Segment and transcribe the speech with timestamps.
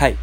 [0.00, 0.14] 嗨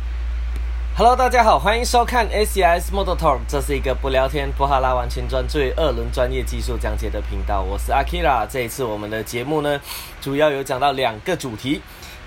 [0.95, 7.61] ，Hello，大家好，欢迎收看 ACS Motor Talk，这是一个不聊天、不哈拉、完全专注于二轮专业技术讲解的频道。
[7.61, 9.79] 我是 Akira，这一次我们的节目呢，
[10.19, 11.79] 主要有讲到两个主题。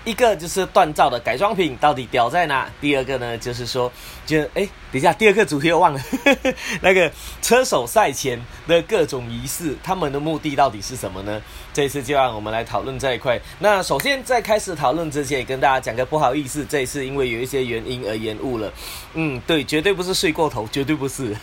[0.05, 2.67] 一个就是锻造的改装品到底屌在哪？
[2.81, 3.93] 第二个呢，就是说，
[4.25, 7.13] 就哎，等一下，第二个主题我忘了，呵 呵那个
[7.43, 11.41] 车手赛前的各种仪式，他们的目的到底是什么呢？
[11.75, 13.39] 这一次就让我们来讨论这一块。
[13.59, 18.73] 那首先在开始讨论之前，也跟大家讲个不好意思，这一次因为有一些原因而延误了。
[19.13, 21.37] 嗯，对，绝对不是睡过头，绝对不是。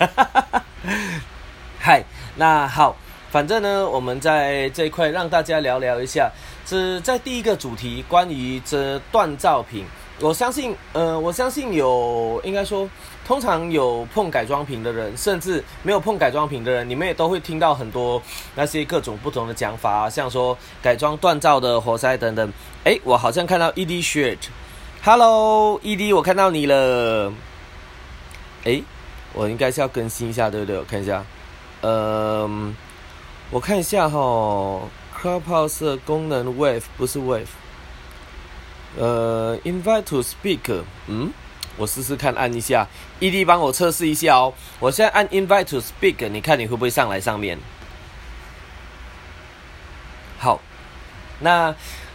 [1.80, 2.03] 嗨，
[2.35, 2.97] 那好。
[3.37, 6.27] 反正呢，我们在这一块让大家聊聊一下，
[6.65, 9.85] 这在第一个主题关于这锻造品。
[10.19, 12.89] 我相信，呃，我相信有，应该说，
[13.27, 18.19] 通常有碰改装品的人，甚至没有碰改装品的人，你们也都会听到很多
[18.55, 22.51] 那些各种不同的讲法，像说改装锻造的活塞等等。
[22.85, 27.31] 哎，我好像看到 ED Shirt，Hello，ED，我看到你了。
[28.63, 28.81] 哎，
[29.35, 30.79] 我应该是要更新一下，对不对？
[30.79, 31.23] 我看一下，
[31.81, 32.75] 嗯。
[33.50, 34.81] 我看一下哈
[35.17, 37.48] ，Clubhouse 功能 Wave 不是 Wave，
[38.98, 41.31] 呃，Invite to Speak，嗯，
[41.78, 42.86] 我试试看按一下
[43.22, 44.53] ，ED 帮我测试一下哦。
[44.80, 47.58] 我现在按 Invite to Speak，你看你会不会上来上面？
[50.38, 50.59] 好，
[51.40, 51.73] 那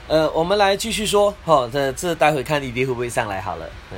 [0.09, 3.97] 呃，我们来继续说，哈，这这待会看 ED 会不会上来好了，嗯。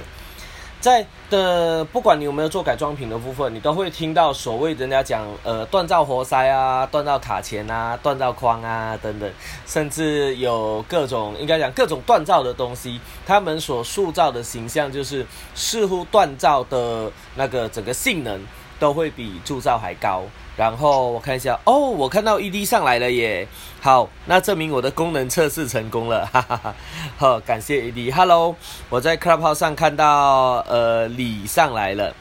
[0.85, 9.33] 在的，不管你有没有做改装品的部分，你都会听到所谓人家讲，呃，锻造活塞啊，锻造卡钳啊，锻造框啊等等，
[9.67, 18.39] 甚至有各种应该讲各种锻造的东西，他们所塑造的形象就是似乎锻造的那个整个性能
[18.79, 20.25] 都会比铸造还高。
[20.57, 23.49] 然后我看一下，哦，我看到 ED 上来了耶。
[23.81, 26.75] 好，那证明我的功能测试成功了，哈哈哈。
[27.17, 28.13] 好，感谢 ED。
[28.13, 28.55] Hello，
[28.89, 32.15] 我在 Clubhouse 上看到呃李上来了。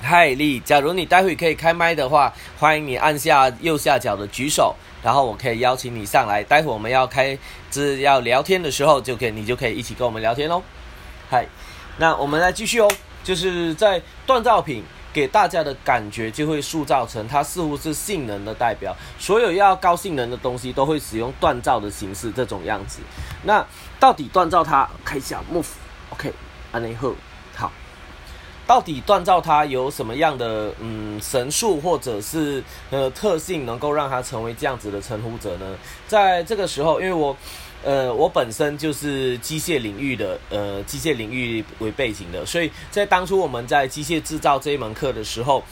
[0.00, 6.42] 嗨，李，假如你待会可以开麦的话，欢迎你按下右下角的举手，然后我可以邀请你上来。
[6.42, 7.38] 待会我们要开
[7.70, 10.62] 只要聊天的时候，就可以你就可以一起跟我们聊天喽。
[11.28, 11.44] 嗨，
[11.98, 12.90] 那我们来继续哦，
[13.22, 14.82] 就是在锻造品。
[15.12, 23.00] 给大家的感觉就会塑造成它似乎是性能的代表，所有要高性能的东西都会使用锻造的形式这种样子。
[23.42, 23.66] 那
[23.98, 26.32] 到底锻造它，开一下 move，OK，
[26.72, 27.14] 安内后
[27.56, 27.72] 好，
[28.66, 35.76] 到底锻造它有什么样的嗯神术或者是呃特性，能够让它成为这样子的称呼者呢？
[36.06, 37.36] 在这个时候，因为我。
[37.82, 45.62] 呃，我本身就是机械领域的，呃，机械领域为背景的，所以在当初我们在机械制造这一门课的时候，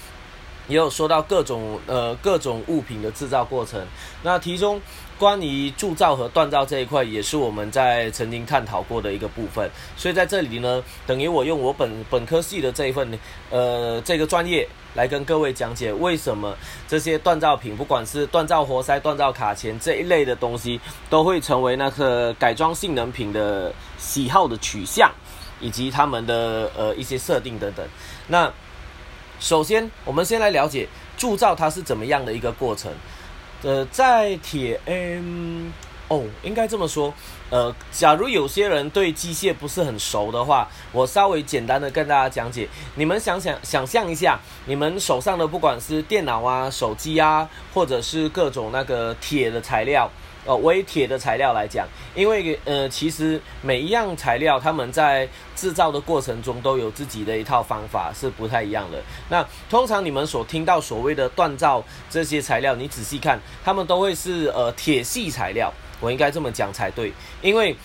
[0.68, 3.86] 也有说到各种呃各种物品的制造过程。
[4.22, 4.80] 那其中
[5.18, 9.70] 关于铸造和锻造这一块，也是我们在曾经探讨过的一个部分。
[9.96, 13.18] 所以在这里呢，等于我用我本本科系的这一份
[13.50, 14.66] 呃这个专业。
[14.98, 16.56] 来跟各位讲解为什么
[16.88, 25.08] 这些锻造品，不管是锻造活塞、锻造卡钳这一类的东西，都会成为那个改装性能品的喜好的取向，
[25.60, 27.86] 以及他们的呃一些设定等等。
[28.26, 28.52] 那
[29.38, 32.90] 首先，我们先来了解铸造它是怎么样的一个过程。
[33.62, 35.68] 呃，在铁 M。
[36.08, 37.12] 哦，应该这么说，
[37.50, 42.68] 呃，假如有些人对机械不是很熟的话，我稍微简单的跟大家讲解。
[42.94, 50.10] 你们想想，想象一下，你们手上的不管是电脑啊、手机啊，或者是各种那个铁的材料，
[50.44, 55.26] 呃，微铁的材料来讲，因为呃，其实每一样材料，他们在
[55.56, 59.02] 制造的过程中都有自己的一套方法，是不太一样的。
[59.30, 65.72] 那通常你们所听到所谓的锻造这些材料，你仔细看，他们都会是呃铁系材料。
[66.00, 67.76] 我应该这么讲才对，因为，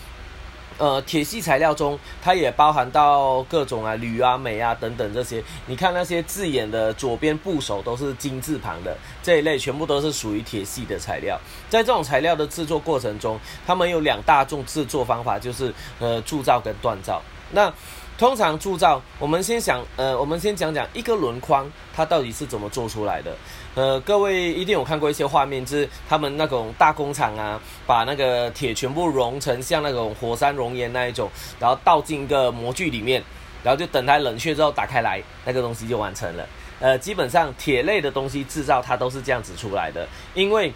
[0.78, 5.42] 呃，铁系材料中，它也包含到各种啊铝啊镁啊等等这些。
[5.66, 11.38] 你看那些字眼的左边部首都是金字旁的这一类，全部都是属于铁系的材料。
[11.68, 17.22] 在这种材料的制作过程中，它们有两大种制作方法，就是呃铸造跟锻造。
[17.52, 17.72] 那
[18.16, 23.36] 通常铸造，我们先想，呃，我们先讲讲一个轮框它到底是怎么做出来的。
[23.74, 31.28] 呃，各位一定有看过一些画面，就是他们那种大工厂啊，把那个铁全部融成像那种火山熔岩那一种，
[31.58, 33.20] 然后倒进一个模具里面，
[33.64, 36.46] 然后就等它冷却之后打开来，那个东西就完成了。
[36.78, 40.72] 呃，基本上铁类的东西制造它都是这样子出来的，因为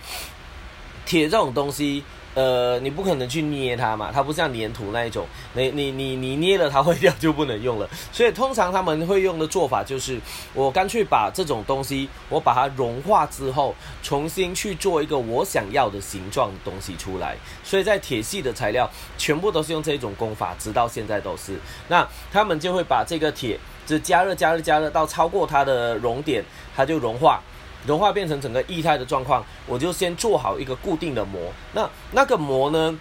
[1.07, 2.03] 铁这种东西。
[2.39, 7.91] 呃，你不可能去捏它嘛，它不像粘土那一种，你你你你捏了它会掉就不能用了。
[8.13, 10.21] 所以通常他们会用的做法就是，
[10.55, 13.75] 我干脆把这种东西，我把它融化之后，
[14.05, 17.37] 重新去做一个我想要的形状的东西出来。
[17.65, 21.59] 所以在铁系的材料，全部都是用这种工法，直到现在都是。
[21.89, 26.45] 那他们就会把这个铁，只加热加热加热到超过它的熔点，
[26.77, 27.43] 它就融化。
[27.89, 31.41] 融化变成整个液态的状况，我就先做好一个固定的膜。
[31.73, 32.95] 那那个膜呢，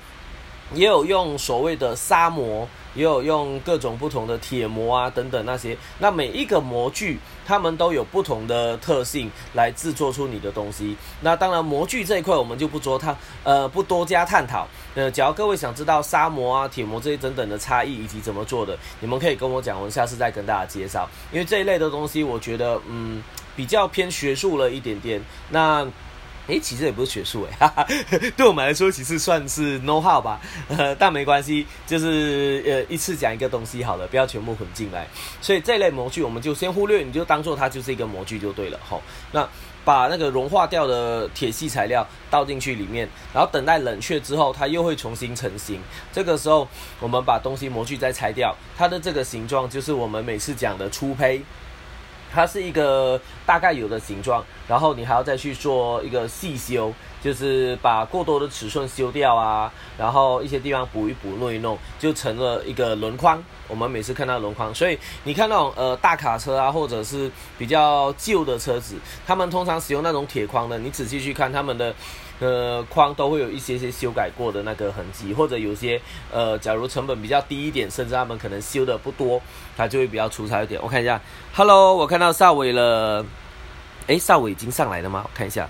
[0.73, 2.65] 也有用所谓的砂膜，
[2.97, 5.77] 也有用各种不同的铁模啊等等那些。
[5.99, 10.97] 那每一个模具，它们都有不同的特性来制作出你的东西。
[11.21, 14.67] 那当然模具这一块我们就不多它呃不多加探讨。
[14.95, 21.07] 呃，假如各位想知道砂膜啊、铁模这些等等的差异以及怎么做的，你们可以跟我讲，我下次再跟大家介绍。
[21.31, 23.23] 因为这一类的东西，我觉得嗯。
[23.57, 25.19] 比较偏学术了一点点，
[25.49, 25.83] 那，
[26.47, 30.39] 诶，其实也不是学术诶， 对我们来说其实算是 know how 吧，
[30.69, 35.07] 呃，但没关系，就是呃一次讲一个东西好了，不要全部混进来。
[35.41, 39.01] 所以这类模具我们就先忽略，你就当做它就是一个模具就对了吼。
[39.31, 39.47] 那
[39.83, 45.81] 把那个融化掉的铁系材料倒进去里面，然后等待冷却之后，它又会重新成型。
[46.11, 46.67] 这个时候
[46.99, 51.41] 我们把东西模具再拆掉，它的这个形状就是我们每次讲的初胚。
[52.33, 63.43] 它是一个大概有的形状，然后你还要再去做一个细修，就是把过多的尺寸修掉啊，然后一些地方补一补、弄一弄，就成了一个轮框。
[63.67, 68.95] 我们每次看到轮框，所以你看那种呃大卡车啊，或者是比较旧的车子，
[69.25, 71.93] 他们通常使用那种铁框的，你仔细去看他们的。
[72.39, 75.99] 呃，框都会有一些些修改过的那个痕迹，或者有些
[76.31, 79.41] 呃，假如成本比较低一点，甚至他们可能修的不多，
[79.75, 80.79] 它就会比较粗糙一点。
[80.83, 81.19] 我看一下
[81.55, 83.25] ，Hello，我看到邵伟了，
[84.05, 85.23] 诶，邵伟已经上来了吗？
[85.23, 85.67] 我看一下，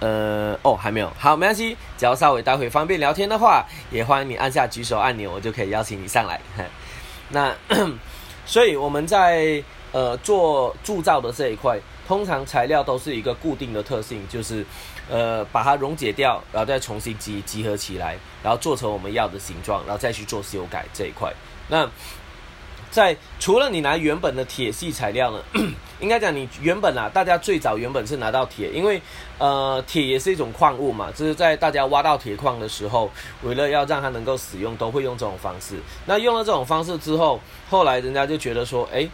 [0.00, 6.40] 呃，哦，还没有，好，没关系，只要邵伟待会方便聊天的话，也欢迎你按下举手按钮，我就可以邀请你上来。
[7.28, 7.54] 那，
[8.46, 9.62] 所以我们在
[9.92, 11.78] 呃做铸造的这一块，
[12.08, 14.64] 通常材料都是一个固定的特性，就是。
[15.08, 21.32] 呃，把它溶解掉，然后再重新集集合起来，然后做成我们要的形状，然后再去做修改这一块。
[21.68, 21.88] 那
[22.90, 25.42] 在除了你拿原本的铁系材料呢，
[26.00, 29.00] 应该讲你原本啊，大家最早原本是拿到铁，因为
[29.38, 33.10] 呃铁也是一种矿物嘛，就是在大家挖到铁矿的时候，
[33.42, 35.76] 为了要让它能够使用，都会用这种方式。
[36.06, 39.08] 那用了这种方式之后，后来人家就觉得说，哎。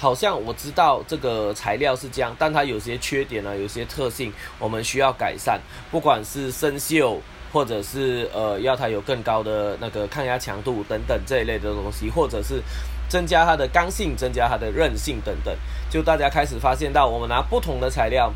[0.00, 5.60] 好像我知道这个材料是这样，但它有些缺点呢，有些特性我们需要改善，
[5.90, 7.18] 不管是生锈，
[7.52, 12.62] 或者是呃要它有更高的那个抗压强度等等这一类的东西，或者是
[13.10, 15.54] 增加它的刚性，增加它的韧性等等，
[15.90, 18.32] 就大家开始发现到，我们拿不同的材料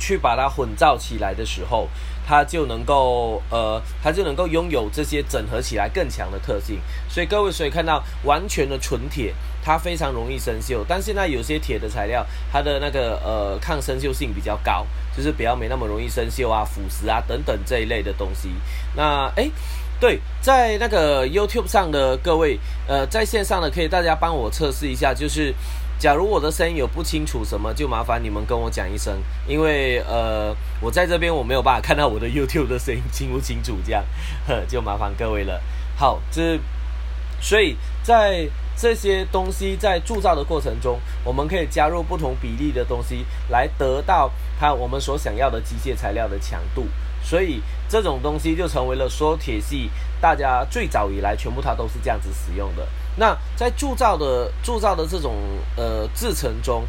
[0.00, 1.88] 去把它混造起来的时候。
[2.24, 6.78] 它就能够，呃，它就能够拥有这些整合起来更强的特性。
[7.08, 10.84] 所以各位，所以看到完全的纯铁，它非常容易生锈。
[10.88, 14.86] 但现在有些铁的材料，它的那个呃抗生锈性比较高，
[15.16, 18.50] 就是比较没那么容易生锈啊、腐蚀啊等等这一类的东西。
[18.94, 19.50] 那诶，
[20.00, 25.54] 对，在那个 YouTube 上的各位，呃，在线上的可以大家帮我测试一下，就是。
[25.98, 34.04] 假如我的声音有不清楚什么，就麻烦你们跟我讲一声，因为呃，我在这边我没有办法看到我的 YouTube 的声音清不清楚，这样，
[34.44, 35.62] 呵， 就麻烦各位了。
[35.94, 36.58] 好，这，
[37.40, 46.86] 所以在这些东西在铸造的过程中，我们可以加入不同比例的东西，来得到它我们所想要的机械材料的强度。
[47.22, 49.88] 所以这种东西就成为了说铁系，
[50.20, 52.86] 大家最早以来全部它都是这样子使用的。
[53.16, 55.36] 那在铸造的铸造的这种
[55.76, 56.84] 呃制成中，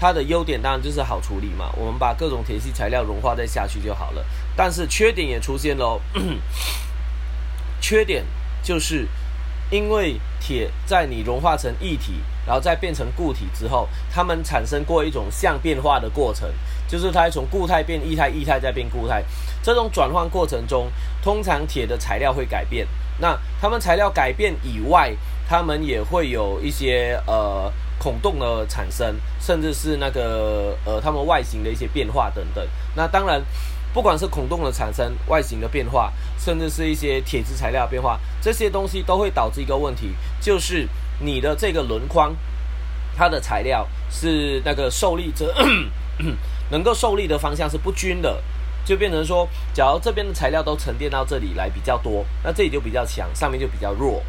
[0.00, 4.24] 它的优点当然就是好处理嘛，我们把各种铁系材料融化再下去就好了。
[4.56, 6.00] 但是缺点也出现喽，
[7.80, 8.24] 缺点
[8.62, 9.06] 就是
[9.70, 12.14] 因为铁在你融化成液体，
[12.46, 16.48] 然后再变成固体之后，它们产生过一种相变化的过程，
[16.86, 19.24] 就是它从固态变液态，液态再变固态。
[19.62, 20.90] 这种转换过程中，
[21.22, 22.86] 通常铁的材料会改变。
[23.18, 25.12] 那它们材料改变以外，
[25.48, 32.64] 它们也会有一些呃孔洞的产生，甚至是那个呃它们外形的一些变化等等。
[32.94, 33.42] 那当然，
[33.96, 40.86] 不管是孔洞的产生、外形的变化，甚至是一些铁质材料变化，这些东西都会导致一个问题，就是
[41.18, 42.36] 你的这个轮框，
[43.16, 45.50] 它的材料是那个受力这
[46.68, 48.42] 能够受力的方向是不均的，
[48.84, 54.22] 就变成说，假如这边的材料都沉淀到这里来比较多，那这里就比较强，上面就比较弱。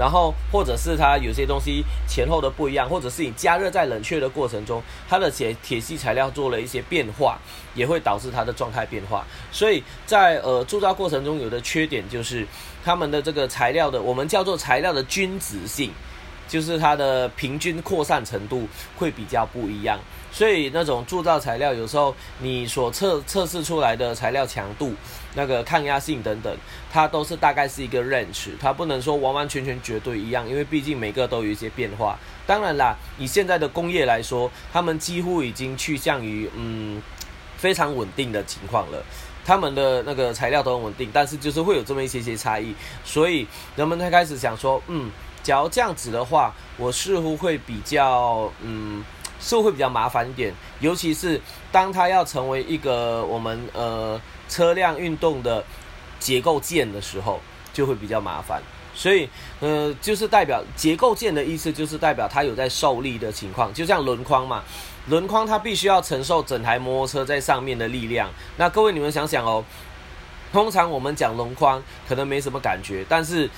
[0.00, 7.38] 然后或者是它有些东西前后的不一样，或者是你加热在冷却的过程中，它的铁铁系材料做了一些变化，
[7.74, 9.26] 也会导致它的状态变化。
[9.52, 12.46] 所以在呃铸造过程中有的缺点就是
[12.82, 15.92] 它们的这个材料的，我们叫做材料的均值性。
[16.48, 18.66] 就是它的平均扩散程度
[18.98, 19.96] 会比较不一样，
[20.32, 24.94] 所以那种铸造材料有时候你所测测试出来的材料强度、
[25.34, 26.56] 那个抗压性等等，
[26.92, 32.18] 它都是大概是一个 range，它不能说完完全全绝对一样，因为毕竟每个都有一些变化。
[32.46, 37.02] 当然啦，以现在的工业来说，他们几乎已经趋向于嗯
[37.56, 39.02] 非常稳定的情况了，
[39.44, 43.46] 他们的那个材料都很稳定，但是就是会有这么一些些差异，所以
[43.76, 45.10] 人们才开始想说，嗯。
[45.42, 49.02] 假如这样子的话，我似乎会比较，嗯，
[49.40, 51.40] 是会比较麻烦一点，尤其是
[51.72, 55.64] 当它要成为一个我们呃车辆运动的
[56.18, 57.40] 结构件的时候，
[57.72, 58.62] 就会比较麻烦。
[58.94, 59.28] 所以，
[59.60, 64.62] 呃，就是代表结构件的意思，就是代表它有在受力的情况，就像轮框嘛，
[65.06, 68.28] 轮框它必须要承受整台摩托车在上面的力量。
[68.56, 69.64] 那各位你们想想哦，
[70.52, 73.48] 通常我们讲轮框可能没什么感觉，但是。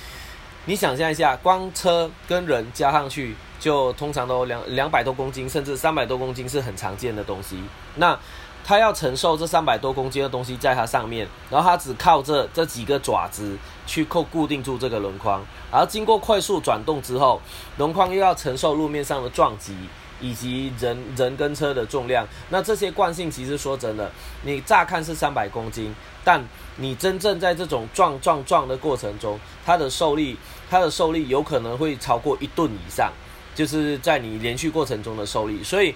[0.65, 7.57] 你想象一下，光车跟人加上去，就通常都两两百多公斤，甚至三百多公斤是很常见的东西。
[7.95, 8.19] 那
[8.65, 15.41] 它要承受这三百多公斤的东西在它上面，然后它只靠这这几个爪子去扣固定住这个轮框，
[15.71, 17.41] 而经过快速转动之后，
[17.77, 19.73] 轮框又要承受路面上的撞击。
[20.21, 24.09] 以及人人跟车的重量，那这些惯性其实说真的，
[24.43, 25.93] 你乍看是三百公斤，
[26.23, 26.41] 但
[26.77, 30.37] 你真正在这种撞撞撞的过程中，它的受力，
[30.69, 33.11] 它的受力有可能会超过一吨以上，
[33.55, 35.63] 就是在你连续过程中的受力。
[35.63, 35.95] 所以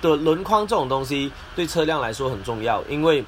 [0.00, 3.24] 的轮框这种东西对车辆来说很重要，因为。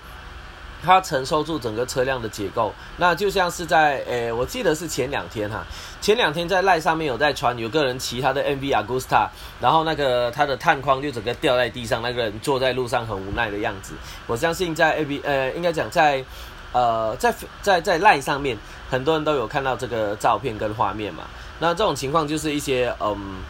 [0.83, 5.63] 它承受住整个车辆的结构，那就像是在诶，我记得是前两天哈，
[6.01, 9.29] 前两天在赖上面有在传，有个人骑他的 MV Agusta，
[9.61, 13.93] 然后那个他的碳框就整个掉在地上，那个人坐在路上很无奈的样子。
[14.27, 16.25] 我相信在 A B 呃，应该讲在
[16.73, 18.57] 呃在在在赖上面，
[18.91, 21.25] 很多人都有看到这个照片跟画面嘛。
[21.59, 23.43] 那这种情况就是一些嗯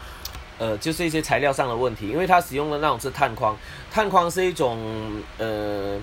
[0.61, 3.57] 呃，就是一些材料上的问题，因为它使用的那种是碳框，
[3.91, 4.79] 碳框是一种
[5.39, 5.99] 呃。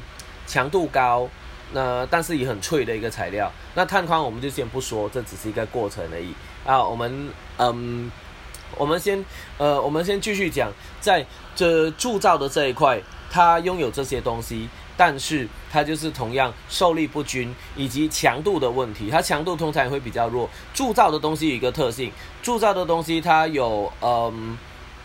[0.49, 1.27] 强度高，
[1.73, 3.51] 那但是也很脆的一个材料。
[3.75, 6.33] 那碳框我们就先不说，这只是一个过程而已
[6.65, 6.81] 啊。
[6.81, 8.09] 我们嗯，
[8.77, 9.25] 我们先
[9.57, 10.71] 呃，我们先继续讲，
[11.01, 19.09] 在这铸造的这一块，它拥有这些东西，但是它就是同样受力不均以及强度的问题。
[19.09, 20.49] 它强度通常也会比较弱。
[20.73, 22.11] 铸造的东西有一个特性，
[22.41, 24.57] 铸造的东西它有嗯，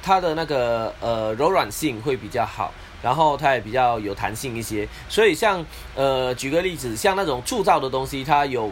[0.02, 2.72] 它的那个呃柔软性会比较好。
[3.02, 8.70] 然后它也比较有弹性一些，所以像呃举个例子，像那种铸造的东西，它有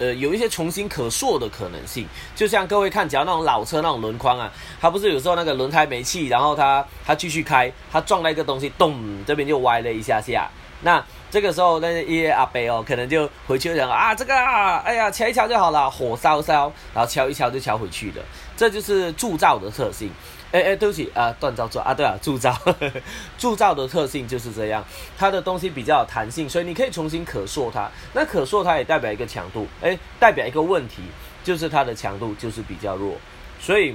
[0.00, 2.08] 呃有一些重新可塑的可能性。
[2.34, 10.50] 就像各位看，只要那种老车那种轮框啊，它不是有时候那个轮胎没气，然后它它继续开，它撞到一个东西，咚，这边就歪了一下下。
[10.82, 18.22] 那这个时候那些阿伯哦，可能就回去讲啊，这个啊，哎呀，敲一敲就好了，火烧烧，然后敲一敲就敲回去了。
[18.56, 20.10] 这就是铸造的特性。
[20.52, 22.56] 哎哎，对不起啊，锻造做啊，对啊，铸造，
[23.38, 24.84] 铸造的特性就是这样，
[25.16, 27.88] 它的东西比较有弹性，所以你可以重新可塑它。
[28.12, 31.02] 那可塑它也代表一个强度，哎，代表一个问题，
[31.44, 33.14] 就是它的强度就是比较弱。
[33.60, 33.94] 所以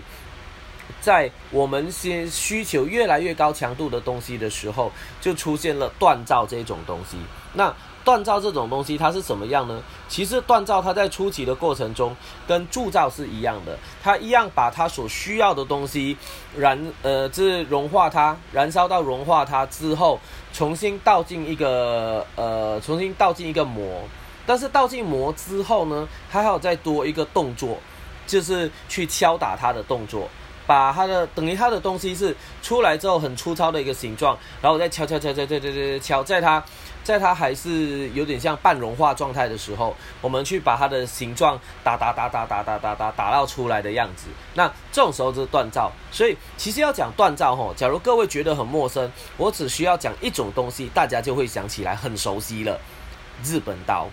[1.01, 7.17] 在我们先需求越来越高强度的东西的时候，就出现了锻造这种东西。
[7.53, 7.73] 那
[8.05, 9.81] 锻造这种东西它是什么样呢？
[10.07, 12.15] 其实锻造它在初期的过程中
[12.47, 16.15] 跟铸造是一样的，它一样把它所需要的东西
[16.55, 20.19] 燃呃，这融化它，燃烧到融化它之后，
[20.53, 24.03] 重新倒进一个呃，重新倒进一个膜。
[24.45, 27.79] 但是倒进膜之后呢，还有再多一个动作，
[28.27, 30.29] 就是去敲打它的动作，
[30.67, 36.63] 把它的等于它的东西是出来之后很粗糙的一个形状，然后再敲敲敲敲敲敲敲敲，在它。
[37.05, 45.91] 在它还是有点像半融化状态的时候，我们去把它的形状打打打打打打打打打到出来的样子，那这种时候就是锻造。
[46.11, 52.81] 所以其实要讲锻造吼，假如各位觉得很陌生，我只需要讲一种东西，大家就会想起来很熟悉了——
[53.45, 54.07] 日本刀。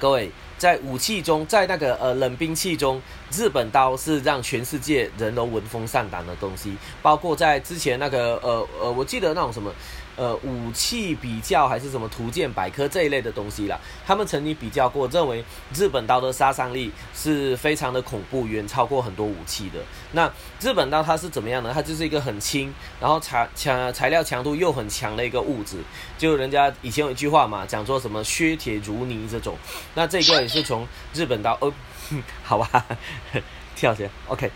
[0.00, 3.00] 各位在武器中，在那个呃冷兵器中，
[3.30, 9.70] 日本刀是让全世界人都闻风丧胆的东西，包括在之前那个呃呃，我记得那种什么。
[10.16, 15.44] 呃，武器比较还是什么图鉴百科这一类的东西啦，他们曾经比较过，认为
[15.74, 19.80] 日本刀的杀伤力是非常的恐怖，远超过很多武器的。
[20.12, 20.30] 那
[20.60, 21.72] 日本刀它是怎么样呢？
[21.74, 25.78] 它就是一个很轻，然后材强材料强度又很强的一个物质。
[26.16, 29.56] 就人家以前有一句话嘛，讲说什么削铁如泥这种。
[29.94, 31.72] 那这个也是从日本刀，呃，
[32.44, 32.86] 好吧，
[33.74, 34.50] 跳起来，OK。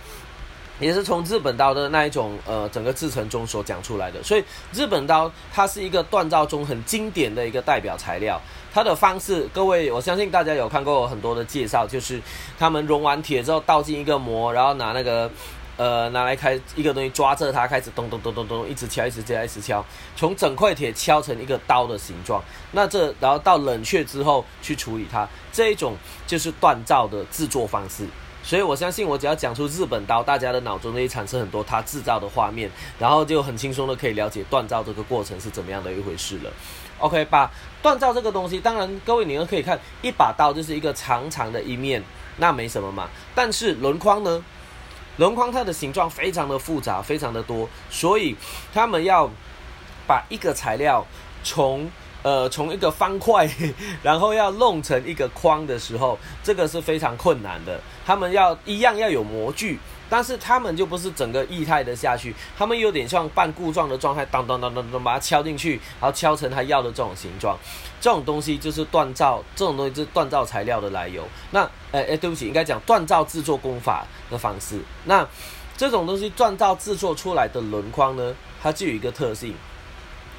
[0.81, 8.41] 也是从日本刀的那一种呃整个制成中所讲出来的，所以日本刀它是一个锻造中很经典的一个代表材料。
[8.73, 12.21] 它的方式，各位我相信大家有看过很多的介绍，就是
[12.59, 15.29] 他们熔完铁之后倒进一个模，然后拿那个
[15.77, 22.41] 呃拿来开一个东西抓着它，开始咚咚咚咚咚一直敲，一直敲，一直敲，从整块铁敲成一个刀的形状。
[22.71, 28.07] 那这然后到冷却之后去处理它，这一种就是锻造的制作方式。
[28.49, 36.51] 所以我相信，我只要讲出日本刀，大家的脑中会产生很多它制造的画面，然后就很轻松的可以了解锻造这个过程是怎么样的一回事了。
[36.97, 37.51] OK，把
[37.83, 42.03] 锻造这个东西，当然各位你们可以看，一把刀就是一个长长的一面，
[42.39, 43.07] 那没什么嘛。
[43.35, 44.43] 但是轮框呢，
[45.19, 48.35] 轮框它的形状非常的复杂，非常的多，所以
[48.73, 49.31] 他们要
[50.07, 51.07] 把一个材料
[51.45, 51.87] 从
[52.23, 53.49] 呃，从一个方块，
[54.03, 57.81] 然后要弄成一个框的时候，这个是非常困难的。
[58.05, 59.79] 他们要一样要有模具，
[60.11, 67.57] 但是他们就不是整个液态的下去，他们有点像半固状的状态，当当当当当，把它敲进去，然后敲成他要的这种形状。
[68.01, 71.23] 这种东西就是锻造，这种东西就是锻造材料的来由。
[71.53, 74.81] 那，哎哎，对不起，应该讲锻造制作工法的方式。
[75.05, 75.27] 那
[75.77, 79.55] 这种东西锻造制作出来的轮框呢，它就有一个特性。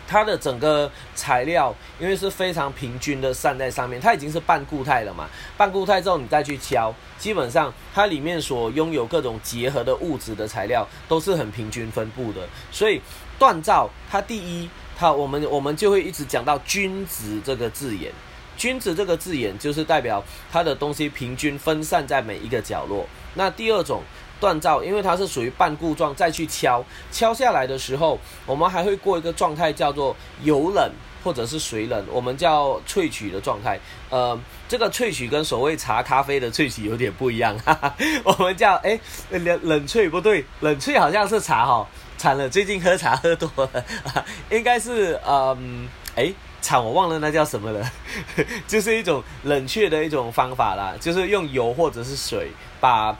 [0.09, 5.29] 它的整个材料，因为是非常平均的散在上面，它已经是半固态了嘛。
[5.55, 12.41] 半固态之后，你再去敲，基本上它里面所拥有各种结合的物质的材料都是很平均分布的。
[12.71, 12.99] 所以
[13.37, 18.11] 锻造它第一，它我们我们就会一直讲到均值这个字眼。
[18.57, 23.05] 均值这个字眼就是代表它的东西平均分散在每一个角落。
[23.35, 24.01] 那第二种。
[24.39, 30.91] 锻造，因为它是属于半固状，再去敲敲下来的时候，我们还会过一个状态，叫做油冷
[31.23, 33.79] 或者是水冷，我们叫萃取的状态。
[34.09, 41.85] 呃，这个萃取跟所谓茶咖啡的萃取有点不一样，哈哈，我们叫哎冷冷萃不对，冷萃好像是茶哈，
[42.17, 43.85] 惨了，最近喝茶喝多了，
[44.49, 47.91] 应该是嗯哎惨我忘了那叫什么了，
[48.67, 53.15] 就是一种冷却的一种方法啦，就是用油或者是水把。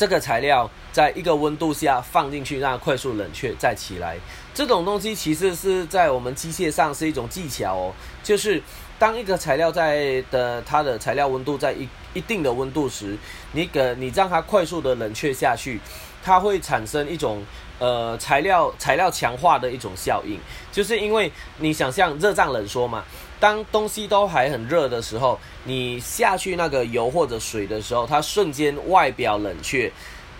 [0.00, 4.16] 这个材料在一个温度下放进去，让它快速冷却再起来。
[4.54, 7.92] 这种东西其实是在我们机械上是一种技巧哦，
[8.22, 8.62] 就是
[8.98, 13.14] 当一个材料在的它的材料温度在一一定的温度时，
[13.52, 15.78] 你给你让它快速的冷却下去，
[16.24, 17.44] 它会产生一种
[17.78, 20.40] 呃材料材料强化的一种效应，
[20.72, 23.04] 就是因为你想象热胀冷缩嘛。
[23.40, 29.90] 当东西都还很热的时候，你下去那个油或者水的时候，它瞬间外表冷却，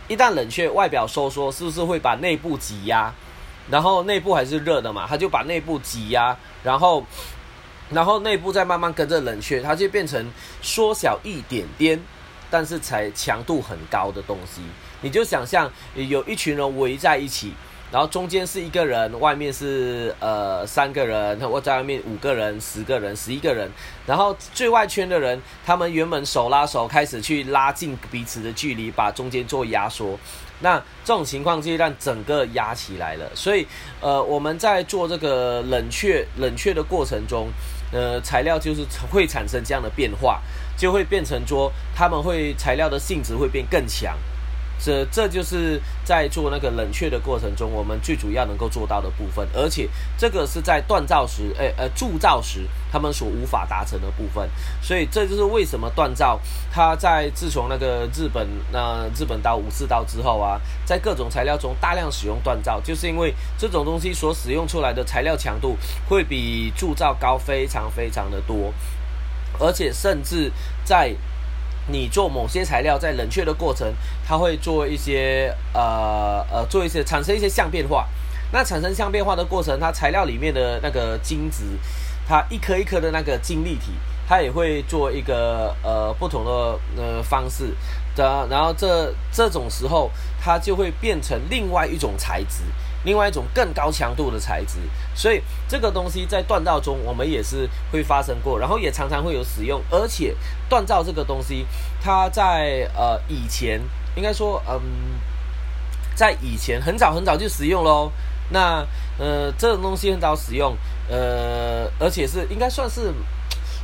[0.06, 3.10] 一旦冷却，外表收缩，是不是会把内部挤压？
[3.70, 7.02] 然后内部还是热的嘛，它就把内部挤压，然后，
[7.88, 11.98] 然后内部再慢慢跟着冷却，它就变成缩小一点点，
[12.50, 14.60] 但是才强度很高的东西。
[15.00, 17.54] 你就想象有一群人围在一起。
[17.90, 23.68] 然后中间是一个人，外面是呃三个人，我在外面五个人、十个人、十一个人。
[24.06, 30.18] 然后最外圈的人，他们原本手拉手开始去拉近彼此的距离，把中间做压缩。
[30.62, 33.28] 那这种情况就让整个压起来了。
[33.34, 33.66] 所以
[34.00, 37.48] 呃我们在做这个冷却冷却的过程中，
[37.92, 40.40] 呃材料就是会产生这样的变化，
[40.76, 44.16] 就会变成说他们会材料的性质会变更强。
[44.82, 54.48] 这这就是在做那个冷却的过程中，我们最主要能够做到的部分，而且这个是在锻造时，诶呃铸造时他们所无法达成的部分，
[54.80, 56.40] 所以这就是为什么锻造
[56.72, 65.76] 它在自从那个日本那日本刀武士刀之后啊，在各种材料中大量使用锻造，就是因为这种东西所使用出来的材料强度
[66.08, 68.72] 会比铸造高非常非常的多，
[69.58, 70.50] 而且甚至
[70.84, 71.14] 在。
[71.92, 73.92] 你做某些材料在冷却的过程，
[74.26, 78.08] 它会做一些呃呃做一些产生一些相变化。
[78.52, 81.64] 那产生相变化的过程，它材料里面的那个晶子，
[82.26, 83.92] 它一颗一颗的那个晶粒体，
[84.26, 87.74] 它也会做一个呃不同的呃方式
[88.16, 88.46] 的。
[88.50, 92.62] 然后这这种时候，它就会变成另外一种材质。
[93.04, 94.78] 另外一种更高强度的材质，
[95.14, 99.80] 所以这个东西在锻造中我们也是会发生过，然后也常常会有使用。
[99.90, 100.36] 而且
[100.68, 101.66] 锻造这个东西，
[102.00, 103.80] 它在呃以前
[104.16, 104.80] 应该说，嗯，
[106.14, 108.10] 在以前很早很早就使用喽。
[108.50, 108.86] 那
[109.18, 110.76] 呃这种东西很早使用，
[111.08, 113.12] 呃而且是应该算是。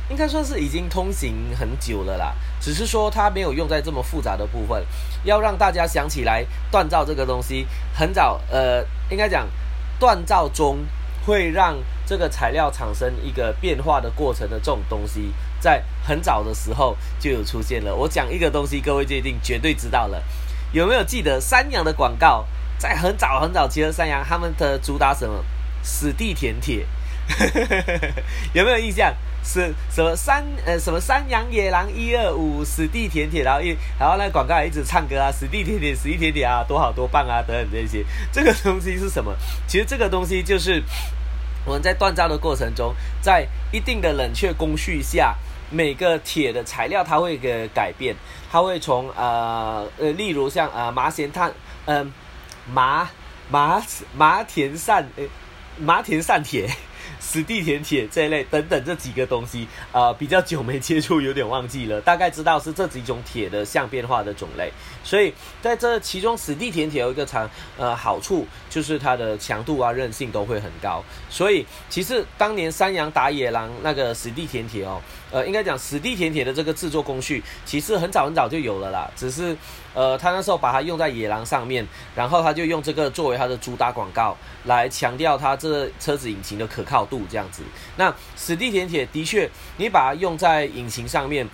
[0.09, 4.85] 应该算是已经通行很久了啦，只是说它没有用在这么复杂的部分。
[5.23, 9.47] 要让大家想起来锻造这个东西，很早，呃，应该讲
[9.99, 10.79] 锻造中
[11.25, 17.93] 会让这个材料产生一个变化的过程的这种东西，在很早的时候就有出现了。
[17.93, 20.23] 我讲一个东西，各位就一定绝对知道了。
[20.71, 22.45] 有没有记得三洋的广告？
[22.77, 25.43] 在很早很早期的三洋，他们的主打什么？
[25.83, 26.85] 死地舔铁，
[28.53, 29.13] 有没有印象？
[29.43, 38.03] 是什么山呃什么山羊野狼一二五死地舔铁，然后一然后那广告一直唱歌啊，死地舔铁死地舔铁啊，多好多棒啊等等这些。
[38.29, 39.33] 这个东西是什么？
[39.65, 40.83] 其实这个东西就是
[41.65, 45.33] 我们在锻造的过程中，在一定的冷却工序下，
[45.69, 48.13] 每个铁的材料它会个改变，
[48.51, 51.53] 它会从呃呃例如像呃麻咸炭
[51.85, 52.11] 嗯
[52.69, 53.09] 麻
[53.49, 53.81] 麻
[54.13, 55.23] 麻田砷呃
[55.79, 56.69] 麻田砷铁。
[57.27, 64.71] 死地舔铁这一类等等这几个东西，呃，比较久没接触，有点忘记了，大概知道是这几种铁的相变化的种类。
[65.03, 71.03] 所以在这其中，死地舔铁有一个长呃好处，就是它的强度啊、韧性都会很高。
[71.29, 79.55] 所以其实当年山羊打野狼那个死地舔铁哦，呃，应该讲死地舔铁的这个制作工序，其实很早很早就有了啦，只是
[79.93, 81.85] 呃，他那时候把它用在野狼上面，
[82.15, 87.63] 然后他就用这个作为他的主打广告，来强调他这车子引擎的可靠度这样子。
[87.97, 91.47] 那死地舔铁的确，你把它用在引擎上面，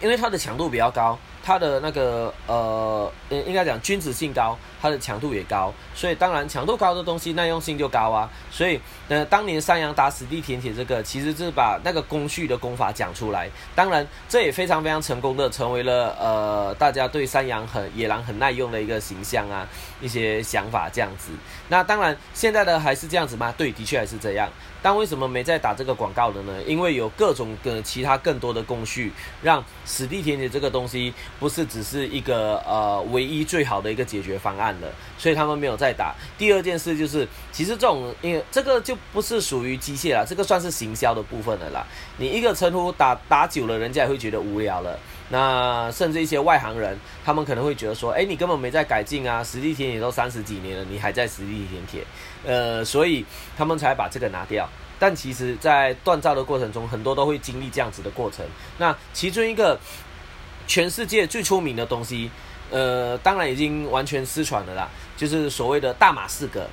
[0.00, 1.18] 因为它的强度比较高。
[1.50, 8.30] 它的那个呃，应该讲均值性高，它的强度也高，所以当然强度高的东西耐用性就高啊。
[8.52, 13.50] 所以呃，当年山羊打死地舔铁这个，其实是把那个工序的功法讲出来。
[13.74, 19.66] 当然，这也非常非常成功的成为了呃大家对山羊很野狼很耐用的一个形象啊，
[20.00, 21.32] 一些想法这样子。
[21.70, 23.54] 那当然现在的还是这样子吗？
[23.56, 24.46] 对，的确还是这样。
[24.82, 26.52] 但为什么没再打这个广告的呢？
[26.66, 36.14] 因为有各种的其他更多的工序，让死地舔铁这个东西不是只是一个呃唯一最好的一个解决方案了，所以他们没有再打。
[36.36, 41.86] 第二件事就是，其实这种因为这个就不是属于机械了，这个算是行销的部分了啦。
[42.16, 44.98] 你一个称呼打打久了，人家也会觉得无聊了。
[45.32, 49.44] 那甚至一些外行人，他们可能会觉得说，哎，你根本没在改进啊！
[49.44, 52.04] 实地铁也都三十几年了，你还在实地舔铁，
[52.44, 53.24] 呃，所以
[53.56, 54.68] 他们才把这个拿掉。
[54.98, 58.44] 但其实，在锻造的过程中，很多都会经历这样子的过程。
[58.78, 59.78] 那其中一个
[60.66, 62.28] 全世界最出名的东西，
[62.70, 66.66] 呃，当然已经完全失传了啦，就是所谓的大马士革。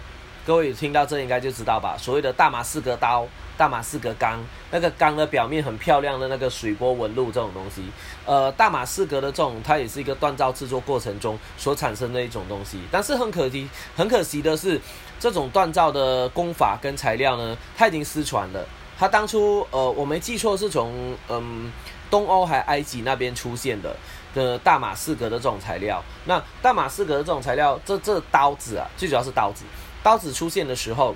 [0.48, 1.96] 各位听到这应该就知道吧？
[2.00, 3.28] 所谓的大马士革刀。
[3.58, 4.39] 大马士革钢，
[4.70, 7.84] 那个钢的表面很漂亮的那个水波纹路这种东西，
[8.26, 12.80] 呃，大马士革的这种，它也是一个锻造制作过程中所产生的一种东西。
[12.91, 14.80] 但是很可惜，很可惜的是，
[15.20, 18.63] 这种锻造的工法跟材料呢，它已经失传了。
[19.00, 21.72] 它当初，呃，我没记错是从嗯
[22.12, 23.96] 东欧还埃及那边出现的
[24.36, 26.04] 的大马士革的这种材料。
[26.26, 29.63] 那大马士革的这种材料，这这刀子啊，最主要是刀子，
[30.04, 31.15] 刀子出现的时候。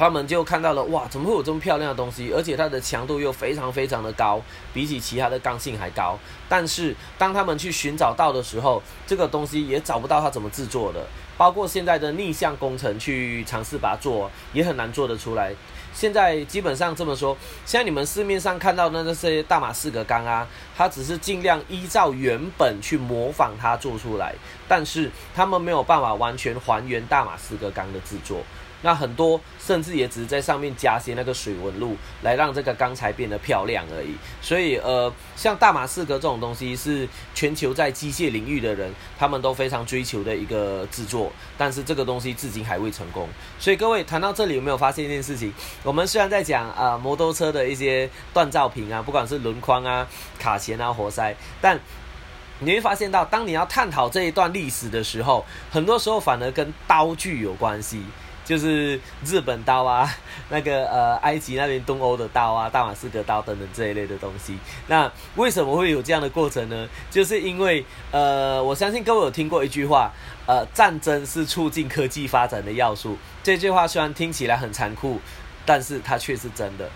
[0.00, 2.32] 他们就看到了哇，怎么会有这么漂亮的东西？
[2.34, 4.40] 而且它的强度又非常非常的高，
[4.72, 6.18] 比起其他的刚性还高。
[6.48, 11.04] 但是当他们去寻找到的时候，这个东西也找不到它怎么制作的。
[11.36, 15.52] 包括现在的逆向工程去尝试把它做，也很难做得出来。
[15.92, 17.36] 现在基本上这么说，
[17.66, 24.34] 像你们市面上看到的那些大马士革钢啊，它只是尽量依照原本去模仿它做出来，
[24.66, 28.38] 但是他们没有办法完全还原大马士革钢的制作。
[28.82, 34.14] 那很多甚至也只是在上面加些那个水纹路，来让这个钢材变得漂亮而已。
[34.40, 41.30] 所以，呃，像大马士革这种东西，是全球在机械领域的人他们都非常追求的一个制作。
[41.58, 43.28] 但是这个东西至今还未成功。
[43.58, 45.52] 所以各位谈到这里，有没有发现一件事情？
[45.82, 50.06] 我们虽然在讲啊摩托车的一些锻造品啊，不管是轮框啊、
[50.38, 51.78] 卡钳啊、活塞，但
[52.60, 58.02] 你会发现到，当你要探讨这一段历史的时候，很多时候反而跟刀具有关系。
[58.50, 60.12] 就是日本刀啊，
[60.50, 64.58] 那个呃，埃及那边东欧的刀啊，大马士革刀等等这一类的东西。
[64.88, 66.88] 那为什么会有这样的过程呢？
[67.12, 70.10] 就是因为呃，我相信各位有听过一句话，
[70.46, 73.16] 呃，战争是促进科技发展的要素。
[73.44, 75.20] 这句话虽然听起来很残酷，
[75.64, 76.90] 但是它却是真的。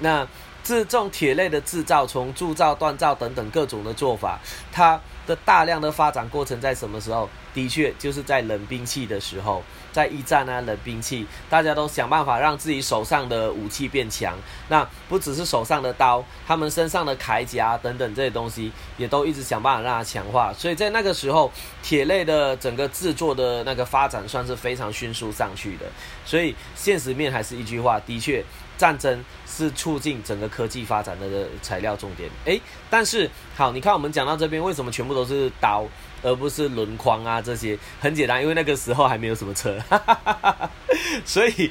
[0.00, 0.28] 那
[0.62, 4.38] 这种铁类的制造，从铸造、锻造等等各种的做法，
[4.70, 7.30] 它的大量的发展过程在什么时候？
[7.54, 9.62] 的确就是在冷兵器的时候。
[9.90, 14.38] 在一战啊，冷兵器，大家都想办法让自己手上的武器变强。
[14.68, 20.52] 那不只是手上的刀，他们身上的铠甲等等这些东西，也都一直想办法让它强化。
[20.52, 21.50] 所以在那个时候，
[21.82, 25.86] 铁类的整个制作的那个发展算是非常迅速上去的。
[26.24, 28.44] 所以现实面还是一句话，的确，
[28.78, 32.30] 战争是促进整个科技发展的材料重点。
[32.46, 35.84] 诶，但是好，你看我们讲到这边，为什么全部都是刀？
[36.20, 39.78] 而不是轮框啊，这些很简单，因为那个时候还没有什么车，
[41.24, 41.70] 所以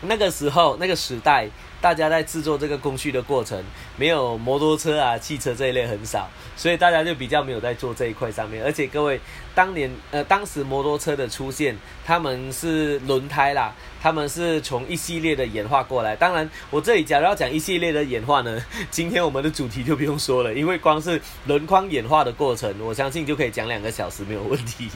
[0.00, 1.46] 那个时候那个时代，
[1.78, 3.62] 大家在制作这个工序的过程，
[3.98, 8.64] 没有摩托车啊、汽车这一类很少，所以大家就比较没有在做这一块上面。
[8.64, 9.20] 而且各位，
[9.54, 13.74] 当年呃，当时摩托车的出现，他们是轮胎啦。
[14.02, 16.16] 他们是从一系列的演化过来。
[16.16, 18.60] 当然，我这里假如要讲一系列的演化呢，
[18.90, 24.90] 今天我们的主题就不用说了，因为光是轮框演化的过程，我相信就可以讲两个小时没有问题。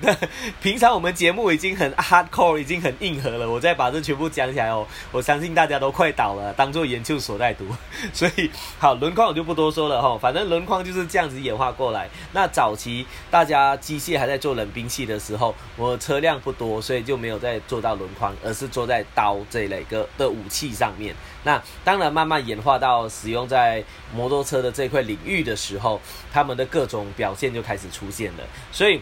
[0.00, 0.16] 但
[0.62, 7.66] 平常我们节目已经很 hardcore，已经很硬核了，我再把这全部讲起来哦，我相信大家都快倒了，当做研究所在读。
[8.14, 12.08] 所以，好轮框我就不多说了哈，反正轮框就是这样子演化过来。
[12.32, 17.89] 那早期大家机械还在做冷兵器的时候，我车辆不多，所以就没有在做到。
[17.94, 21.14] 轮框，而是做在刀这一类个的武器上面。
[21.42, 23.82] 那当然，慢慢演化到使用在
[24.14, 26.00] 摩托车的这块领域的时候，
[26.32, 28.44] 他们的各种表现就开始出现了。
[28.70, 29.00] 所以，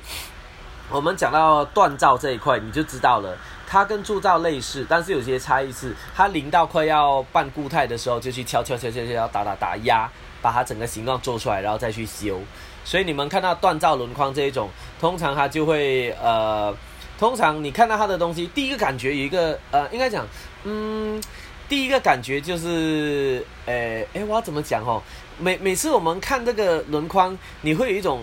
[0.88, 10.08] 我们讲到锻造这一块，你就知道了，它跟铸造类似，但是有些差异是，它临到快要半固态的时候，就去敲敲敲敲敲打打打压，
[10.40, 12.40] 把它整个形状做出来，然后再去修。
[12.84, 14.70] 所以你们看到锻造轮框这一种，
[15.00, 16.72] 通常它就会呃。
[17.18, 20.26] 通常你看到他的东西，第一个感觉有一个呃，应该讲，
[20.62, 21.20] 嗯，
[21.68, 25.02] 第一个感觉就是，诶，诶，我要怎么讲哦？
[25.38, 28.22] 每每次我们看这个轮框，你会有一种，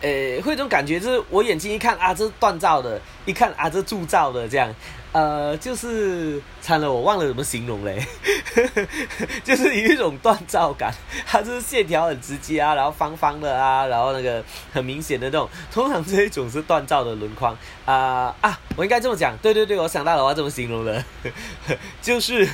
[0.00, 4.74] 诶，会有一种感觉，就是我眼睛一看啊，这是锻造的，一看啊，这铸造的这样。
[5.12, 8.00] 呃，就是惨了，我忘了怎么形容嘞，
[9.42, 10.94] 就是有一种锻造感，
[11.26, 14.40] 它就是线条很直接啊，然后方方的啊，然后那个
[14.72, 17.56] 很明显的那种，通常这一种是锻造的轮框。
[17.84, 21.04] 啊啊，我应该这么讲，对对对，我想到了，我要怎么形容了，
[22.00, 22.48] 就是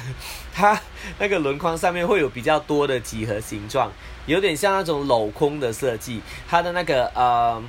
[0.54, 0.80] 它
[1.18, 3.92] 那个轮框上面会有比较多的几何形状，
[4.24, 7.62] 有点像那种镂空的设计，它的那个呃，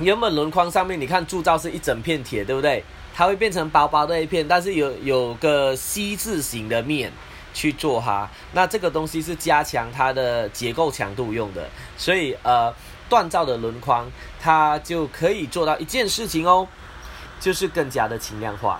[0.00, 2.82] 原本轮框上面你看铸造是一整片铁，对不对？
[3.18, 7.12] 它会变成薄薄的一片，但是有有个 C 字形的面
[7.52, 8.28] 去做它。
[8.52, 12.72] 那这个东西是加强它的结构强度用的，所以呃，
[13.10, 14.08] 锻造的轮框
[14.40, 16.68] 它就可以做到一件事情哦，
[17.40, 18.78] 就是更加的轻量化。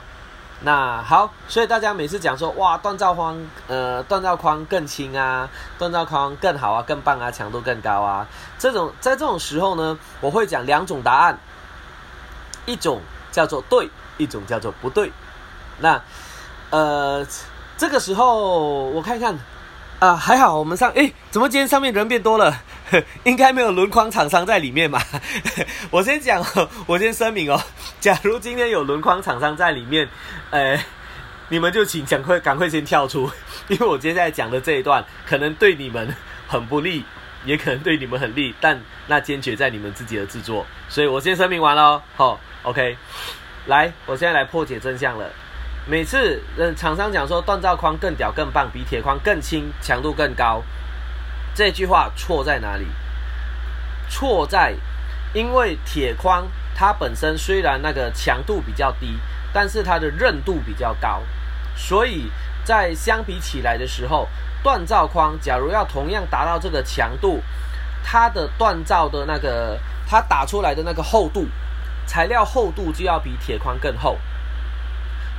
[0.61, 8.25] 那好，所以大家每次讲说哇，锻造框呃，锻造框更轻啊，锻造框更好啊，更棒啊，强度更高啊，
[8.57, 11.41] 这种在这种时候呢，我会讲两种答案，
[12.67, 13.01] 一种
[13.33, 13.91] 叫做对。
[14.19, 15.11] 一种叫做不对，
[15.81, 16.01] 那
[16.71, 17.27] 呃，
[17.79, 19.39] 这个时候我看看
[20.01, 22.55] 啊，还好我们上哎，怎么今天上面人变多了？
[23.25, 25.03] 应该没有轮框厂商在里面吧？
[25.91, 26.45] 我先讲，
[26.87, 27.61] 我先声明哦，
[28.01, 30.09] 假如今天有轮框厂商在里面，
[30.51, 30.79] 呃，
[31.49, 33.31] 你们就请赶快赶快先跳出，
[33.69, 36.15] 因为我接下来讲的这一段可能对你们
[36.47, 37.05] 很不利，
[37.45, 42.97] 也可能对你们很利，但那坚决在你们自己的制作，所以我先声明完了哦，好，OK。
[43.69, 45.27] 来，我现在来破解真相了。
[45.87, 50.63] 每次，嗯，厂商讲说锻造框更屌、更棒，比铁框更轻，强度更高，
[51.55, 52.87] 这句话错在哪里？
[54.09, 54.75] 错在，
[55.35, 59.19] 因为铁框它本身虽然那个强度比较低，
[59.53, 61.23] 但是它的韧度比较高，
[61.77, 62.31] 所以
[62.65, 64.27] 在相比起来的时候，
[64.65, 67.43] 锻造框假如要同样达到这个强度，
[68.03, 69.79] 它的锻造的那个
[70.09, 71.47] 它打出来的那个厚度。
[72.09, 74.19] 材料厚度就要比铁框更厚。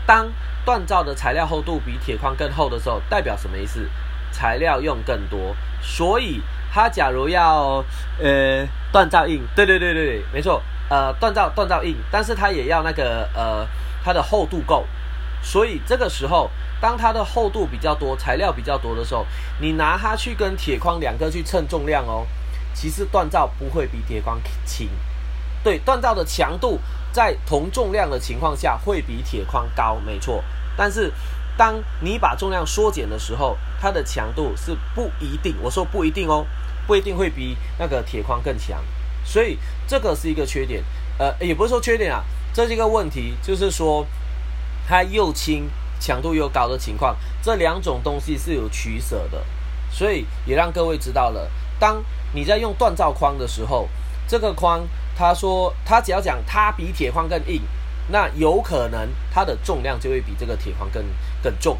[0.05, 0.31] 当
[0.65, 3.89] 锻造的材料厚度比铁框更厚的时候，代表什么意思？
[4.31, 6.39] 材料用更多，所以
[6.71, 7.83] 它假如要
[8.19, 13.67] 呃锻造硬，对对对对对，没错，呃锻造锻造硬，但是它也要那个呃
[14.05, 14.85] 它的厚度够，
[15.41, 19.25] 所以这个时候，当它的厚度比较多，材料比较多的时候，
[19.59, 22.27] 你拿它去跟铁框两个去称重量哦，
[22.73, 24.87] 其实锻造不会比铁框轻。
[25.63, 26.79] 对，锻造的强度
[27.11, 30.41] 在同重量的情况下会比铁框高，没错。
[30.77, 31.11] 但是
[31.57, 36.45] 当你把重量缩减的时候，它的强度是不一定，我说不一定哦，
[36.87, 38.81] 不一定会比那个铁框更强。
[39.25, 40.81] 所以这个是一个缺点，
[41.17, 44.07] 呃，也不是说缺点啊，这是一个问题，就是说
[44.87, 45.69] 它又轻，
[45.99, 49.43] 强度又高的情况，这两种东西是有取舍的。
[49.91, 52.01] 所以也让各位知道了，当
[52.33, 53.89] 你在用锻造框的时候，
[54.25, 54.87] 这个框。
[55.19, 57.61] 他说，他只要讲它比铁框更硬，
[58.07, 61.03] 那有可能它的重量就会比这个铁框更
[61.43, 61.77] 更重，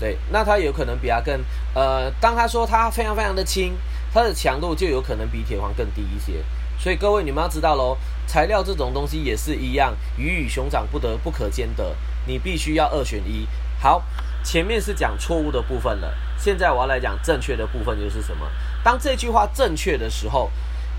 [0.00, 1.38] 对，那它有可能比它更
[1.74, 3.74] 呃，当他说它非常非常的轻，
[4.10, 6.42] 它的强度就有可能比铁框更低一些。
[6.78, 13.46] 所以各位你们要知道喽，材料这种东西也是一样，鱼与熊掌不得不可兼得，你必须要二选一。
[13.78, 14.02] 好，
[14.42, 18.48] 前面是讲错误的部分了，现在我要来讲正确的部分，就是什么？
[18.82, 20.50] 当这句话正确的时候。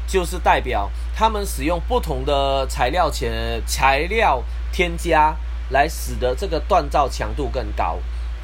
[0.08, 5.36] 就是代表他们使用不同的材料前材料添加
[5.70, 7.98] 来使得这个锻造强度更高。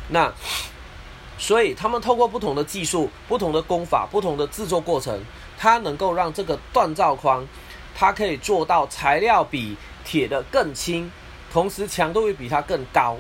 [0.10, 0.34] 那
[1.38, 5.18] 所以他们透过不同的技术、不同的工法、不同的制作过程，
[5.58, 7.48] 它能够让这个锻造框，
[7.96, 11.10] 它可以做到材料比铁的更轻，
[11.50, 13.16] 同时强度会比它更高。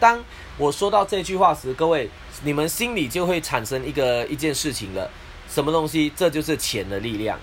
[0.00, 0.24] 当
[0.56, 2.08] 我说到这句话时，各位
[2.42, 5.10] 你们心里就会产生一个一件事情了，
[5.46, 6.10] 什么东西？
[6.16, 7.38] 这就是钱的力量。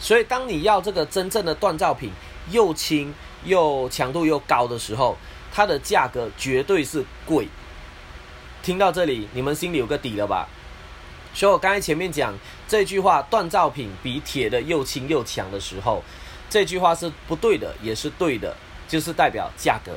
[0.00, 2.10] 所以当你要这个真正的锻造品
[2.50, 3.12] 又轻
[3.44, 5.16] 又强度又高的时候，
[5.52, 7.48] 它的价格绝对是贵。
[8.62, 10.48] 听到这里，你们心里有个底了吧？
[11.34, 12.34] 所以我刚才前面讲
[12.66, 16.02] 这句话，锻造品比铁的又轻又强的时候，
[16.50, 18.56] 这句话是不对的，也是对的，
[18.88, 19.92] 就是代表价格。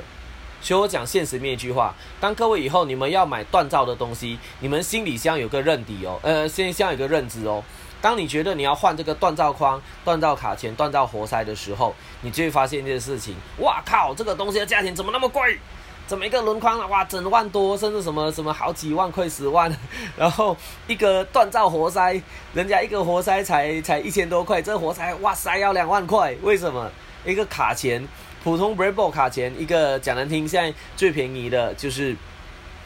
[0.61, 7.63] 所以我讲现实面一句话：当各位以后你们要买锻造的东西，你们心里先有个认底哦，呃，先先有个认知哦。
[8.01, 15.59] 当你觉得你要换这个锻造框、锻造卡钳、锻造活塞的时候，你就会发现一件事情：哇靠，这个东西的价钱怎么那么贵？
[16.07, 16.87] 怎么一个轮框啊？
[16.87, 19.71] 哇，整万多，甚至什么什么好几万块、十万，
[20.17, 22.21] 然后一个锻造活塞，
[22.53, 26.91] 人家一个活塞才才一千多块，这活塞哇塞要两万块，为什么？
[27.23, 28.05] 一个卡钳，
[28.43, 32.17] 普通 Brembo 卡钳，一个讲难听，现在最便宜的就是。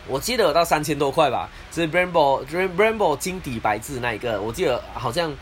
[0.07, 5.33] 我记得有到三千多块吧，是 Brembo Brembo 金底白字那一个，我记得好像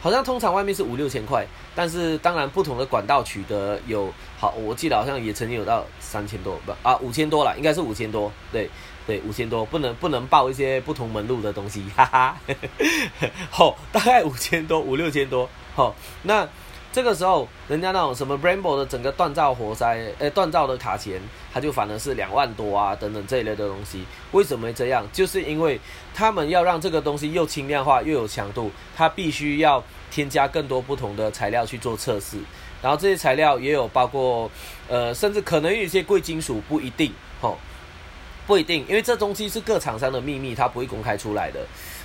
[0.00, 8.70] 好像通常外面是五六千块，但是当然不同的管道取得有好，我记得好像也曾经有到三千多不啊五千多了，应该是五千多，对
[9.06, 12.36] 对五千多，不能不能报一些不同门路的东西，哈哈，
[13.50, 16.48] 好大概五千多五六千多，好那。
[16.92, 21.18] 这个时候，人家那种什么 Brembo 的整个锻造活塞，呃，锻造的卡钳，
[21.50, 24.04] 它就反而是两万多啊，等等这一类的东西。
[24.32, 25.06] 为什么会这样？
[25.10, 25.80] 就是因为
[26.14, 32.36] 他们要让这个东西又轻量化又有强度，它必须要添加更多不同的材料去做测试。
[32.82, 34.50] 然后这些材料也有包括，
[34.86, 37.56] 呃，甚至可能有一些贵金属，不一定，吼，
[38.46, 41.60] 不一定，因为这东西是各厂商的秘密，它不会公开出来的。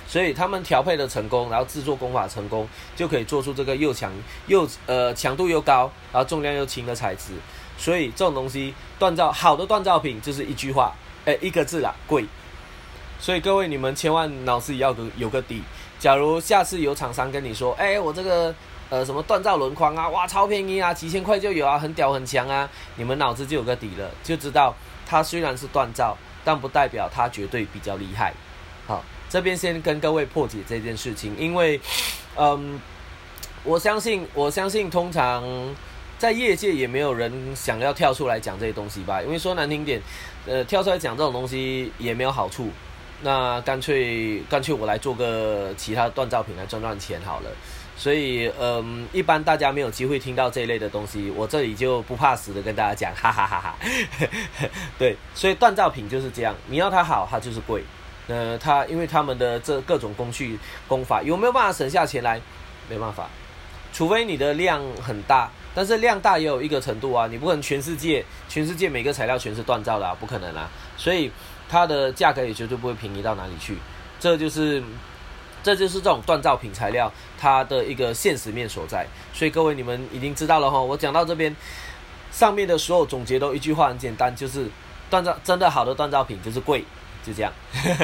[0.08, 2.66] 所以他们调配的成功，然后制作工法成功，
[2.96, 4.10] 就可以做出这个又强
[4.46, 7.34] 又呃强度又高，然后重量又轻的材质。
[7.76, 10.94] 所以这种东西锻造好的锻造品就是一句话，
[11.26, 12.24] 哎一个字啦，贵。
[13.20, 15.62] 所以各位你们千万脑子里要有有个底。
[15.98, 18.54] 假如下次有厂商跟你说，哎我这个
[18.88, 22.66] 呃什么锻造轮框啊，哇超便宜啊，几千块就有啊，很屌很强啊，
[22.96, 24.74] 你们脑子就有个底了，就知道
[25.06, 28.32] 它虽然是锻造，但不代表它绝对比较厉害。
[28.86, 29.04] 好。
[29.28, 31.80] 这边先跟各位破解这件事情，因为，
[32.36, 32.80] 嗯，
[33.64, 35.44] 我相信，我相信，通常
[36.18, 39.20] 在业界也没有人想要跳出来讲这些东西吧？
[39.22, 40.00] 因为说难听点，
[40.46, 42.70] 呃，跳出来讲这种东西也没有好处。
[43.20, 47.50] 那干脆干脆我来做个其他锻造品来赚赚钱好了。
[47.96, 53.76] 所以，嗯，一般大家没有机会听到这一类的东西，我这里就不怕死的跟大家讲，哈哈哈哈。
[54.96, 57.82] 对，所以锻造品就是这样，你要它好，它就是贵。
[58.28, 62.40] 呃，他因为他们的这各种工序工法有没有办法省下钱来？
[62.90, 63.28] 没办法，
[63.92, 71.30] 除非你的量很大，但是量大也有一个程度啊，你不可能全世界全世界每个材料全是锻造的啊，不可能啊，所以
[71.68, 73.76] 它的价格也绝对不会便宜到哪里去。
[74.18, 74.82] 这就是
[75.62, 79.06] 这就是这种锻造品材料它的一个现实面所在。
[79.34, 81.54] 所以各位你们已经知道了哈，我讲到这边
[82.32, 84.66] 上面的所有总结都一句话很简单，就是
[85.10, 86.84] 锻造真的好的锻造品就是贵。
[87.28, 87.52] 就这样，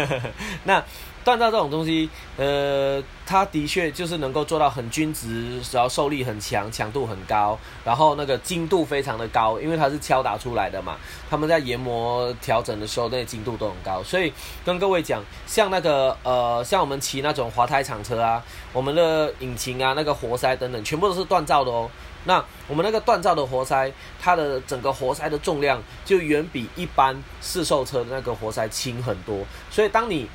[0.65, 0.81] 那
[1.25, 10.97] 锻造这种东西，呃，它的确就是能够做到很均值，然后受力很强，强度很高，然后那个精度非常的高，因为它是敲打出来的嘛。
[11.31, 14.03] 他们在研磨调整的时候，那个精度都很高。
[14.03, 14.31] 所以
[14.67, 21.91] 跟各位讲，像那个呃，像我们骑那种滑胎厂车啊，我们的引擎啊，那个活塞等等，全部都是锻造的哦。
[22.25, 29.45] 那我们那个锻造的活塞，它的整个活塞的重量就远比一般市售车的那个活塞轻很多。
[29.71, 30.29] 所以当你，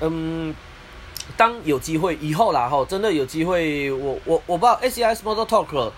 [0.00, 0.54] 嗯，
[1.36, 5.90] 当有机会以后啦，哈，真的有机会，我我我不知道 S C S Motor Talk，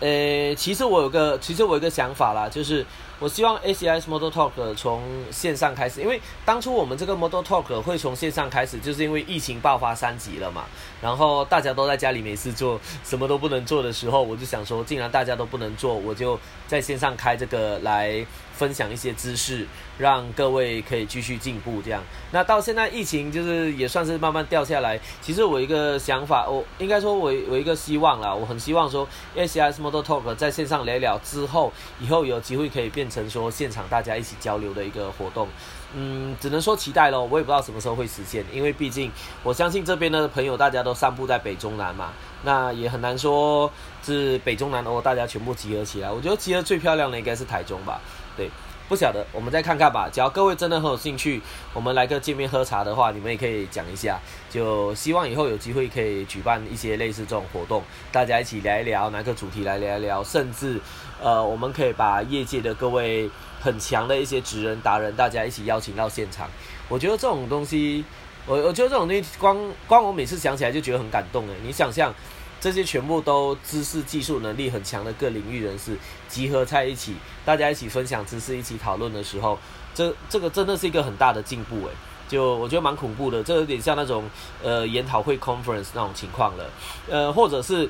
[0.00, 2.84] 呃，其实我有个，其实我有个想法啦，就是。
[3.20, 10.66] 我希望 A C S Model Talk 从线上开始，因为当初我们这个 Model Talk 会从线上开始，就是因为疫情爆发三级了嘛，
[11.02, 18.24] 然后大家都在家里没事做，什么都不能做的时候，我就想说，既然大家都不能做，我就在线上开这个来。
[18.58, 19.64] 分享一些知识，
[19.96, 21.80] 让各位可以继续进步。
[21.80, 24.98] 这样，那到现在疫情就是也算是慢慢掉下来。
[25.22, 35.46] 其实我一个想法，我应该说我我一个希望啦，我很希望说 S S Model Talk 在线上聊聊之后，以后有机会可以变成说现场大家一起交流的一个活动。
[35.94, 39.10] 嗯，只能说期待咯，我也不知道什么时候会实现，因为毕竟
[39.42, 43.70] 我相信这边的朋友大家都散布在北中南嘛，那也很难说
[44.04, 46.10] 是北中南哦，大家全部集合起来。
[46.10, 47.98] 我觉得集合最漂亮的应该是台中吧。
[48.38, 48.48] 对，
[48.88, 50.08] 不晓得，我们再看看吧。
[50.10, 51.42] 只要各位真的很有兴趣，
[51.74, 54.20] 我们来个见面喝茶的话，你们也可以讲一下。
[54.48, 57.82] 就希望以后有机会可以举办一些类似这种活动，
[58.12, 60.80] 大家一起聊一聊，拿个主题来聊一聊，甚至
[61.20, 63.28] 呃，我们可以把业界的各位
[63.60, 66.48] 很强的一些职人达人，大家一起邀请到现场。
[66.88, 68.04] 我觉得这种东西，
[68.46, 69.58] 我我觉得这种东西，光
[69.88, 71.54] 光我每次想起来就觉得很感动诶。
[71.64, 72.14] 你想象。
[72.60, 75.96] 这些全部都知识、技术能力很强的各领域人士
[76.28, 79.58] 集合在一起，大家一起分享知识、一起讨论的时候，
[79.94, 81.92] 这这个真的是一个很大的进步诶，
[82.28, 84.28] 就我觉得蛮恐怖的，这有点像那种
[84.62, 86.70] 呃研讨会 conference 那种情况了，
[87.08, 87.88] 呃，或者是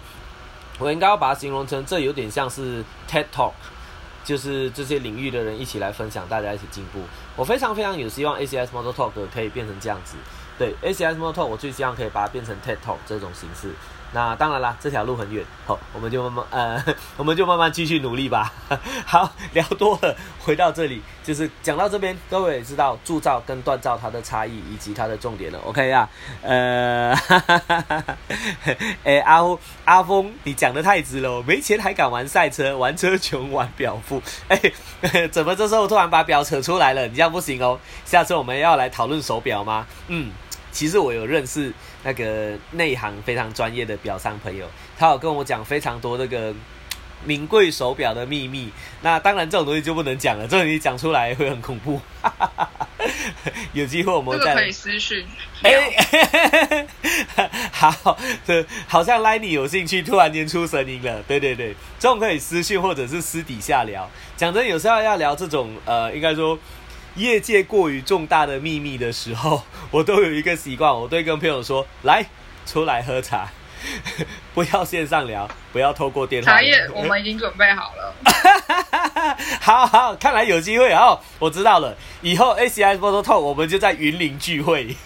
[0.79, 3.53] 我应该要把它形容成这有点像是 TED Talk，
[4.25, 7.01] 就是这些领域的人一起来分享，大家一起进步。
[7.35, 10.17] 我非常非常有希望 ACS Model Talk 可以变成这样子。
[10.59, 13.73] 对 ACS Model Talk，我最希望可以把它变成 TED Talk 这种形式。
[14.13, 16.85] 那当然啦，这条路很远，好，我们就慢慢呃，
[17.19, 18.53] 我们就慢慢继续努力吧。
[19.05, 25.59] 好，聊多了，回到这里，就是讲到这边，各位也知道铸造跟锻造它的差异以及它的重点了。
[25.65, 26.09] OK 啊，
[26.43, 27.15] 呃，
[29.05, 29.41] 哎，阿
[29.85, 34.23] 阿峰，你讲的太直了，我没钱还敢玩赛车，玩车穷玩表富。
[34.49, 34.59] 哎，
[35.31, 37.07] 怎么这时候突然把表扯出来了？
[37.07, 37.79] 你这样不行哦。
[38.07, 39.87] 下次我们要来讨论手表吗？
[40.09, 40.31] 嗯。
[40.71, 41.73] 其实我有认识
[42.09, 46.55] 那个内行非常专业的表商朋友，他有跟我讲非常多那个
[47.23, 48.73] 名贵手表的秘密。
[49.03, 52.01] 那当然这种东西就不能讲了，这种东西讲出来会很恐怖。
[53.75, 55.27] 有机会我们再可以私讯。
[55.63, 56.87] 哎，
[57.71, 61.23] 好，这好像拉你有兴趣，突然间出声音了。
[61.25, 64.09] 对对对，这种可以私讯或者是私底下聊。
[64.35, 66.59] 讲真，有时候要聊这种呃，应该说。
[67.19, 72.25] 业界过于重大的秘密的时候， 我都有一个习惯，我都跟朋友说：“来，
[72.65, 73.49] 出来喝茶，
[74.55, 78.15] 不要线上聊，不要透过电话。”茶叶我们已经准备好了。
[79.61, 81.19] 好好，看来有机会哦。
[81.39, 84.97] 我知道了，以后 ACI Photo Talk 我们就在云林聚会。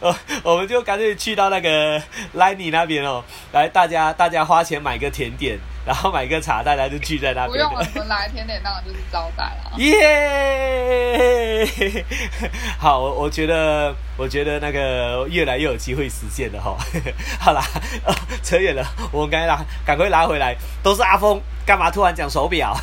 [0.00, 2.00] 我我们就干脆去到那个
[2.34, 5.58] Lenny 那边哦，来大家大家花钱买个甜点。
[5.84, 7.50] 然后买个茶，大家就聚在那边。
[7.50, 9.72] 不用了，我们来甜点当然就是招待了。
[9.78, 11.66] 耶！
[12.78, 16.76] 好，我我觉得，我觉得那个越来越有机会实现了哈。
[17.40, 17.62] 好啦，
[18.42, 20.56] 扯远了，我们赶紧拉，赶快拉回来。
[20.82, 22.76] 都是阿峰，干嘛突然讲手表？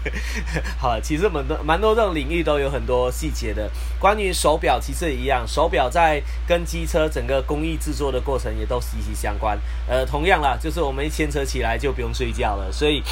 [0.78, 3.70] 好了，其实蛮多蛮多这种领域都有很多细节的。
[3.98, 9.58] 关于手表，其实也一样，手表在跟机车整个工艺制作的过程也都息息相关。
[9.86, 13.02] 呃，同样啦，就是我们一牵扯起来就不用睡觉了，所以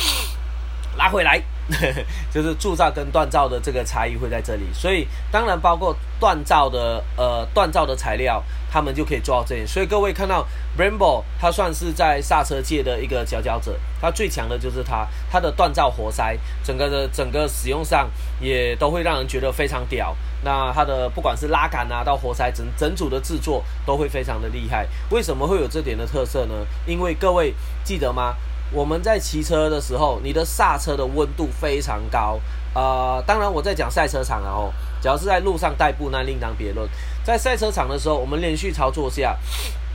[0.97, 1.43] 拉回来，
[2.33, 4.65] 就是铸造跟锻造的这个差异会在这里。
[4.73, 9.67] 所以当然包括锻造的呃锻造的材料，他们就可以做到这里。
[9.67, 10.47] 所以各位看到
[10.77, 18.11] Brembo，它算是在刹车界的一个佼佼者，它最强的就是它，它的锻造活塞，整个的整个使用上
[18.41, 20.17] 也都会让人觉得非常屌。
[20.45, 24.89] 那它的不管是拉杆啊，到活塞整整组的制作都会非常的厉害。
[25.11, 26.55] 为什么会有这点的特色呢？
[26.87, 27.55] 因为各位
[27.85, 28.35] 记得吗？
[28.73, 32.41] 我们在骑车的时候，你的刹车的温度非常高。
[32.75, 36.89] 呃，当然我在讲赛车场，然后只要是在路上代步，那另当别论。
[37.23, 39.37] 在赛车场的时候，我们连续操作下，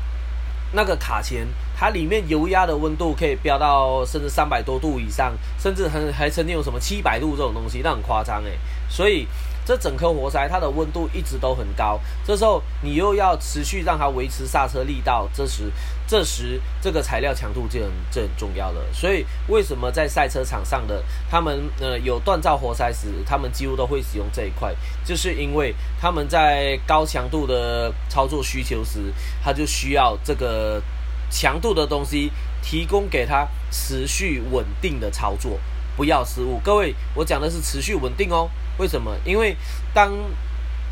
[0.73, 8.59] 那个卡钳，它里面油压的温度可以飙到甚至三百多度以上，甚至很还曾经有什么七百度这种东西，那很夸张诶。
[8.89, 9.27] 所以。
[9.67, 15.69] 这整颗活塞它的温度一直都很高，这时候你又要持续让它维持刹车力道，这时
[16.07, 18.81] 这时这个材料强度就很就很重要了。
[18.93, 30.81] 所以为什么在赛车场上的他们呃有锻造活塞时，他们几乎都会使用这一块，就是因为他们在高强度的操作需求时，他就需要这个
[31.29, 32.31] 强度的东西
[32.63, 35.59] 提供给他持续稳定的操作，
[35.97, 36.57] 不要失误。
[36.63, 38.49] 各位，我讲的是持续稳定哦。
[38.77, 39.13] 为什么？
[39.25, 39.57] 因为
[39.93, 40.13] 当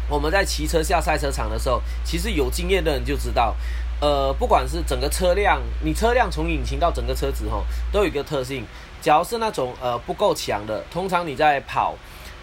[0.09, 3.55] 我们在骑车下赛车场的时候，其实有经验的人就知道，
[4.01, 8.65] 呃，不管是整个车辆，你车辆从引擎到整个车子吼，都有一个特性。
[9.01, 11.95] 只要是那种呃不够强的，通常你在跑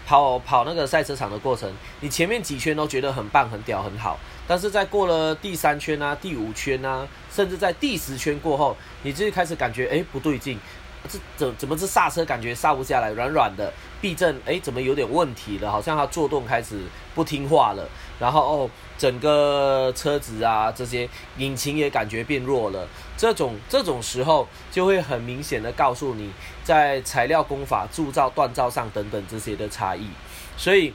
[0.07, 10.57] 跑跑那个赛车场的过程，你前面几圈都觉得很棒、很屌、很好，但是在过了第三圈啊、第五圈啊，甚至在第十圈过后，你就开始感觉哎不对劲。
[11.09, 15.69] 这怎怎么这刹车感觉刹不下来，软软的，避震哎怎么有点问题了？
[15.69, 16.79] 好像它做动开始
[17.13, 17.85] 不听话了。
[18.17, 18.69] 然后哦，
[19.03, 22.87] 整个车子啊这些引擎也感觉变弱了。
[23.17, 26.31] 这种这种时候就会很明显的告诉你，
[26.63, 30.07] 在材料工法、铸造、锻造上等等这些的差异。
[30.55, 30.93] 所以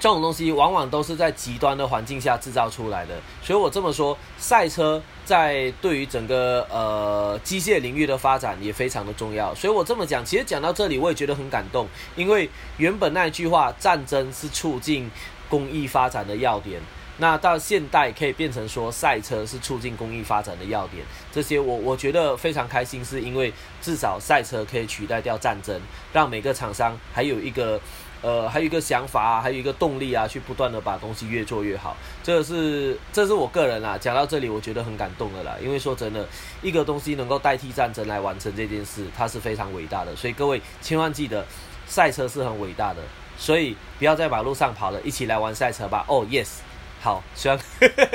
[0.00, 9.54] 这种东西往往都是在极端的环境下制造出来的，所以我这么说，赛车在对于整个呃机械领域的发展也非常的重要。
[9.54, 11.86] 所以我这么讲，其实讲到这里我也觉得很感动，
[12.16, 15.08] 因为原本那句话“战争是促进
[15.50, 16.80] 工艺发展的要点”，
[17.18, 21.04] 那到现代可以变成说赛车是促进工艺发展的要点。
[21.30, 25.78] 这些我我觉得非常开心，是因为至少赛车可以取代掉战争，
[26.14, 27.78] 让每个厂商还有一个。
[28.22, 31.96] 呃，还有一个想法啊，还有一个动力啊，去不断的把东西越做越好。
[32.22, 35.56] 这是，这是我个人啊，讲到这里，我觉得很感动的啦。
[35.58, 36.28] 因为说真的，
[36.60, 40.14] 一个东西能够代替战争来完成这件事，它是非常伟大的。
[40.14, 41.42] 所以各位千万记得，
[41.86, 43.00] 赛车是很伟大的。
[43.40, 46.04] 所以不要在马路上跑了，一起来玩赛车吧。
[46.06, 46.58] 哦，yes。
[47.02, 47.58] 好，虽然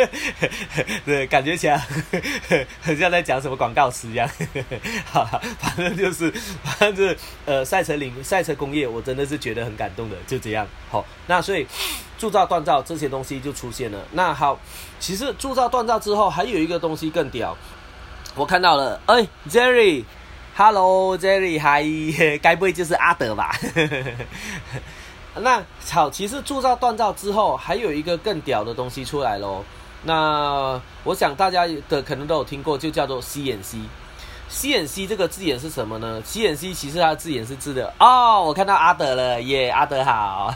[1.03, 1.75] 对，感觉起来
[2.79, 4.29] 很像在讲什么广告词一样。
[5.11, 5.25] 好，
[5.57, 6.31] 反正就是，
[6.63, 7.15] 反正
[7.45, 10.67] 呃，赛车领赛车工业，我真的是觉得很感动的，就这样。
[10.91, 11.65] 好，那所以
[12.19, 13.99] 铸造、锻造这些东西就出现了。
[14.11, 14.59] 那好，
[14.99, 17.57] 其实铸造、锻造之后，还有一个东西更屌，
[18.35, 19.01] 我看到了。
[19.07, 21.83] 哎，Jerry，Hello，Jerry，嗨，
[22.37, 23.57] 该不会就是阿德吧？
[25.41, 29.63] 那好，其实铸造锻造之后，还有一个更屌的东西出来喽。
[30.03, 33.81] 那我想大家的可能都有听过，就叫做 CNC。
[34.49, 38.43] CNC 这个字眼是什么呢？CNC 其实它的字眼是字的哦。
[38.43, 40.53] 我看到阿德了耶，阿德好。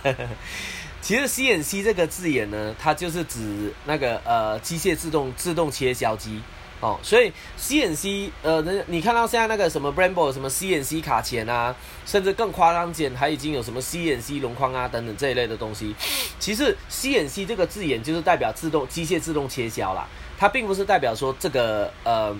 [1.01, 6.41] 其实 CNC 这个字眼呢，它就是指那个呃机械自动自动切削机。
[6.81, 11.75] 哦，所以 CNC，呃，那你看到现在那个什么 Brembo 什么 CNC 卡钳啊，
[12.05, 15.93] 甚至更夸张点，还已经有什么 CNC 轮框啊等等这一类的东西。
[16.39, 20.07] 其实 CNC 这个字眼就是代表自动机械自动切削啦，
[20.37, 22.33] 它并不是代表说这个呃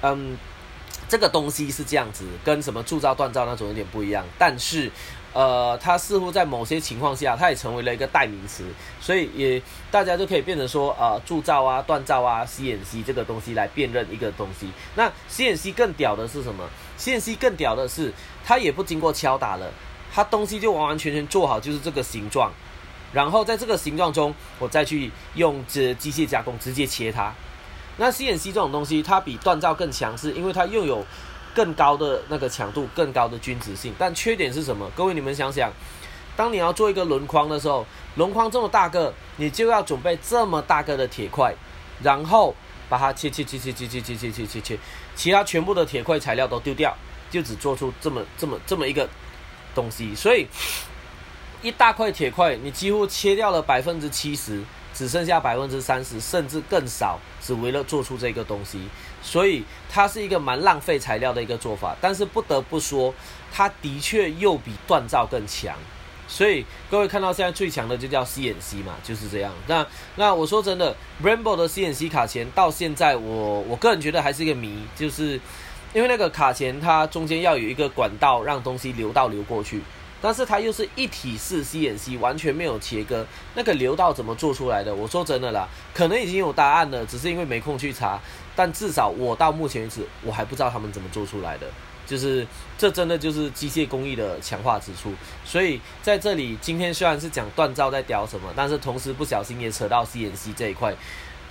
[0.00, 0.38] 嗯
[1.08, 4.90] 这个东西是这样子，跟什么铸造锻造那种有点不一样，但是。
[5.32, 8.64] 呃，它似乎在某些情况下，它也成为了一个代名词，
[9.02, 14.70] 所以也大家就可以变成说，呃，铸造啊、锻造啊、CNC 这个东西来辨认一个东西。
[14.94, 16.66] 那 CNC 更屌的是什么
[16.98, 18.10] ？CNC 更屌的是，
[18.46, 19.70] 它也不经过敲打了，
[20.10, 22.50] 它东西就完完全全做好，就是这个形状，
[23.12, 27.34] 然后在这个形状中，我再去用这机械加工直接切它。
[27.96, 31.04] 那 CNC 这种东西，它比锻造更强势，因为它又有。
[31.56, 34.90] 更高的那个强度，更高的均值性，但缺点是什么？
[34.94, 35.72] 各位你们想想，
[36.36, 37.86] 当你要做一个轮框的时候，
[38.16, 41.54] 轮框这么大个，你就要准备这么大个的铁块，
[42.02, 42.54] 然后
[42.90, 44.78] 把它切切切切切切切切切切切，
[45.14, 46.94] 其他全部的铁块材料都丢掉，
[47.30, 49.08] 就只做出这么这么这么一个
[49.74, 50.14] 东西。
[50.14, 50.46] 所以
[51.62, 54.62] 一大块铁块，你几乎切掉了百分之七十，
[54.96, 58.80] 只剩下百分之三十，甚至更少，只为了做出这个东西。
[59.22, 63.12] 所以它是一个蛮浪费材料的一个做法，但是不得不说，
[63.52, 65.76] 它的确又比锻造更强。
[66.28, 69.52] 所以各位看到现在最强的就叫 CNC 嘛，就是这样。
[69.66, 69.86] 那
[70.16, 75.40] 那我说真的，Brembo 的 CNC 卡钳到现在我我个人觉得还是一个谜，就是
[75.92, 79.82] 因为那个卡钳它中间要有一个管道让东西流到流过去。
[80.20, 84.94] 但是它又是一体式 CNC，完全没有切割，那个流道怎么做出来的？
[84.94, 88.20] 我说真的啦，可能已经有答案了，只是因为没空去查。
[88.54, 91.66] 但至少我到目前为止，我还不知道他们怎么做出来的。
[92.06, 92.46] 就是
[92.78, 95.12] 这真的就是机械工艺的强化之处。
[95.44, 100.94] 所以在这里，今天虽然是讲锻造在雕什么，但是同时不小心也扯到 CNC 这一块，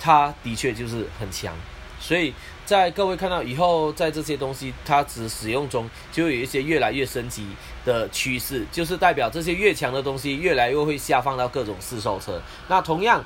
[0.00, 1.54] 它的确就是很强。
[2.00, 2.32] 所以
[2.66, 7.46] 在各位看到以后，在这些东西它只使用中，就有一些越来越升级
[7.84, 12.42] 的趋势，就是代表这些越强的东西越来越会下放到各种试售车。
[12.66, 13.24] 那同样，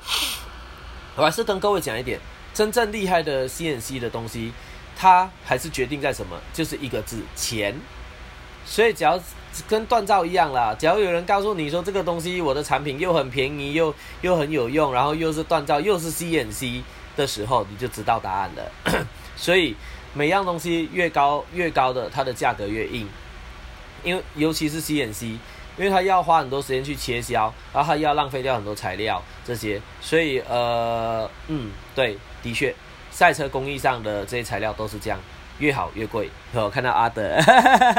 [1.15, 2.19] 我还是跟各位讲一点，
[2.53, 4.53] 真正厉害的 CNC 的东西，
[4.95, 7.75] 它还是决定在什么，就是一个字钱。
[8.63, 9.19] 所以只要
[9.67, 16.83] 跟锻造一样啦，只要有人告诉你说这个东西我的产品又很便宜又又很有用，然后又是锻造又是 CNC。
[17.17, 19.05] 的时候你就知道答案了，
[19.41, 19.75] 所以
[20.13, 23.07] 每样东西越高越高的，它的价格越硬，
[24.03, 32.71] 因为尤其是 CNC，因为它要花很多时间去切削，然后它要浪费掉很多材料这些，所以呃嗯对，的确，
[33.09, 35.19] 赛车工艺上的这些材料都是这样。
[35.61, 36.29] 越好越贵。
[36.53, 37.37] 我看到阿德，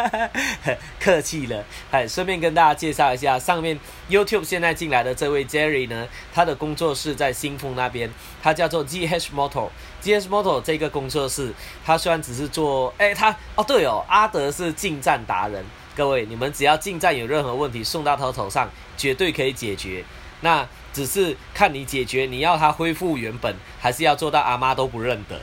[1.00, 1.64] 客气了。
[1.90, 3.78] 哎，顺便跟大家介绍一下，上面
[4.10, 8.10] YouTube 现在进来的这位 Jerry 呢，他的工作室在新丰那边，
[8.42, 9.70] 他叫做 GH Motor。
[10.02, 11.54] GH Motor 这个工作室，
[11.86, 15.64] 他虽然只是做，哎，他哦对哦，阿德是进站达人。
[15.94, 20.04] 各位，你们只要进站有任何问题，送到他头上，绝对可以解决。
[20.40, 25.40] 那只是看你解决，你要它恢复原本，还是要做到阿妈都不认得。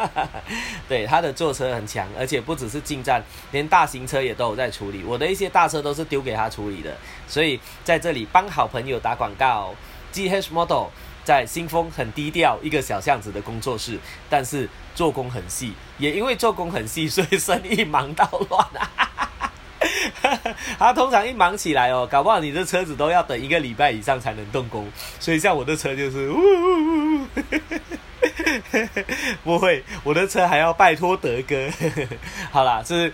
[0.88, 3.22] 对，它的坐车很强，而且不只是进站，
[3.52, 5.04] 连大型车也都有在处理。
[5.04, 6.96] 我的一些大车都是丢给他处理的，
[7.28, 9.74] 所以在这里帮好朋友打广告。
[10.12, 10.90] G H Model
[11.24, 13.98] 在新丰很低调，一个小巷子的工作室，
[14.30, 19.30] 但是做工很细，也因为做工很细，所以生意忙到乱啊。
[20.78, 24.90] 他通常一忙起来哦，搞不好你的车子都要等一个礼拜以上才能动工。
[25.20, 27.26] 所以像我的车就是，呜呜呜呜
[29.44, 31.68] 不会，我的车还要拜托德哥。
[32.50, 33.12] 好啦，是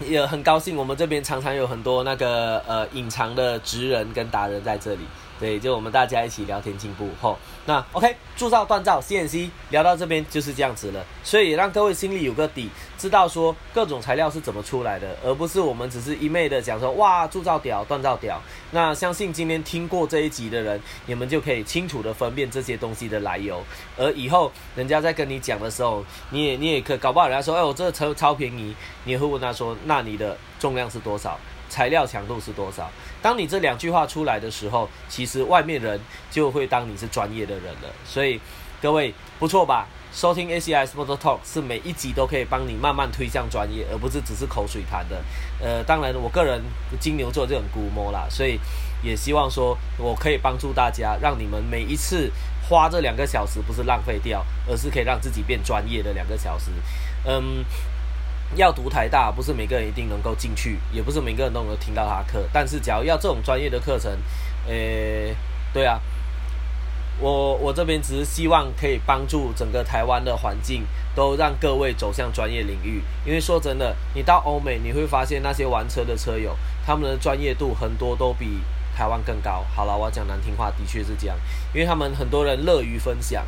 [0.00, 5.06] 也很高兴，我们这边常常有很多那个呃隐藏的职人跟达人在这里。
[5.40, 7.38] 对，就我们大家一起聊天进步吼。
[7.64, 12.68] 那 OK，铸造锻造 CNC 聊到这边就是这样子了，所以让各位心里有个底，
[12.98, 18.40] 知道说各种材料是怎么出来的，而不是我们只是一昧的讲说哇铸造屌锻造屌。
[18.70, 23.62] 那相信今天听过这一集的人，你们就可以清楚的分辨这些东西的来由，
[23.96, 28.74] 而以后人家在跟你讲的时候，你也你也可搞不好人家说哎我这车超便宜，
[29.04, 31.38] 你也会问他说那你的重量是多少？
[31.68, 32.90] 材料强度是多少？
[33.22, 35.98] 当你这两句话出来的时候，其实外面人
[36.30, 37.88] 就会当你是专业的人了。
[38.04, 38.40] 所以
[38.82, 39.86] 各位不错吧？
[40.12, 45.22] 收听 ACS Motor Talk 是每一集都可以帮你慢慢推向专业，而不是只是口水谈的。
[45.58, 46.60] 呃，当然我个人
[47.00, 48.58] 金牛座就很估摸啦，所以
[49.02, 52.30] 也希望说我可以帮助大家，让你们每一次
[52.68, 56.70] 花这两个小时不是浪费掉，而是可以让自己变专业的两个小时。
[57.24, 57.64] 嗯。
[58.54, 62.46] 要读台大，不是每个人一定能够进去，也不是每个人都能够听到他课。
[62.52, 64.12] 但是，假如要这种专业的课程，
[64.66, 65.34] 诶，
[65.72, 66.00] 对啊，
[67.18, 70.84] 我我这边只是希望可以帮助整个台湾的环境，
[71.14, 73.02] 都让各位走向专业领域。
[73.24, 78.58] 因为说真的，你到欧美，你会发现那些玩车的车友，他们的专业度很多都比
[78.94, 79.64] 台湾更高。
[79.74, 81.36] 好了，我要讲难听话，的确是这样，
[81.72, 83.46] 因为他们很多人乐于分享。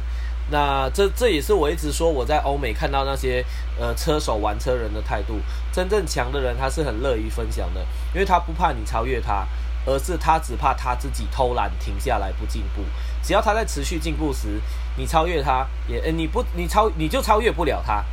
[0.50, 3.44] 那这这也是我一直说我在欧美看到那些
[3.80, 5.40] 呃车手玩车人的态度，
[5.72, 7.80] 真正强的人他是很乐于分享的，
[8.12, 9.46] 因为他不怕你超越他，
[9.86, 12.82] 而是他只怕他自己偷懒停下来不进步。
[13.22, 14.60] 只要他在持续进步时，
[14.98, 18.04] 你超越他也呃你不你超你就超越不了他，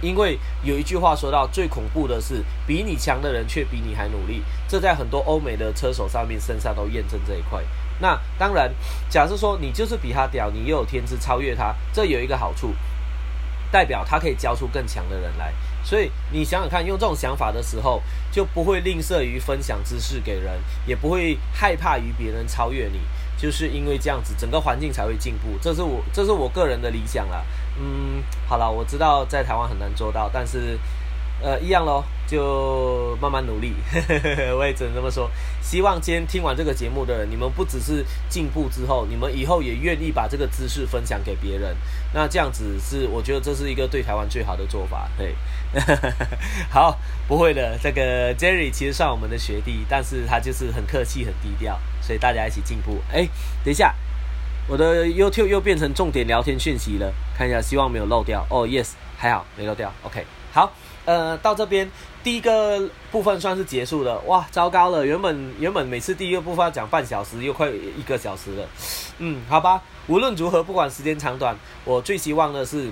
[0.00, 7.62] 因为有一句话说到最恐怖的是比你强的人却比你还努力，这在很多欧美的车手上面身上都验证这一块。
[7.98, 8.72] 那当然，
[9.08, 12.74] 假设说你就是比他屌，你又有天资超越他，这有一个好处，
[13.70, 15.52] 代表他可以教出更强的人来。
[15.82, 23.00] 所以你想想看，用这种想法的时候，就不会吝啬于分享知识给人，也不会害怕于别人超越你，
[23.36, 25.58] 就是因为这样子，整个环境才会进步。
[25.62, 27.44] 这是我这是我个人的理想啦。
[27.78, 30.78] 嗯，好了，我知道在台湾很难做到，但是。
[31.42, 33.74] 呃，一样喽，就慢慢努力。
[34.58, 35.30] 我也只能这么说。
[35.60, 41.76] 希望今天听完这个节目的，你们不只是进步之后，你们以后也愿意把这个知识分享给别人。
[42.14, 45.08] 那这样子是，我觉得这是一个对台湾最好的做法。
[45.18, 45.34] 对，
[46.70, 47.78] 好，不会的。
[47.82, 53.02] 这个 Jerry 其实算我们的学弟，但是他就是很客气、很低调，所以大家一起进步。
[53.12, 53.28] 哎，
[53.62, 53.94] 等一下，
[54.68, 58.46] 我的 YouTube 又变成重点聊天讯息了，看一下，希望没有漏掉。
[58.48, 59.92] 哦，Yes，还好没漏掉。
[60.02, 60.72] OK，好。
[61.06, 61.90] 呃，到这边
[62.22, 64.18] 第一个部分算是结束了。
[64.26, 65.06] 哇，糟糕了！
[65.06, 68.68] 原本原本每次第一个部分要讲半小时，又快一个小时了。
[69.18, 72.90] 嗯，好吧，无论如何，不管时间长短，我最希望的是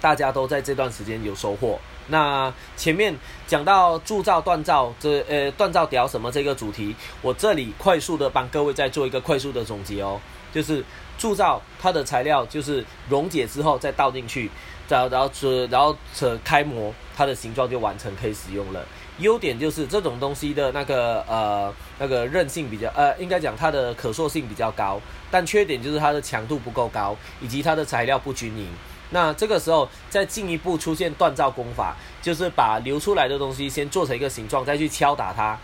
[0.00, 1.78] 大家都在这段时间有收获。
[2.08, 3.14] 那前面
[3.46, 10.18] 讲到铸造、锻造这呃锻造屌什么这个主题，我这里快速的帮各位再做一个快速的总结哦，
[10.54, 10.82] 就是
[11.18, 14.50] 铸造它的材料就是溶解之后再倒进去。
[14.88, 18.84] 然后，然后扯，然后扯开模，它的形状就完成，可以使用了。
[19.18, 25.00] 优点就是这种东西的那个呃那个韧性比较呃，应该讲它的可塑性比较高。
[25.30, 28.68] 但缺点就是它的强度不够高，以及它的材料不均匀。
[29.10, 35.58] 那这个时候再进一步出现锻造工法，就是把流出来的东西先做成一个形状，再去敲打它。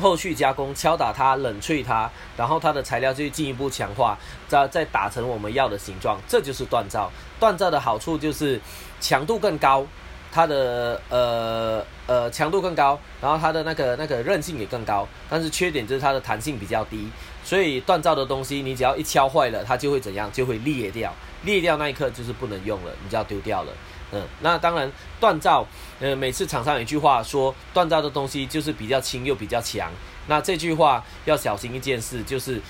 [0.00, 4.18] 后续加工，敲打它，冷萃它，然后它的材料就进一步强化，
[4.48, 7.10] 再再打成我们要的形状，这就是锻造。
[7.40, 8.60] 锻造的好处就是
[9.00, 9.86] 强度更高，
[10.32, 15.06] 它的呃呃强度更高，然后它的那个那个韧性也更高。
[15.28, 17.08] 但是缺点就是它的弹性比较低，
[17.44, 20.30] 所以锻造的东西你只要一敲坏了，它就会怎样？
[20.32, 23.72] 就会裂掉，裂掉那一刻就是不能用了，你就要丢掉了。
[24.12, 24.90] 嗯，那当然，
[25.20, 25.66] 锻造，
[26.00, 29.90] 呃，每次厂商有一句话说，锻造的东西就是比较轻又比较强。
[30.26, 32.60] 那这句话要小心一件事，就是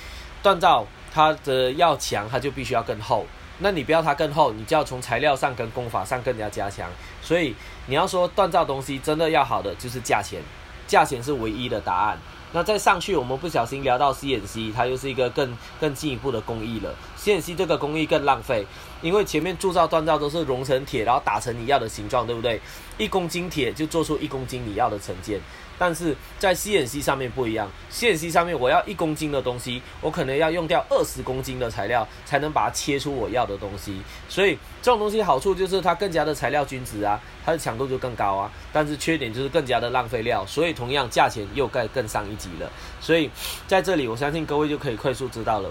[0.42, 3.26] 锻造它的要强，它就必须要更厚。
[3.58, 6.90] 那你不要它更厚，你就要从材料上跟工法上更加加强。
[7.22, 7.54] 所以
[7.86, 10.40] 你要说锻造东西真的要好的，就是价钱，
[10.86, 12.18] 价钱是唯一的答案。
[12.52, 16.94] 那再上去，我们不小心聊到 CNC，它又是一个更更进一步的工艺了。
[17.18, 18.64] CNC 这个工艺更浪费，
[19.04, 22.58] 因为前面铸造、锻造都是熔成铁，然后打成你要的形状，对不对？
[22.96, 25.38] 一公斤铁就做出一公斤你要的成件。
[25.76, 34.00] 但是在 CNC 上面不一样，CNC 上面我要一公斤的东西，我可能要用掉二十公斤的材料才能把它切出我要的东西。
[34.28, 38.50] 所以这种东西好处就是它更加的材料均值啊，它的强度就更高啊。
[38.72, 42.70] 但是缺点就是更加的浪费料，所以同样价钱又该更上一级了。
[43.00, 43.28] 所以
[43.66, 45.68] 在这里，我相信各位就可以快速知道了，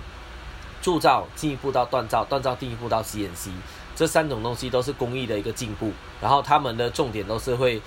[0.84, 3.50] 铸造进一步到锻造，锻造进一步到 CNC，
[3.96, 7.82] 这三种东西都是工艺的一个进步，然后他们的重点都是会。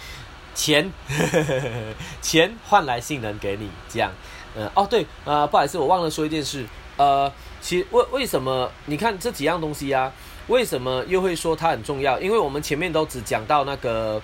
[0.59, 0.91] 钱，
[2.23, 4.11] 钱换来性能给你，这样，
[4.57, 6.65] 呃，哦对，呃，不好意思，我忘了说一件事，
[6.97, 7.31] 呃，
[7.61, 10.11] 其为为什么你看这几样东西啊，
[10.47, 12.19] 为什么又会说它很重要？
[12.19, 14.19] 因为我们前面都只讲到那个，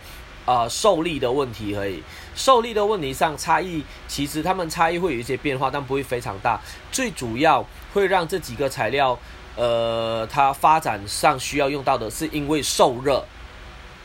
[0.47, 2.03] 呃，受力的问题而已，
[2.35, 6.61] 受力的问题上差异，其实它们差异会有一些变化，但不会非常大。
[6.91, 9.19] 最主要会让这几个材料，
[9.57, 13.25] 呃，它发展上需要用到的是因为受热，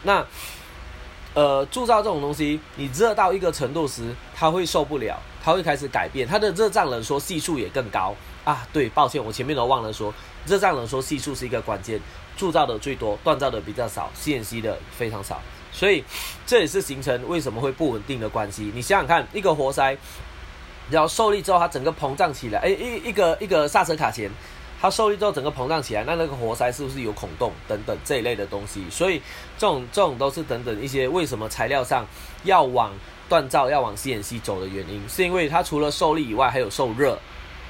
[0.03, 0.25] 那。
[1.33, 8.67] 呃，铸造这种东西，你热到一个程度时，它会受不了，它会开始改变，它的热胀冷缩系数也更高啊。
[8.73, 10.11] 对，抱歉，我前面都忘了说，
[10.47, 12.01] 热胀冷缩系数是一个关键，
[12.35, 15.39] 铸造的最多，锻造的比较少，CNC 的非常少，
[15.77, 16.03] 所以
[16.47, 18.71] 这也是形成为什么会不稳定的关系。
[18.73, 19.95] 你想想看，一个活塞，
[20.89, 24.31] 然后受力之后，它整个膨胀起来，哎，一一个一个刹车卡钳。
[24.79, 28.83] 它受力之后整个膨胀起来，那那个活塞是不是有孔洞等等这一类的东西？
[28.91, 29.19] 所以
[29.57, 32.05] 这种这种都是等等一些为什么材料上
[32.43, 32.91] 要往
[33.27, 37.17] 锻造要往 CNC 走的原因，是因为它除了受力以外还有受热，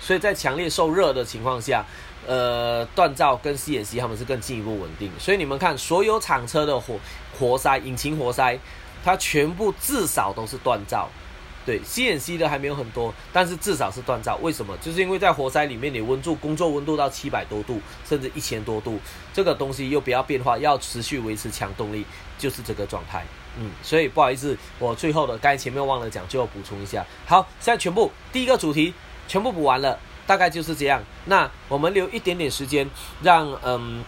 [0.01, 1.85] 所以在强烈受热的情况下，
[2.25, 5.09] 呃，锻造跟 CNC 他们是更进一步稳定。
[5.17, 6.99] 所以你们看，所有厂车的活
[7.39, 8.57] 活塞、引擎活塞，
[9.03, 11.09] 它全部至少都是锻造。
[11.65, 14.37] 对，CNC 的还没有很多，但是至少是锻造。
[14.37, 14.73] 为什么？
[14.77, 18.97] 就是因为在活塞里面，你温度工作温度到七百多度，甚至一千多度，
[19.33, 22.05] 这个东西又不要变化，要持续维持强动力，
[22.37, 23.25] 就是这个状态。
[23.59, 27.05] 嗯，所以不好意思，我最后的刚才前面忘了讲，就要补充一下。
[27.25, 28.93] 好，现在全部第一个主题
[29.27, 31.03] 全部补完了，大概就是这样。
[31.25, 32.89] 那我们留一点点时间，
[33.21, 34.01] 让嗯。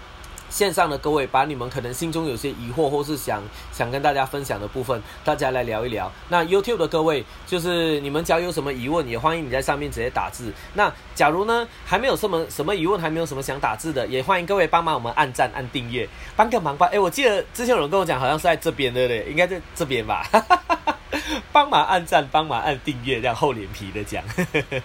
[0.49, 3.41] 线上的各位，把你们可能心中有些疑惑，或是想
[3.71, 6.11] 想跟大家分享的部分，大家来聊一聊。
[6.29, 10.51] 那 YouTube 的各位，就是你们只要有什么疑问，也欢迎你在上面直接打字。
[10.73, 16.89] 那假如呢，还没有什么什么疑问，还没有什么想打字的，也欢迎各位帮忙我们按赞、按订阅，帮个忙吧。
[16.91, 19.31] 哎，我记得之前有人跟我讲，好像是在这边对不对？
[19.31, 20.27] 应该在这边吧。
[20.31, 20.88] 哈哈哈
[21.51, 24.23] 帮忙按赞，帮忙按订阅，这样厚脸皮的讲。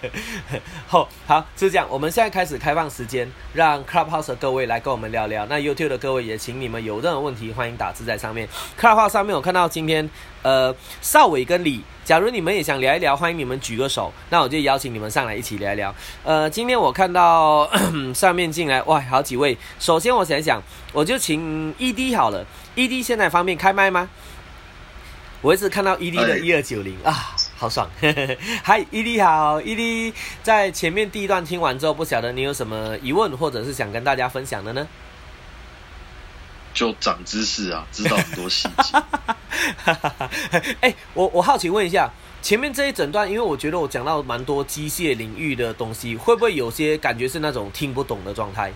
[0.87, 1.87] 好，好，是这样。
[1.89, 5.45] 我们现在开始开放时间，让 Clubhouse 的各位来跟我们聊聊。
[5.45, 8.47] 那 YouTube 的各位也请你们有任何问题，欢迎打字在上面。
[8.79, 10.09] Clubhouse 上面我看到今天，
[10.41, 15.93] 呃，邵伟跟李，假如你们也想聊一聊，欢迎你们举个手，那我就邀请你们上来一起聊一聊。
[16.23, 17.69] 呃，今天我看到
[18.13, 19.57] 上面进来，哇，好几位。
[19.79, 20.61] 首先我想想，
[20.91, 22.45] 我就请 ED 好了
[22.75, 24.09] ，ED 现在方便开麦吗？
[25.45, 27.13] 我一直看到 ED 的一二九零啊，
[27.55, 27.87] 好爽！
[28.65, 34.87] 嗨，ED 好，ED 在前面第一段听完之后，不晓得你有什么疑问，或者是想跟大家分享的呢？
[36.73, 38.97] 就长知识啊，知道很多细节。
[40.81, 42.09] 哎，我我好奇问一下，
[42.41, 48.73] 前面这一整段，因为我觉得我讲到蛮多机械领域的东西，会不会有些感觉是那种听不懂的状态？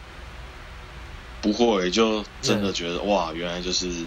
[1.42, 4.06] 不会，就真的觉得哇，原来就是。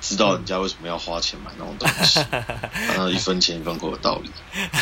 [0.00, 2.20] 知道人家为什么要花钱买那种东西，
[2.96, 4.30] 嗯一分钱一分货的道理。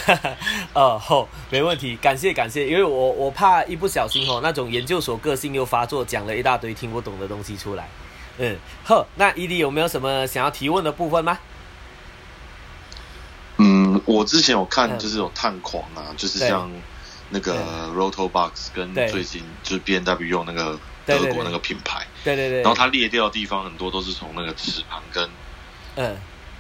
[0.73, 7.89] 哦，好，没问题，感谢感谢，因为我我怕一不小心哦，那种研究所个性又发作，讲了一大堆听不懂的东西出来。
[8.39, 11.39] 嗯，呵，那伊迪有没有什么想要提问的部分吗？
[13.57, 16.71] 嗯，我之前有看，就是有探狂啊，就是像
[17.31, 17.55] 那个
[17.95, 20.79] Roto Box 跟最近就是 B N W 用那个。
[21.17, 25.29] 德国那个品牌，对对对，然后它裂掉的地方很多都是从那个齿盘跟
[25.97, 26.17] 嗯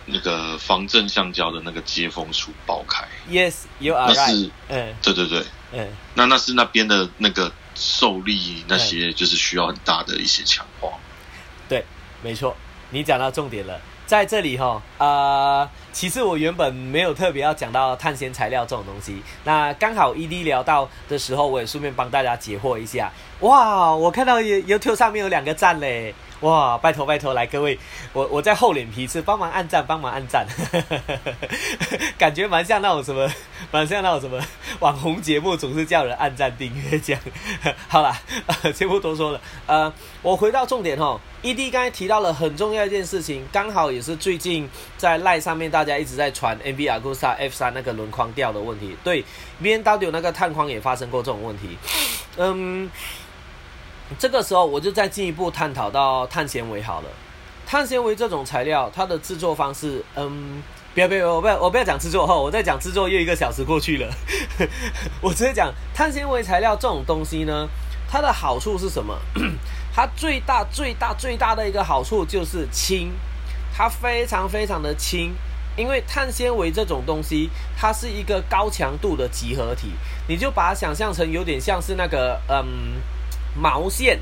[0.06, 3.06] 那个防震橡胶的那个接缝处爆开。
[3.30, 4.50] Yes，you are right。
[4.68, 10.92] 嗯，对对对，嗯，那那是那边的那个受力那些就是需要很大的一些强化。
[11.68, 11.84] 对，
[12.22, 12.56] 没错，
[12.88, 13.78] 你讲到重点了。
[14.08, 23.12] 在这里哈，呃，其实我原本没有特别要讲到碳纤材料这种东西，那刚好 ED 聊到的时候，我也顺便帮大家解惑一下。
[23.40, 27.78] 哇，我看到 YouTube 上面有两个赞嘞，哇，拜托拜托，来各位，
[28.12, 30.46] 我我在厚脸皮是帮忙按赞，帮忙按赞，
[32.16, 33.28] 感觉蛮像那种什么，
[33.72, 34.40] 蛮像那种什么
[34.78, 37.20] 网红节目总是叫人按赞订阅这样。
[37.88, 38.16] 好啦，
[38.72, 39.40] 先不多说了。
[39.66, 48.96] 呃，我回到重点哈，ED 刚才提到了很重要一件事情，刚好也是最近在赖上面大家一直在传 MV Agusta F 三那个轮框掉的问题。
[49.02, 49.24] 对
[49.60, 51.76] ，B N W 那个探框也发生过这种问题。
[52.36, 52.88] 嗯，
[54.18, 57.08] 这个时候我就再进一步探讨到碳纤维好了。
[57.66, 60.62] 碳纤维这种材料，它的制作方式，嗯。
[60.94, 64.12] 不要不要，我不要我不要讲制作哈，我在讲制作又一个小时过去了。
[65.20, 67.68] 我直接讲碳纤维材料这种东西呢，
[68.10, 69.16] 它的好处是什么？
[69.94, 73.12] 它最大最大最大的一个好处就是轻，
[73.72, 75.34] 它非常非常的轻。
[75.76, 79.92] 因为碳纤维这种东西，它是一个高强度的集合体，
[80.26, 82.94] 你就把它想象成有点像是那个嗯
[83.60, 84.20] 毛线，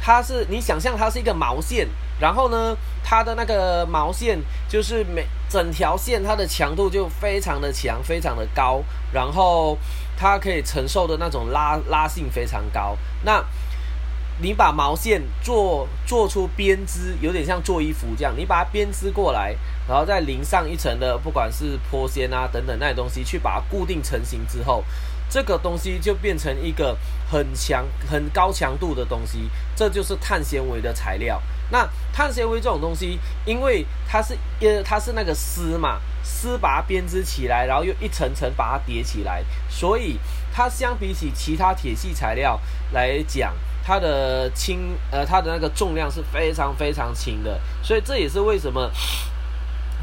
[0.00, 1.88] 它是你想象它是一个毛线。
[2.20, 8.82] 然后呢，它的那个毛线就是每整条线，它的强度就非常的强，非常的高，
[9.12, 9.76] 然后
[10.16, 12.96] 它可以承受的那种拉拉性非常高。
[13.24, 13.44] 那
[14.40, 19.56] 你把毛线做做出编织，有点像做衣服这样，你把它编织过来，
[19.88, 24.84] 然后再淋上一层的不管是坡纤啊等等那些东西，去把它固定成型之后，
[25.28, 26.96] 这个东西就变成一个
[27.30, 31.42] 很强、很高强度的东西，这就是碳纤维的材料。
[31.70, 40.18] 那碳纤维这种东西，因为它是呃它是那个丝嘛，丝把它编织起来，然后又一层层把它叠起来，所以
[40.52, 42.60] 它相比起其他铁系材料
[42.92, 48.92] 来讲，它的轻呃它的那个重量是非常非常轻的，所以这也是为什么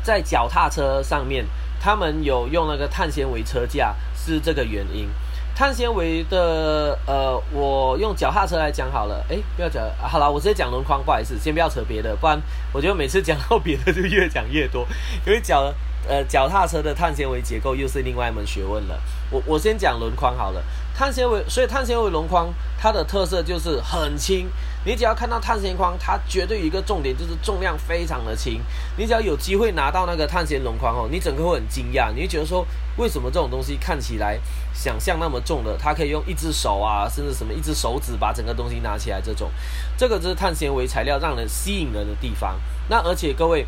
[0.03, 1.45] 在脚踏车上面
[1.80, 5.09] 他们有用那个碳纤维车架是这个原因。
[5.53, 9.24] 碳纤维的，呃，我用脚踏车来讲好了。
[9.30, 12.41] 哎，不要讲，好了，我直接讲轮框，不好意思，先不要扯别的，不然
[12.72, 14.88] 我觉得每次讲到别的就越讲越多。
[15.26, 15.72] 因为脚，
[16.07, 18.99] 呃，脚踏车的碳纤维结构又是另外一门学问了。
[19.30, 20.63] 我我先讲轮框好了。
[20.95, 22.47] 碳纤维，所以碳纤维轮框
[22.80, 24.49] 它的特色就是很轻。
[24.84, 28.59] 你只要看到碳纤框，它绝对一个重点，就是重量非常的轻。
[28.97, 32.65] 你只要有机会拿到那个碳纤轮框哦，你整个会很惊讶，你会觉得说，
[32.97, 34.39] 为什么这种东西看起来
[34.73, 39.21] 想象那么重的，它可以用一只手啊，甚至什么一只手指把整个东西拿起来？
[39.21, 39.51] 这种，
[39.95, 42.59] 这个就是碳纤维材料让人吸引人的地方。
[42.89, 43.65] 那而且各位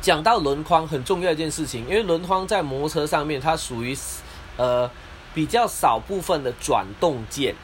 [0.00, 3.96] 讲到轮框很重要一件事情，因为轮框在摩托车上面，它属于
[4.56, 4.90] 呃。
[5.34, 7.54] 比较少部分的转动件，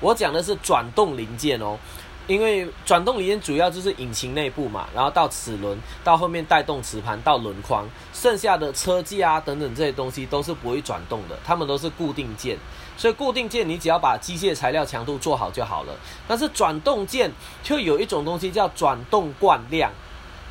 [0.00, 1.78] 我讲的是转动零件哦，
[2.26, 12.58] 因为转动零件主要就是引擎内部嘛，然后到齿轮，到后面带动磁盘，到轮框，剩下的车架啊等等这些东西都是不会转动的，它们都是固定件，
[12.96, 15.94] 所以固定件你只要把机械材料强度做好就好了。
[16.28, 17.32] 但是转动件
[17.62, 19.90] 就有一种东西叫转动惯量，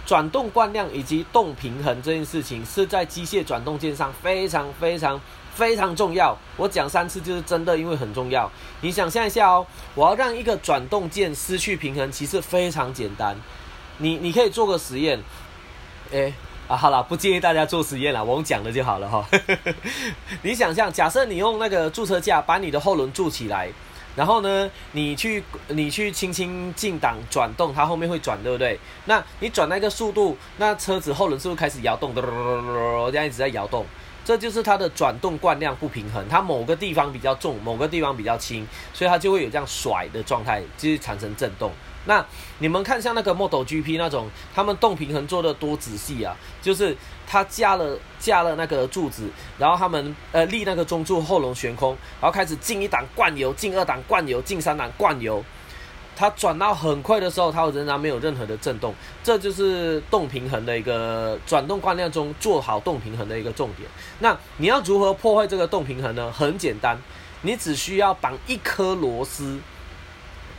[0.06, 5.22] 转动惯量以及动平衡这件事情是在机械转动件上非常非常。
[5.56, 8.52] 非常重要，我讲三次就是真的，因为很重要。
[8.82, 13.36] 你想象一下哦，我要让一个转动件失去平衡，其实非常简单。
[14.00, 15.18] 你你可以做个实验，
[16.12, 16.34] 哎
[16.68, 19.26] 啊，好了，不建议大家做实验了，我讲的就好了哈。
[20.44, 23.70] 你想象，假设你用那个驻车架把你的后轮驻起来，
[24.16, 28.78] 然后呢，你去你去轻轻进档转动，它后面会转，对不对？
[29.06, 32.14] 那你转那个速度，那车子后轮是不是开始摇动？
[32.14, 33.86] 这样一直在摇动。
[34.26, 41.72] 这就是它的转动惯量不平衡，它某个地方比较重，某个地方比较轻，所以它就会有这样甩的状态，就是产生震动。
[42.08, 42.24] 那
[42.60, 46.96] 你们看像那个 Model GP 那种，他们动平衡做的多仔细啊，就是
[47.28, 55.44] 它架了架了那个柱子，然后他们呃立那个中柱后轮悬空，然后开始进一档灌油，进二档灌油，进三档灌油。
[56.16, 63.90] 它转到很快的时候，它仍然没有任何的震动，这就是动平衡的一个转动惯量中做好动平衡的一个重点。
[64.20, 66.32] 那你要如何破坏这个动平衡呢？
[66.32, 66.98] 很简单，
[67.42, 69.60] 你只需要绑一颗螺丝，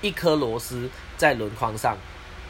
[0.02, 1.96] 一颗螺丝在轮框上，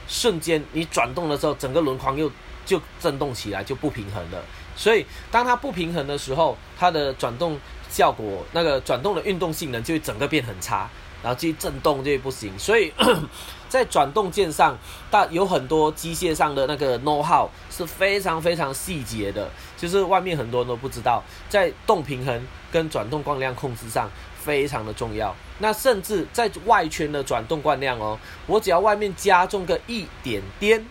[0.09, 2.29] 瞬间你转动的时候，整个轮框又
[2.65, 4.43] 就震动起来，就不平衡了。
[4.75, 7.57] 所以当它不平衡的时候，它的转动
[7.89, 10.91] 效果，那个转动的运动性能就会整个变很差。
[11.27, 12.93] 然后去震动这不行，所以
[13.69, 14.79] 在转动件上，
[15.11, 24.09] 大有很多机械上的那个 know how 是非常非常细节的，就是外面很多人都不知道，在动平衡跟转动惯量控制上
[24.41, 25.35] 非常的重要。
[25.59, 28.17] 那甚至在外圈的转动惯量哦，
[28.47, 30.87] 我只要外面加重个一点点，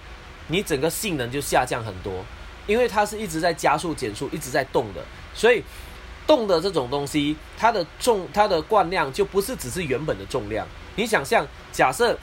[0.48, 2.12] 你整个性能就下降很多，
[2.68, 5.00] 因为它是一直在加速减速，一直在动的，
[5.34, 5.64] 所以。
[6.28, 10.68] 动的这种东西，它的重，它的惯量就不是只是原本的重量。
[10.96, 12.18] 你想象，假设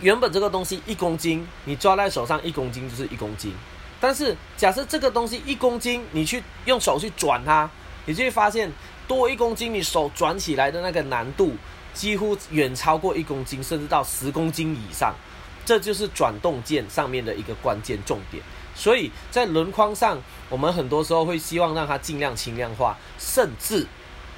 [0.00, 3.54] 原本这个东西一公斤，你抓在手上一公斤就是一公斤。
[4.00, 7.68] 但是假设这个东西一公斤，你去用手去转它，
[8.06, 8.70] 你就会发现
[9.06, 11.54] 多一公斤，你手转起来的那个难度
[11.92, 15.14] 几乎远超过一公斤，甚至到十公斤以上。
[15.62, 18.42] 这就是转动件上面的一个关键重点。
[18.80, 20.18] 所以在轮框上，
[20.48, 23.86] 我们很多时候会希望让它尽量轻量化，甚至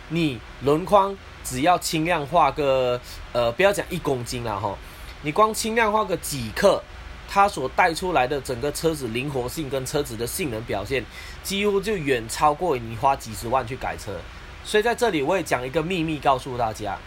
[0.09, 3.01] 你轮框只要轻量化个
[3.33, 4.77] 呃，不要讲一公斤了哈，
[5.23, 6.83] 你光轻量化个几克，
[7.29, 11.05] 它所带出来的整个车子灵活性跟车子的性能表现，
[11.45, 14.19] 几乎就远超过你花几十万去改车。
[14.65, 16.99] 所以在这里我也讲一个秘密告诉大家，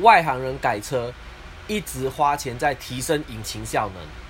[0.00, 1.10] 外行人改车
[1.66, 4.27] 一直花钱在提升引擎效能。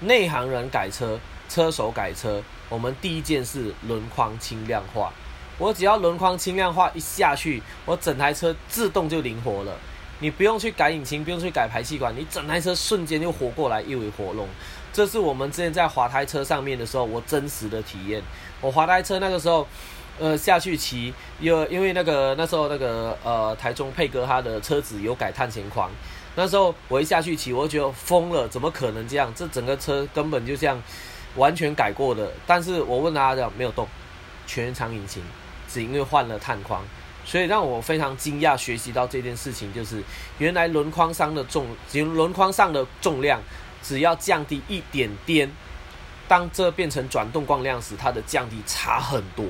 [0.00, 5.12] 内行人改车，车手改车，我们第一件事轮框轻量化。
[5.58, 9.76] 我只要轮框轻量化一下去，我整台车自动就灵活了。
[10.20, 14.48] 你不用去改引擎，不用去改排气管，你整台车瞬间就活过来，一为活龙。
[14.92, 18.22] 这是我们之前在滑胎车上面的时候，我真实的体验。
[18.60, 19.66] 我滑胎车那个时候，
[20.18, 25.90] 呃，下去骑，因因为那个那时候那个呃台中佩哥他的车子有改碳纤框。
[26.36, 29.32] 那时候我一下去骑，我就觉得疯了，怎么可能这样？
[29.34, 30.80] 这整个车根本就像
[31.36, 32.32] 完全改过的。
[32.46, 33.86] 但是我问他讲没有动，
[34.46, 35.22] 全长引擎，
[35.68, 36.82] 只因为换了碳框，
[37.24, 40.02] 所以让我非常惊讶，学习到这件事情就是
[40.38, 43.42] 原来轮框上的重，轮框上的重量
[43.82, 45.50] 只要降低一点点，
[46.28, 49.44] 当这变成转动光量时，它的降低差很多。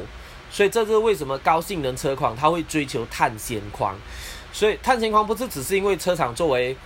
[0.50, 3.94] 所以这是为什么高性能车况它会追求碳纤框。
[4.52, 6.76] 所以碳纤框不是只是因为车厂作为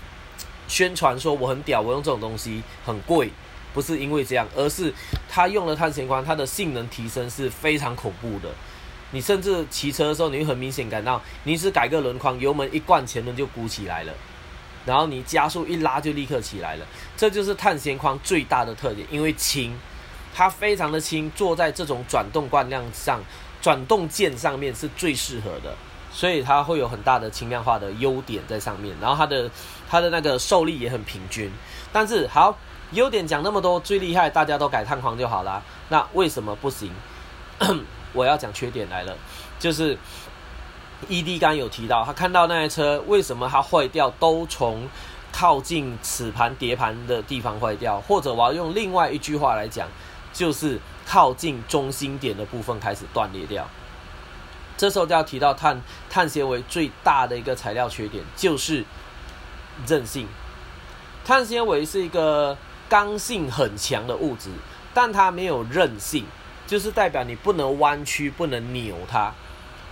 [0.69, 3.31] 宣传说我很屌，我用这种东西很贵，
[3.73, 4.93] 不是因为这样，而是
[5.29, 8.49] 它用了碳纤框，它的性能提升是非常恐怖的。
[9.11, 14.13] 你甚至骑车的时候，你会很明显感到，你只改个轮框，油门一灌，前轮就鼓起来了，
[14.85, 16.87] 然后你加速一拉就立刻起来了。
[17.17, 19.73] 这就是碳纤框最大的特点，因为轻，
[20.35, 23.23] 它非常的轻，坐在这种转动惯量上，
[23.63, 25.77] 转动件上面是最适合的。
[26.15, 29.51] 所以它会有很大的轻量化的优点在上面，然后它的
[29.91, 31.51] 它的那个受力也很平均。
[31.93, 32.57] 但是好，
[32.93, 35.61] 优点讲那么多，最厉害大家都改碳框就好啦。
[35.89, 36.91] 那为什么不行？
[38.15, 39.17] 我要讲缺点来了，
[39.59, 39.99] 就是
[41.09, 44.89] ED 刚有提到，他看到那台车为什么它坏掉，都从
[45.33, 49.89] 靠近齿盘碟盘的地方坏掉，或者我要用另外一句话来讲，
[50.33, 53.69] 就是靠近中心点的部分开始断裂掉。
[54.77, 58.85] 这时候就要提到碳碳纤维最大的一个材料缺点就是
[59.87, 60.27] 韧性。
[61.25, 62.57] 碳纤维是一个
[62.89, 64.51] 刚性很强的物质，
[64.93, 66.27] 但它没有韧性，
[66.67, 69.33] 就是代表你不能弯曲、不能扭它。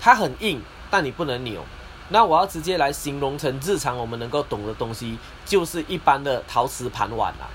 [0.01, 0.61] 它很硬，
[0.91, 1.64] 但你不能扭。
[2.09, 5.16] 那我要直接来形容成日常我们能够懂的东西，
[5.47, 7.49] 就是一般的陶瓷盘碗啊。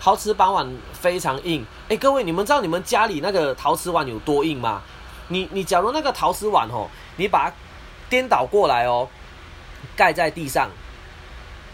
[0.00, 1.66] 陶瓷盘碗非常硬。
[1.90, 4.80] 哎，各位，你们知道你们家里那个陶瓷碗有多硬吗？
[5.30, 7.56] 你你假如那个陶瓷碗哦，你把它
[8.08, 9.08] 颠倒过来哦，
[9.96, 10.68] 盖在地上，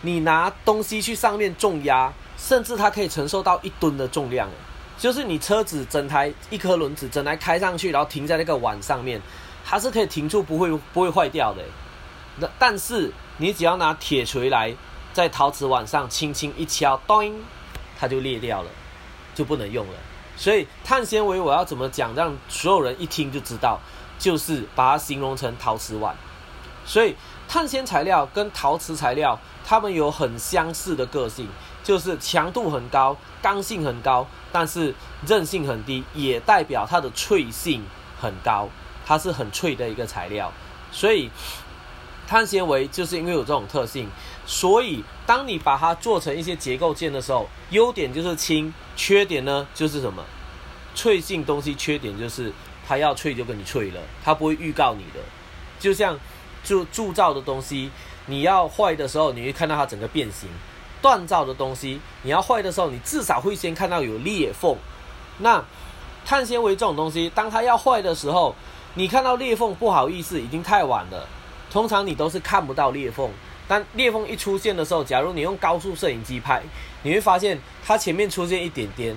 [0.02, 4.48] 你拿东西去上面重压，甚至它可以承受到一吨的重量。
[4.98, 9.20] 就是你车子整台一颗轮子整台开上去，然后停在那个碗上面，
[9.64, 11.62] 它是可以停住，不会不会坏掉的。
[12.38, 14.74] 那但是你只要拿铁锤来
[15.12, 17.34] 在陶瓷碗上轻轻一敲，咚，
[17.98, 18.70] 它就裂掉了，
[19.34, 19.94] 就不能用了。
[20.36, 23.80] 所以碳纤维我要怎么讲，让所有人一听就知道，
[24.18, 26.14] 就是把它形容成陶瓷碗。
[26.84, 27.16] 所以
[27.48, 31.48] 碳纤材料跟陶瓷材料，它们有很相似的个性，
[31.82, 34.94] 就是强度很高，刚性很高，但是
[35.26, 37.82] 韧性很低，也代表它的脆性
[38.20, 38.68] 很高，
[39.04, 40.52] 它是很脆的一个材料。
[40.92, 41.30] 所以
[42.28, 44.08] 碳纤维就是因为有这种特性，
[44.46, 48.72] 所以当你把它做成一些结构件的时候，优点就是轻。
[48.94, 50.24] 缺点呢，就是什么？
[50.94, 52.50] 脆性东西缺点就是
[52.88, 55.20] 它要脆就跟你脆了，它不会预告你的。
[55.78, 56.18] 就像
[56.64, 57.90] 铸铸造的东西，
[58.24, 60.48] 你要坏的时候，你会看到它整个变形；
[61.02, 64.74] 锻造的东西，你要坏的时候，你至少会先看到有裂缝。
[65.40, 65.62] 那
[66.24, 68.54] 碳纤维这种东西，当它要坏的时候，
[68.94, 71.28] 你看到裂缝，不好意思，已经太晚了。
[71.70, 73.30] 通常你都是看不到裂缝。
[73.68, 76.62] 当裂缝一出现的时候，假如你用高速摄影机拍，
[77.02, 79.14] 你会发现它前面出现一点点，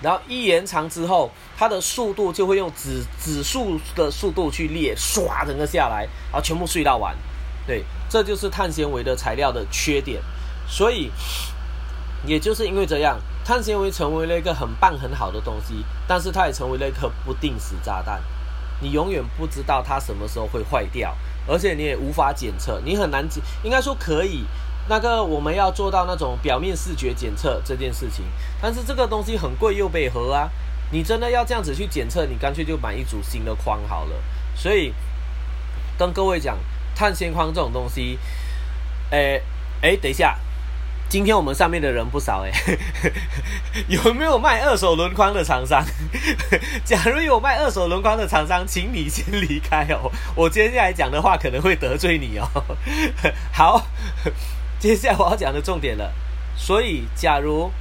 [0.00, 7.16] 然后一延长之后，它的速度就会用指指数的速度去裂，唰整个下来，然后全部碎到完。
[7.66, 10.22] 对，这就是碳纤维的材料的缺点。
[10.68, 11.10] 所以，
[12.24, 18.22] 也就是因为这样，碳纤维成为了一个很棒很好的东西，但是它也成为了一颗不定时炸弹，
[18.80, 21.16] 你永远不知道它什么时候会坏掉。
[21.48, 24.44] 而且你也无法检测，你很难检，应该说可以。
[24.90, 28.24] 那个我们要做到那种表面视觉检测这件事情，
[28.60, 30.48] 但是这个东西很贵又被核啊。
[30.90, 34.16] 你真的要这样子去检测，你干脆就买一组新的框好了。
[34.54, 34.94] 所以
[35.98, 36.56] 跟各位讲，
[36.94, 38.18] 碳纤框这种东西，
[39.10, 39.42] 诶
[39.82, 40.38] 诶，等一下，
[41.08, 42.52] 今天我们上面的人不少诶，
[43.88, 45.82] 有没有卖二手轮框的厂商？
[46.84, 52.46] 假如有卖二手轮框的厂商，请你先离开哦，我接下来讲的话可能会得罪你哦。
[53.50, 53.86] 好，
[54.78, 56.12] 接下来我要讲的重点了，
[56.54, 57.72] 所以假如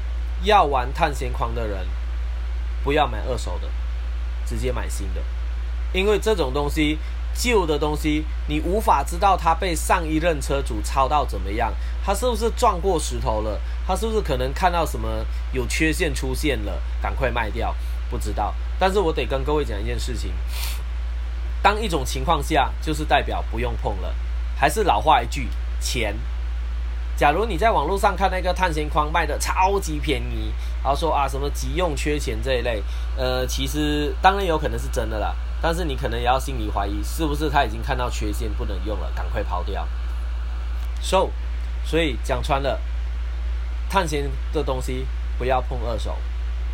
[0.44, 1.86] 要玩探险框的人，
[2.84, 3.68] 不要买二手的，
[4.46, 5.22] 直接买新的，
[5.92, 6.98] 因为这种东西。
[7.38, 11.72] 旧的东西，你无法知道它被上一任车主抄到怎么样，
[12.04, 17.76] 它是不是撞过石头了，它是不是可能看到什么有缺陷出现了，赶快卖掉，
[18.10, 18.56] 不知道。
[18.80, 20.34] 但是我得跟各位讲一件事情，
[21.62, 24.16] 当一种情况下，就是代表不用碰了。
[24.56, 25.48] 还是老话一句，
[25.80, 26.18] 钱。
[27.16, 32.84] 假如你在网络上看那个碳纤框卖的超级便宜，然后说啊什么急用缺钱这一类，
[33.16, 35.36] 呃，其实当然有可能是真的啦。
[35.60, 39.88] 但是你可能也要心里怀疑，是不是他已经看到缺陷不能用了，赶快抛掉。
[41.02, 41.30] So，
[41.84, 42.80] 所以讲穿了，
[43.90, 46.16] 碳纤的东西不要碰二手，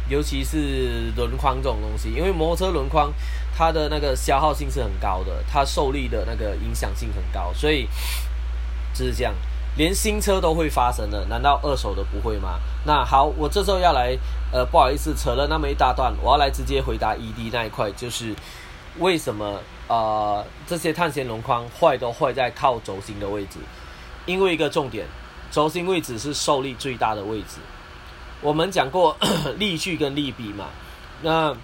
[0.09, 3.13] 尤其是轮框这种东西，因为摩托车轮框
[3.55, 7.87] 它的那个消耗性是很高的，它受力的那个影响性很高，所以
[8.93, 9.33] 就是这样，
[9.77, 12.59] 连新车都会发生的，难道二手的不会吗？
[12.85, 14.17] 那好，我这时候要来，
[14.51, 18.35] 呃，不好意思，扯了那么一大段，我要来直接回答 ED 那一块，就是。
[18.99, 20.45] 为什么啊？
[20.67, 23.57] 这些碳纤轮框坏都坏在靠轴心的位置，
[24.25, 25.07] 因为一个重点，
[25.51, 27.57] 轴心位置是受力最大的位置。
[28.39, 29.17] 我们讲过
[29.57, 30.67] 力矩跟力比嘛，
[31.23, 31.55] 那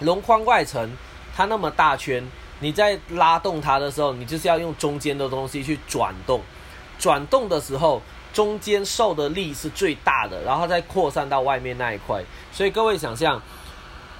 [0.00, 0.90] 轮框外层
[1.34, 2.26] 它那么大圈，
[2.58, 6.40] 你在拉动它的时候，你就是要用中间的东西去转动，
[6.98, 8.02] 转动的时候
[8.32, 12.24] 中间受的力是最大的，然后再扩散到外面那一块。
[12.50, 13.40] 所以各位想象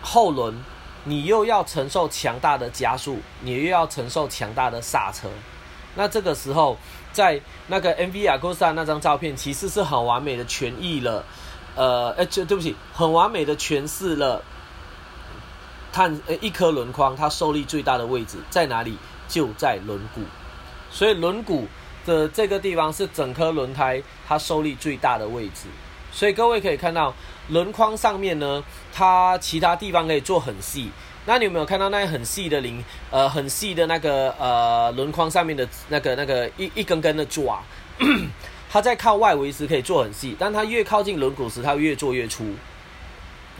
[0.01, 0.55] 后轮。
[1.09, 5.28] 你又要承受强大的加速，你又要承受强大的刹车，
[5.94, 6.76] 那这个时候，
[7.12, 11.24] 在那个 MV 雅库萨那张照片，其实是很完美的诠释了，
[11.76, 14.42] 呃，哎，就对不起，很完美的诠释了
[15.92, 18.98] 碳呃一颗轮框它受力最大的位置在哪里？
[19.28, 20.22] 就在轮毂，
[20.90, 21.66] 所以轮毂
[22.04, 25.68] 的这个地方是整颗轮胎它受力最大的位置，
[26.11, 27.14] 所以各位可以看到。
[27.49, 30.90] 轮框上面呢，它其他地方可以做很细。
[31.26, 32.84] 那你有没有看到那很细的零？
[33.11, 37.61] 呃，很细的那个呃轮框上面的那个那个一一根根的爪，
[38.70, 42.55] 它在靠外围时可以做很细，但它越靠近轮毂时，它越做越粗。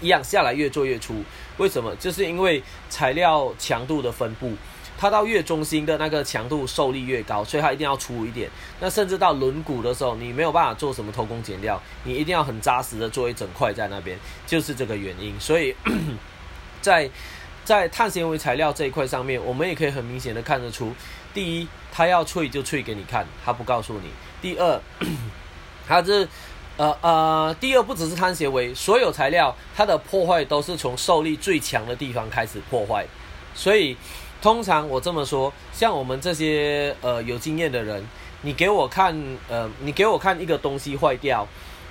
[0.03, 1.25] 一样下来越做越粗，
[1.57, 1.95] 为什么？
[1.97, 4.53] 就是因为材料强度的分布。
[4.99, 8.51] 它到越中心的那个强度受力越高，所以它一定要粗一点。
[8.81, 15.39] 那甚至到轮毂的时候，你没有办法做什么偷工减料，你一定要很扎实的做一整块在那边，就是这个原因。
[15.39, 15.77] 所以
[16.81, 17.11] 在
[17.65, 20.95] 在碳纤维材料这一块上面，我们也可以很明显的看得出，
[21.35, 24.09] 第一，它要脆就脆给你看，它不告诉你；
[24.41, 24.81] 第二，
[25.87, 26.27] 它是
[26.79, 33.07] 呃呃，第二不只是碳纤维，所有材料它的破坏都是从受力最强的地方开始破坏，
[33.55, 33.97] 所以。
[34.43, 38.07] 通常我这么说，像我们这些呃有经验的人，
[38.43, 39.17] 你给我看
[39.49, 41.47] 呃，你给我看一个东西坏掉，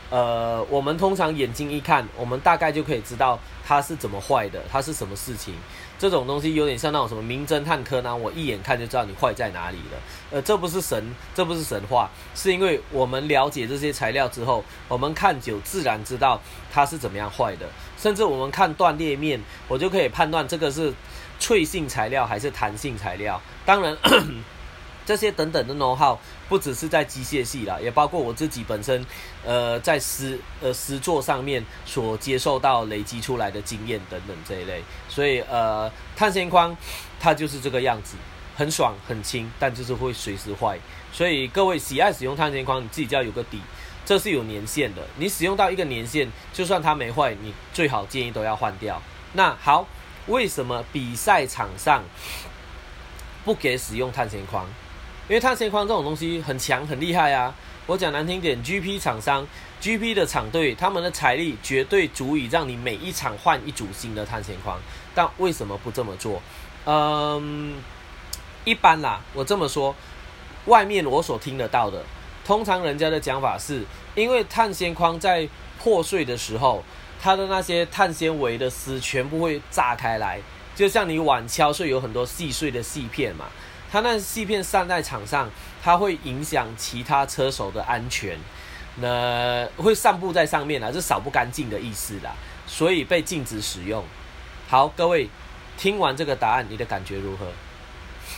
[0.09, 5.55] 呃，我们通常眼睛一看，我们大概就可以知道它是怎么坏的，它是什么事情。
[5.97, 9.97] 这种东西有点像那种什么名侦探柯南，我一眼看就知道你坏在哪里了。
[10.31, 16.39] 呃，这不是神，这不是神话，是因为我们了解这些材料之后，我们看久自然知道
[16.71, 17.65] 它是怎么样坏的。
[17.97, 20.93] 甚至我们看断裂面，我就可以判断这个是。
[21.39, 23.41] 脆性材料还是弹性材料？
[23.65, 23.97] 当然，
[25.05, 26.17] 这些等等的 know how
[26.49, 29.05] 不只是在机械系啦，也包括我自己本身，
[29.43, 34.81] 呃，在实呃实作上面所接受到累积出来的经验等等这一类。
[35.07, 36.75] 所以呃，碳纤框
[37.19, 38.15] 它就是这个样子，
[38.55, 40.79] 很爽很轻，但就是会随时坏。
[41.13, 43.61] 所以各位喜爱使用碳纤框，你自己就要有个底，
[44.05, 45.03] 这是有年限的。
[45.17, 49.01] 你使用到一个年限，就算它没坏，你最好建议都要换掉。
[49.33, 49.88] 那好。
[50.28, 52.03] 为什么比赛场上
[53.43, 54.65] 不给使用碳纤框？
[55.28, 57.53] 因为碳纤框这种东西很强很厉害啊！
[57.86, 59.45] 我讲难听点，GP 厂商、
[59.80, 64.80] GP 的厂队，他们的财力绝对足以让你每一场换一组新的碳纤框。
[65.13, 66.41] 但为什么不这么做？
[66.86, 67.76] 嗯，
[68.63, 69.95] 一般啦，我这么说，
[70.65, 72.03] 外面我所听得到的，
[72.43, 73.84] 通常人家的讲法是，
[74.15, 75.47] 因为碳纤框在
[75.80, 76.84] 破碎的时候。
[77.22, 80.39] 它的那些碳纤维的丝全部会炸开来，
[80.75, 83.46] 就像你碗敲碎有很多细碎的细片嘛。
[83.92, 85.50] 它那细片散在场上，
[85.82, 88.37] 它会影响其他车手的安全，
[88.97, 92.33] 那会散布在上面啊，是扫不干净的意思啦，
[92.67, 94.04] 所以被禁止使用。
[94.67, 95.29] 好，各位
[95.78, 97.46] 听完这个答案，你的感觉如何？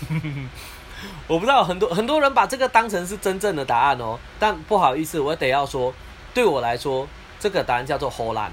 [1.28, 5.94] 我不知道很多很多人把这个当成是真正的答案哦，但不好意思，我得要说，
[6.34, 7.08] 对我来说，
[7.40, 8.52] 这个答案叫做荷兰，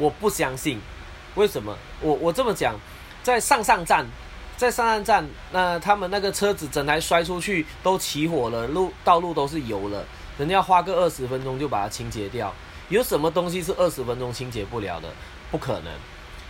[0.00, 0.80] 我不相信。
[1.36, 1.76] 为什么？
[2.00, 2.74] 我我这么讲，
[3.22, 4.04] 在上上站，
[4.56, 10.04] 在上上站，那他们那个车子整台摔出去都起火了，路道路都是油了，
[10.36, 12.52] 人家花个二十分钟就把它清洁掉，
[12.88, 15.08] 有什么东西是二十分钟清洁不了的？
[15.52, 15.92] 不可能。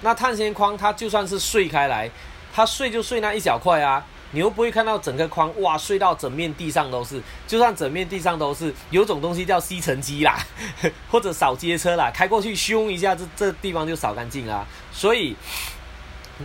[0.01, 2.11] 那碳纤框它就算是碎开来，
[2.55, 7.21] 它碎就碎那一小块啊，你又不会看到整个框哇碎到整面地上都是。
[7.47, 10.39] 就算整面地上都是，有种东西叫吸尘机啦，
[11.11, 14.67] 或者扫街车啦，开过去咻一下，这这地方就扫干净啦。
[14.93, 15.37] 所以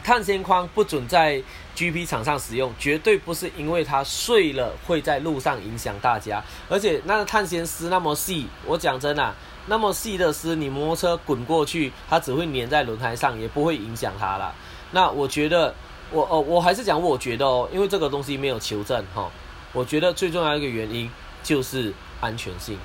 [0.04, 1.42] 碳纤框不准在
[1.76, 9.34] GP 场上使用，绝对不是因为它碎了会在路上影响大家，而且那个碳纤丝那么细，我讲真啊。
[9.68, 14.54] 那么细的丝，你摩托车滚过去，它只会粘在轮胎上，也不会影响它啦。
[14.92, 15.74] 那我觉得，
[16.12, 19.30] 我哦，我还是讲，我觉得哦，因为这个东西没有求证哈。
[19.74, 21.12] 我觉得最重要一个原因
[21.44, 22.78] 就是安全性，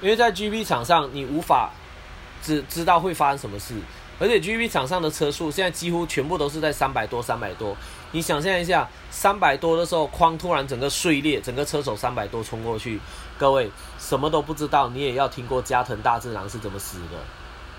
[0.00, 1.70] 因为在 GP 场上，你无法
[2.40, 3.74] 知知道会发生什么事，
[4.20, 7.76] 而且 GP 场上的车速现在几乎全部都是在三百多、三百多。
[8.12, 13.00] 你想象一下，三百多的时候，框突然整个碎裂，整个车手三百多冲过去，
[13.36, 13.68] 各位
[13.98, 17.18] 什么都不知道，你也要听过加藤大治郎是怎么死的。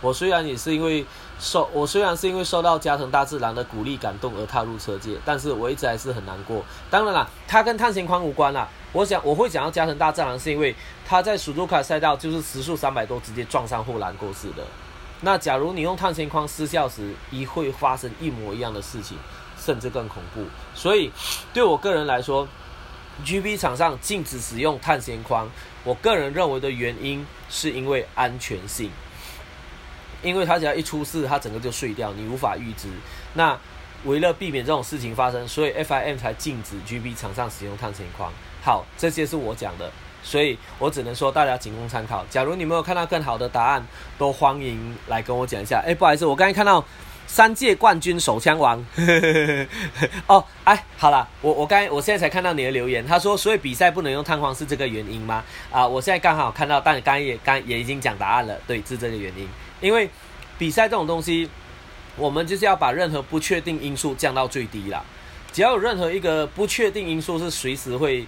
[0.01, 1.05] 我虽然也是因为
[1.39, 6.63] 受，我虽然是因为受到加藤大治郎的鼓励感动而踏入车界，但是我一直还是很难过。
[6.89, 8.67] 当然啦，他跟碳纤框无关啦。
[8.93, 10.75] 我想我会讲到加藤大治郎，是因为
[11.05, 14.63] 他在蜀都卡赛道就是时速三百多直接撞上护栏过世的。
[15.21, 19.17] 那假如你用碳纤框失效时，一会发生一模一样的事情。
[19.59, 20.43] 甚至更恐怖，
[20.75, 21.11] 所以
[21.51, 22.47] 对我个人来说
[23.25, 25.49] ，GP 场上禁止使用碳纤框。
[25.83, 28.91] 我个人认为的原因是因为安全性，
[30.27, 32.87] 因为它只要一出事，它整个就碎掉，你无法预知。
[33.33, 33.57] 那
[34.03, 38.31] 为了避免这种事情发生，所以 FIM 才禁止 GP 场上使用碳纤框。
[38.61, 39.89] 好，这些是我讲的，
[40.21, 42.25] 所以我只能说大家仅供参考。
[42.29, 43.87] 假如你没有看到更好的答案，
[44.17, 45.81] 都欢迎来跟我讲一下。
[45.85, 46.83] 哎，不好意思，我刚才看到。
[47.29, 48.81] 三届冠军手枪王，
[50.27, 55.43] 哦，哎，好了，我我刚我现在才看到你的留言，他说，所以比赛不能用碳框是这个原因吗？
[55.69, 59.45] 啊，我现在刚好看到，但刚也刚也已经讲答案了，对，是这个原因。
[59.81, 60.09] 因为
[60.57, 61.49] 比赛这种东西，
[62.15, 65.03] 我们就是要把任何不确定因素降到最低啦。
[65.53, 68.25] 只要有任何一个不确定因素是随时会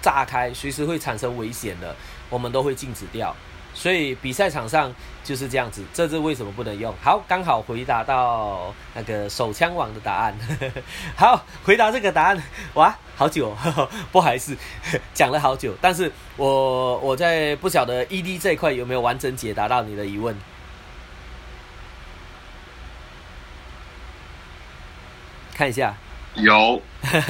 [0.00, 1.94] 炸开、随时会产生危险的，
[2.30, 3.34] 我们都会禁止掉。
[3.74, 4.94] 所以比赛场上
[5.24, 6.94] 就是这样子，这是为什么不能用？
[7.02, 10.36] 好，刚好回答到那个手枪网的答案。
[11.16, 12.42] 好，回答这个答案，
[12.74, 14.54] 哇，好久，呵 呵不好意思，
[15.14, 15.74] 讲了好久。
[15.80, 20.36] 但是我我在不晓得 ED 这一块有没有完整解答到你的疑问？
[25.54, 25.94] 看一下。
[26.34, 26.80] 有，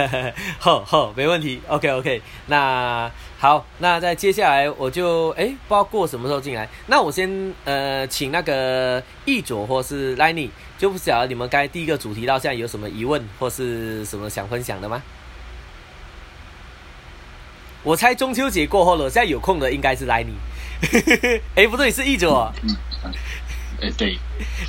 [0.61, 1.61] 好好，没问题。
[1.67, 6.69] OK OK，那好，那在接下来我就哎，不知道过什么时候进来。
[6.87, 15.03] 那我先呃，请那个易佐或是 l i n y 就不晓得你们该第一个主题到现在有什么疑问或是什么想分享的吗？
[17.83, 22.53] 我猜中秋节过后了，现在有空的应该是 l i n y 哎，不对，是易佐。
[22.63, 22.77] 嗯，
[23.83, 24.17] 哎对，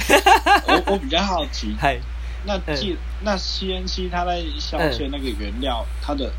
[0.68, 1.76] 我我比较好奇。
[1.80, 2.00] 嗨。
[2.46, 6.32] 那既那 CNC 它在削切那个原料，它的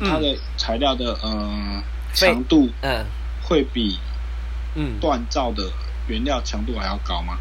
[0.00, 1.82] 它的材料的呃
[2.14, 3.04] 强度，嗯，
[3.42, 3.98] 会比
[4.74, 4.98] 嗯。
[5.00, 5.70] 锻造的
[6.06, 7.38] 原料强度还要高吗？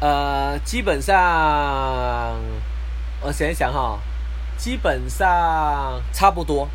[0.00, 2.36] 呃，基本上
[3.22, 3.98] 我想一想哈，
[4.58, 6.68] 基本上差不多，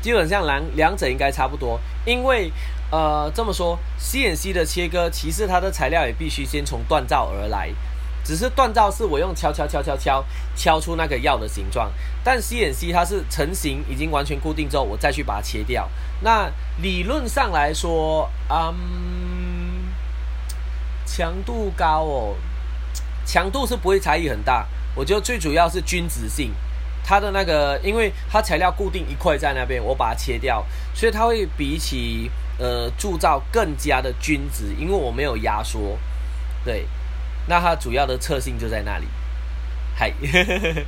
[0.00, 2.52] 基本上两两者应该差不多，因为
[2.92, 7.70] 呃这么说，CNC 的切割其实它的材料也必须先从锻造而来。
[8.30, 10.24] 只是锻造是我用敲敲敲敲敲
[10.54, 11.90] 敲出那个药的形状，
[12.22, 15.90] 但 CNC 它是成型已经完全固定之后，我再去把它切掉。
[16.20, 16.48] 那
[16.80, 19.82] 理论上来说，嗯，
[21.04, 22.36] 强度高哦，
[23.26, 24.64] 强度是不会差异很大。
[24.94, 26.52] 我觉得最主要是均值性，
[27.02, 32.30] 它的那个，因为它材料固定一块在那边，我把它切掉，所以它会比起
[32.60, 35.98] 呃铸造更加的均值，因为我没有压缩，
[36.64, 36.86] 对。
[37.46, 39.06] 那它主要的特性就在那里，
[39.96, 40.12] 嗨，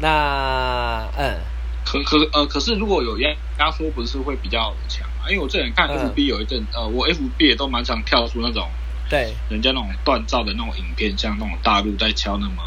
[0.00, 1.38] 那嗯，
[1.84, 5.30] 可可呃，可是如果有压压缩，不是会比较强啊？
[5.30, 8.68] 因为我之前看 F B 有一阵，呃，我 F B 也都蛮常跳出那种
[9.08, 9.32] 对。
[9.48, 12.62] 人家那种锻造的那种影片，像那种大陆在敲那么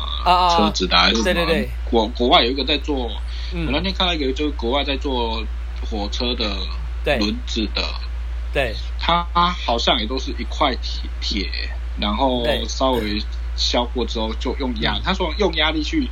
[0.56, 1.45] 车子的，还是什么？
[1.84, 2.95] 国国外有一个在做，
[3.54, 5.44] 我那天看到一个，就是国外在做
[5.90, 6.56] 火车的
[7.20, 7.84] 轮子的，
[8.54, 9.26] 对，它
[9.66, 11.49] 好像也都是一块铁铁。
[11.99, 13.22] 然后稍微
[13.56, 16.10] 消过之后，就用压，他说用压力去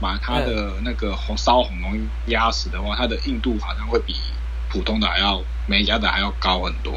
[0.00, 4.14] 把它的那个红烧红龙压死的话，它的硬度好像会比
[4.70, 6.92] 普通的还要没压的还要高很多。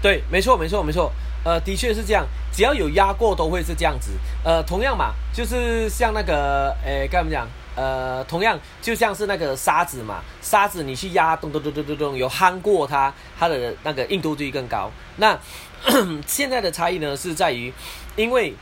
[0.00, 1.12] 对，没错，没错，没错。
[1.44, 4.12] 呃，的确是这样，只要有压过都会是这样子。
[4.44, 7.46] 呃，同样嘛，就是像那个，诶，该怎么讲？
[7.74, 14.90] 呃，同样就像是那个沙子嘛，沙子你去压，咚咚咚咚咚咚，有夯过它，它的那个硬度就会更高。
[15.16, 15.38] 那
[16.26, 17.72] 现在的差异呢，是在于，
[18.16, 18.54] 因为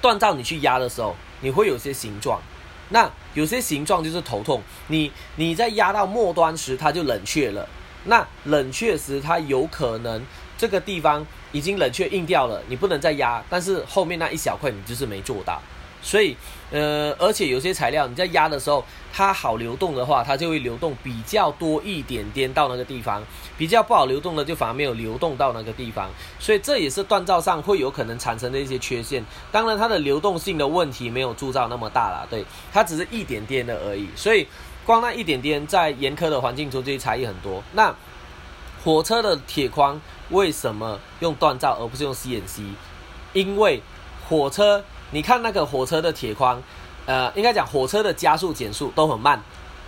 [0.00, 2.40] 锻造你去压的时候，你会有些形状，
[2.88, 4.62] 那有些形状就是头痛。
[4.88, 7.68] 你你在压到末端时，它就冷却了。
[8.04, 10.24] 那冷却时，它有可能
[10.58, 15.62] 这个地方已经冷却硬掉了，你不能再压，但是后面那一小块你就是没做到。
[16.02, 16.36] 所以，
[16.72, 23.22] 呃，而且有些材料你在压的时候，它好流动的话，它就会流动比较多一点点到那个地方；
[23.56, 26.10] 比较不好流动的，就反而没有流动到那个地方。
[26.40, 29.24] 所以这也是锻造上会有可能产生的一些缺陷。
[29.52, 34.08] 当然，它的流动性的问题没有铸造那么大了，对，它只是一点点的而已。
[34.16, 34.48] 所以，
[34.84, 37.62] 光那一点点在严苛的环境中，这些差异很多。
[37.74, 37.94] 那
[38.82, 40.00] 火车的铁框
[40.30, 42.62] 为什么用锻造而不是用 CNC？
[43.34, 43.80] 因为
[44.28, 44.84] 火车。
[45.12, 46.60] 你看那个火车的铁框，
[47.06, 49.40] 呃，应该讲火车的加速减速都很慢，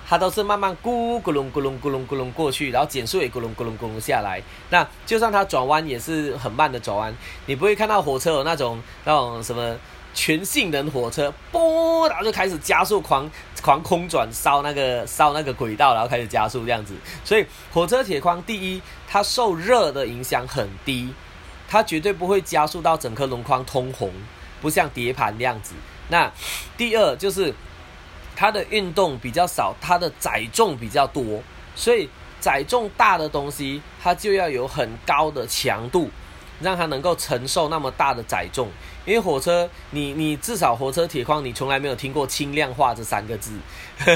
[0.07, 4.43] 它都是慢慢咕咕隆咕隆咕隆咕隆过去，然后减速也咕隆咕隆咕隆下来。
[4.69, 9.75] 那就算它转弯也是很慢的转弯，你不会看到火车有那种那种什么
[10.13, 13.31] 全性能火车，啵，然后就开始加速狂
[13.63, 16.93] 狂空转烧那个烧那个轨道，然后开始加速这样子。
[17.25, 21.15] 所以火车铁框第一，它受热的影响很低，
[21.67, 24.13] 它绝对不会加速到整颗轮框通红。
[24.65, 25.75] 不像碟盘那样子。
[26.09, 26.33] 那
[26.75, 27.53] 第二就是
[28.35, 31.43] 它的运动比较少，它的载重比较多，
[31.77, 32.09] 所以
[32.41, 36.09] 载重大的东西它就要有很高的强度，
[36.63, 38.71] 让它能够承受那么大的载重。
[39.05, 43.53] 因为火车，你你至少火车铁矿，你从来没有听过轻量化这三个字。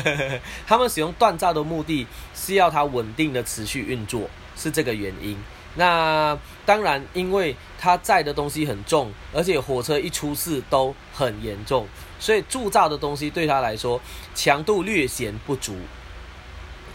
[0.67, 5.37] 他们使用锻造的目的是要它稳定的持续运作，是这个原因。
[5.79, 6.37] 那
[6.67, 11.87] 当然，因为它载的东西很重，而且火车一出事都很严重，
[12.19, 14.01] 所以铸造的东西对它来说
[14.35, 15.77] 强度略显不足，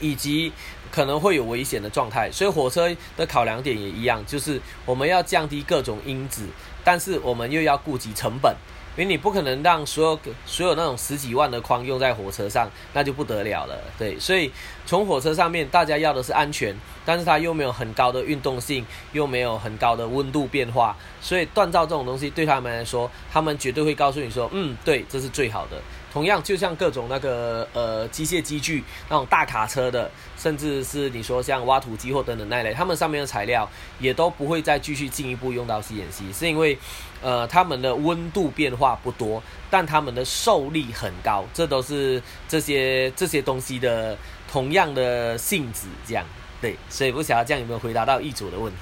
[0.01, 0.51] 以及
[0.91, 2.30] 可能会有危险的状态。
[2.30, 6.45] 所以火车的考量点也一样，就是我们要降低各种因子，
[6.84, 8.53] 但是我们又要顾及成本。
[8.95, 13.76] 因为你不可能让所有所有那种十几万的框用在火车上，那就不得了了。
[13.98, 14.52] 对，所以
[14.86, 25.82] 从火车上面，大家要的是安全，但是它又没有很高的运动性，又没有很高的温度变化，所以锻造这种东西对他们来说，他们绝对会告诉你说，嗯，对，这是最好的。
[26.11, 33.68] 同样，就像各种那个呃机械机具，那种大卡车的，甚至是你说像挖土机或等等那类，他们上面的材料
[33.98, 36.78] 也都不会再继续进一步用到 CNC，是因为
[37.24, 39.41] 呃他们的温度变化不多，
[39.72, 44.16] 但他们的受力很高，这都是这些这些东西的
[44.52, 46.24] 同样的性质，这样
[46.62, 48.80] 对，所以不晓得这样有没有回答到易主的问题。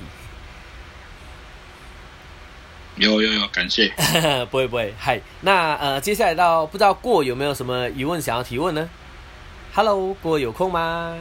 [2.98, 3.88] 有有有，感谢。
[4.52, 8.90] 不会不会，嗨，那呃，接下来到不知道过有没有什么疑问想要提问呢
[9.74, 11.16] ？Hello，过有空吗？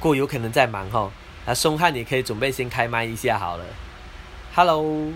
[0.00, 1.10] 过有可能在忙哈，
[1.46, 3.64] 那松汉你可以准备先开麦一下好了。
[4.54, 5.12] Hello，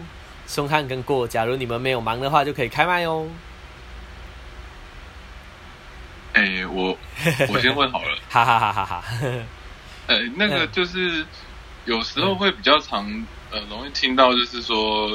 [0.47, 3.29] 松汉跟过，假如你们没有忙的话，就可以开麦哦。
[6.35, 6.97] 哎，我
[7.53, 8.19] 我先问好了。
[8.29, 9.05] 哈哈哈哈哈。
[10.07, 11.27] 呃， 那个就是。
[11.85, 13.07] 有时候会比较常
[13.51, 15.09] 呃容易听到，就是说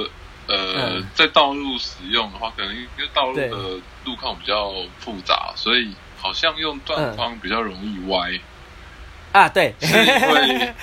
[0.48, 8.32] 呃在道路使用的话，可能因为道路的路况比较复杂，所以好像用断框比较容易歪
[9.34, 9.50] 啊。
[9.50, 10.74] 对， 是因为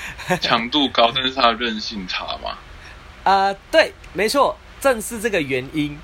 [0.41, 2.59] 强度高，但是它韧性差嘛。
[3.25, 5.99] 啊，对，没错，正是这个原因，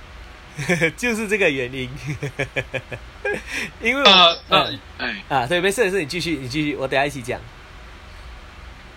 [0.96, 1.90] 就是这个原因。
[3.82, 4.34] 因为啊，
[4.98, 7.38] 哎啊，对，没事没事，你继续，你继续，我等下一起讲。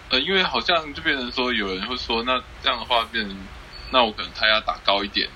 [0.10, 3.30] 呃，因为好像就变成说，有人会说，那这样的话变，
[3.92, 5.30] 那我可能胎压打高一点，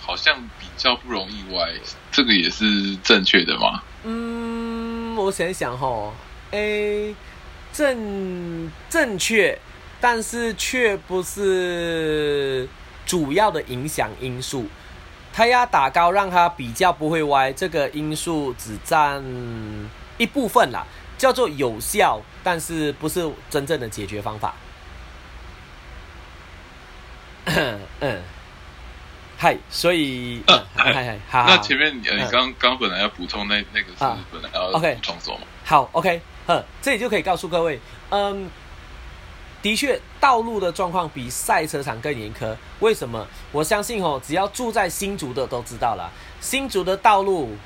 [0.00, 1.68] 好像比较不容易歪，
[2.12, 3.82] 这个也是正确的吗？
[4.04, 6.12] 嗯，我想想哈
[6.50, 7.14] ，A
[7.76, 9.58] 正正确，
[10.00, 12.66] 但是却不是
[13.04, 14.66] 主要的影响因素。
[15.32, 19.22] 胎压打高让它比较不会歪，这个因素只占
[20.16, 20.86] 一部分啦。
[21.18, 24.54] 叫做有效，但是不是真正的解决方法。
[28.00, 28.22] 嗯，
[29.38, 30.42] 嗨，所以，
[30.74, 31.46] 嗨嗨，好。
[31.46, 35.42] 那前面你你刚刚本来要补充那那个是本来要 OK 创作吗？
[35.64, 38.48] 好，OK，哼， 这里就可以告诉各位，嗯，
[39.62, 42.54] 的确，道路的状况比赛车场更严苛。
[42.80, 43.26] 为什么？
[43.52, 46.10] 我相信哦，只要住在新竹的都知道了。
[46.40, 47.56] 新竹的道路，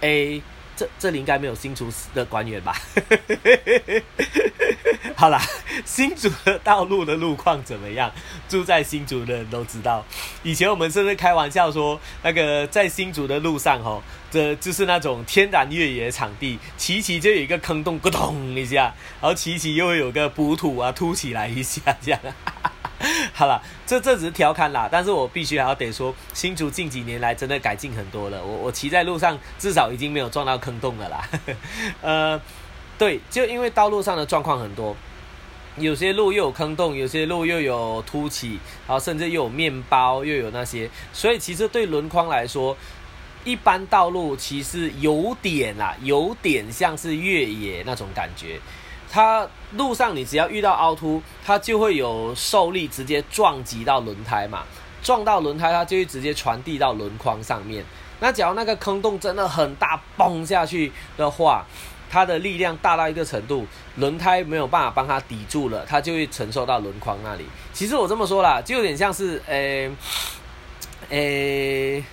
[0.00, 0.42] 诶，
[0.76, 2.76] 这这里应该没有新竹的官员吧？
[5.16, 5.40] 好啦，
[5.86, 8.12] 新竹的道路的路况怎么样？
[8.48, 10.04] 住在新竹的人都知道。
[10.42, 22.20] 以前我们甚至开玩笑说，那个在新竹的路上，哦，这就是那种天然越野场地，骑骑就有一个坑洞，咕咚一下，然后骑骑又有个补土啊，凸起来一下，这样。
[23.34, 28.42] 好了，这这只是调侃啦，但是我必须还要得说，新竹近几年来真的改进很多了。
[28.42, 31.28] 我我骑在路上，至少已经没有撞到坑洞了啦。
[32.00, 32.40] 呃，
[32.98, 34.96] 对，就因为道路上的状况很多，
[35.76, 38.58] 有些路又有坑洞，有些路又有凸起，
[38.88, 42.74] 然后甚至又有面包，又有那些，所以其实对轮框来说，
[43.44, 48.58] 一般道路其实有点啦，有点像是越野那种感觉。
[49.10, 54.64] 它路上你只要遇到凹凸，它就会有受力直接撞击到轮胎嘛，
[55.02, 57.84] 撞到轮胎它就会直接传递到轮框上面。
[58.20, 61.64] 那假如那个坑洞真的很大，崩下去的话，
[62.10, 63.66] 它的力量大到一个程度，
[63.96, 67.44] 轮胎没有办法帮它抵住了，它就会承受到轮框那里。
[67.72, 69.90] 其实我这么说啦，就有点像是，诶，
[71.10, 72.04] 诶，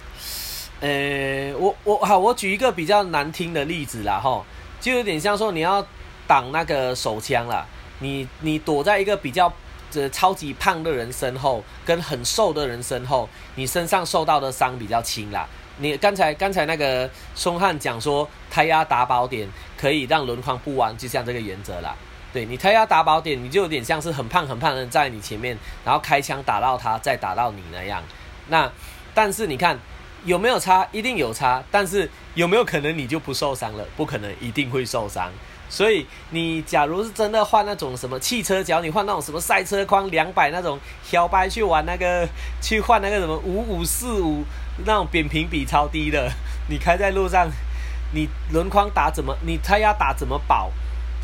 [0.81, 4.45] 诶，我我好，我举一个比较难听的例子啦，吼，
[4.79, 5.85] 就有点像说你要。
[6.33, 7.63] 挡那个手枪啦，
[7.99, 9.53] 你你躲在一个比较
[9.91, 15.47] 这超级胖的人身后，跟很瘦的人身后，你身上受到的伤比较轻啦。
[15.77, 19.47] 你刚才刚才那个松汉讲说，胎压打宝点
[19.77, 21.95] 可以让轮框不弯，就像这个原则啦。
[22.33, 25.55] 对你胎压打宝点，你就有点像是很胖很胖的人在你前面，
[25.85, 28.01] 然后开枪打到他，再打到你那样。
[28.47, 28.67] 那
[29.13, 29.77] 但是你看
[30.25, 30.87] 有没有差？
[30.91, 31.63] 一定有差。
[31.69, 33.85] 但是有没有可能你就不受伤了？
[33.95, 35.31] 不可能，一定会受伤。
[35.73, 42.29] 所以你假如是真的换那种什么汽车脚，你换那种什么赛车框两百那种小白去玩那个，
[42.61, 44.43] 去换那个什么五五四五
[44.85, 46.31] 那种扁平比超低的，
[46.69, 47.49] 你开在路上，
[48.13, 50.71] 你轮框打怎么，你胎压打怎么保？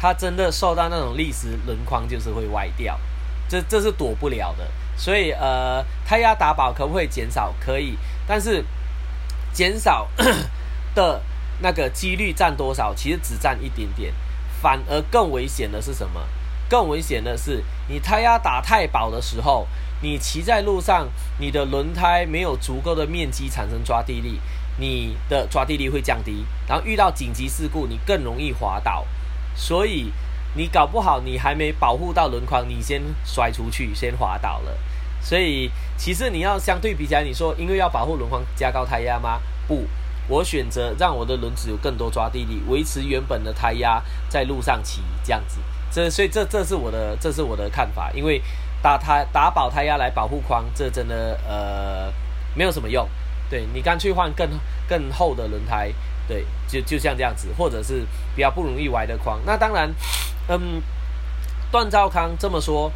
[0.01, 2.99] 它真的受到那种力时，轮框就是会歪掉，
[3.47, 4.67] 这这是躲不了的。
[4.97, 7.53] 所以呃，胎压打保可不可以减少？
[7.59, 7.95] 可以，
[8.25, 8.65] 但是
[9.53, 10.07] 减少
[10.95, 11.21] 的
[11.61, 12.95] 那个几率占多少？
[12.95, 14.11] 其实只占一点点。
[14.61, 16.21] 反而更危险的是什么？
[16.69, 19.67] 更危险的是，你胎压打太饱的时候，
[20.01, 21.09] 你骑在路上，
[21.39, 24.39] 你的轮胎没有足够的面积产生抓地力，
[24.77, 29.05] 你的抓地力会降低，然后遇到紧急事故，你更容易滑倒。
[29.55, 30.13] 所以
[30.53, 34.77] 你搞不好，你还没保护到轮框，你先摔出去，先滑倒了。
[35.21, 39.41] 所以其实你要相对比起来，你说因为要保护轮框加高胎压吗？
[39.67, 39.87] 不。
[40.29, 45.57] 我选择让我的轮子有更多抓地力，维持原本的胎压在路上骑这样子。
[45.91, 48.39] 这所以这这是我的这是我的看法，因为
[48.79, 52.13] 打胎打保胎压来保护框，这真的呃
[52.53, 53.09] 没有什么用。
[53.49, 54.47] 对你干脆换更
[54.87, 55.91] 更厚的轮胎，
[56.27, 59.39] 对，就就像这样子，或者是比较不容易歪的框。
[59.43, 59.91] 那当然，
[60.47, 60.79] 嗯，
[61.71, 62.91] 锻造康这么说，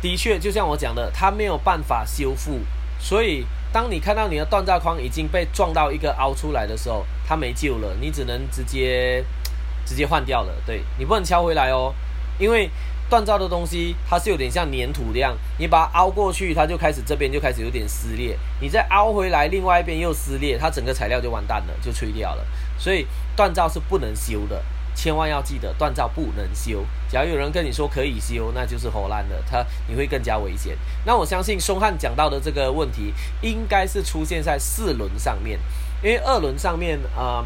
[0.00, 2.60] 的确就像我讲的，它没有办法修复，
[2.98, 3.44] 所以。
[3.74, 9.24] 当你看到你的锻造框已经被撞到一个凹出来的时候，它没救了，你只能直接
[9.84, 10.54] 直接换掉了。
[10.64, 11.92] 对你不能敲回来哦，
[12.38, 12.70] 因为
[13.10, 22.46] 锻造的东西它是有点像粘土一样，你把它凹过去，它就开始这边就开始有点撕裂，你再凹回来，另外一边又撕裂，它整个材料就完蛋了，就吹掉了。
[22.78, 23.04] 所以
[23.36, 24.62] 锻造是不能修的。
[24.94, 26.84] 千万要记得，锻造不能修。
[27.08, 30.76] 假如有人跟你说可以修，那就是胡烂的，他你会更加危险。
[31.04, 33.12] 那我相信松汉讲到的这个问题，
[33.42, 35.58] 应该是出现在四轮上面，
[36.02, 37.44] 因为二轮上面，嗯，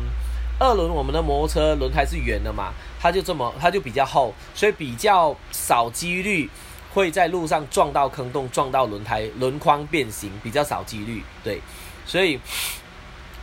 [0.58, 6.48] 二轮我们的摩托车轮胎是圆的嘛，它就这么，它就比较厚，所以比较少几率
[6.92, 11.22] 会在路上撞到坑洞，撞到轮胎轮框变形，比较少几率。
[11.42, 11.60] 对，
[12.04, 12.40] 所以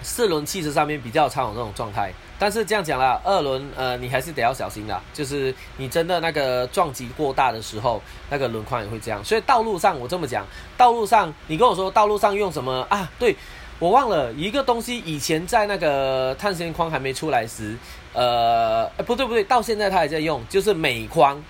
[0.05, 2.11] 四轮汽车上面比较常有这种状态。
[2.37, 5.01] 但是这样讲啦，二轮呃，你还是得要小心啦。
[5.13, 9.23] 就是你真的那个撞击过大的时候，那个轮框也会这样。
[9.23, 10.45] 所以道路上我这么讲，
[10.77, 13.09] 道路上你跟我说道路上用什么啊？
[13.17, 13.35] 对
[13.79, 17.75] 我忘了一个东西，以前在那个碳纤框还没出来时，
[18.13, 21.41] 呃，不对不对，到现在它还在用，就是镁框、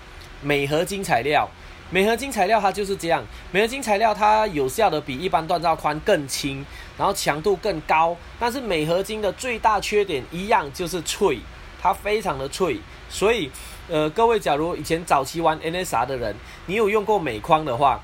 [0.42, 1.48] 镁合金材料。
[1.90, 6.64] 镁合金材料它就是这样，镁合金材料它有效的比一般锻造宽更轻，
[6.98, 8.16] 然后强度更高。
[8.40, 11.38] 但是镁合金的最大缺点一样就是脆，
[11.80, 12.80] 它非常的脆。
[13.08, 13.48] 所以，
[13.88, 16.34] 呃，各位假如以前早期玩 NSR 的人，
[16.66, 18.00] 你有用过镁框的话，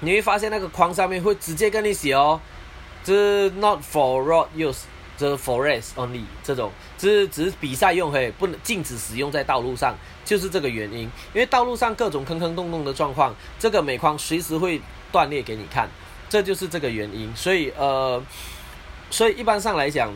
[0.00, 2.40] 你会发现那个框上面会直接跟你写哦，
[3.04, 4.84] 这 not for road use，
[5.18, 11.00] 这 for race only 这种，只是只是比赛用嘿，不能禁止使用在道路上，就是这个原因。
[11.00, 14.80] 因为道路上各种坑坑洞洞的状况，这个镁框随时会
[15.10, 15.88] 断裂给你看，
[16.28, 17.34] 这就是这个原因。
[17.34, 18.22] 所以呃，
[19.10, 20.12] 所以一般上来讲，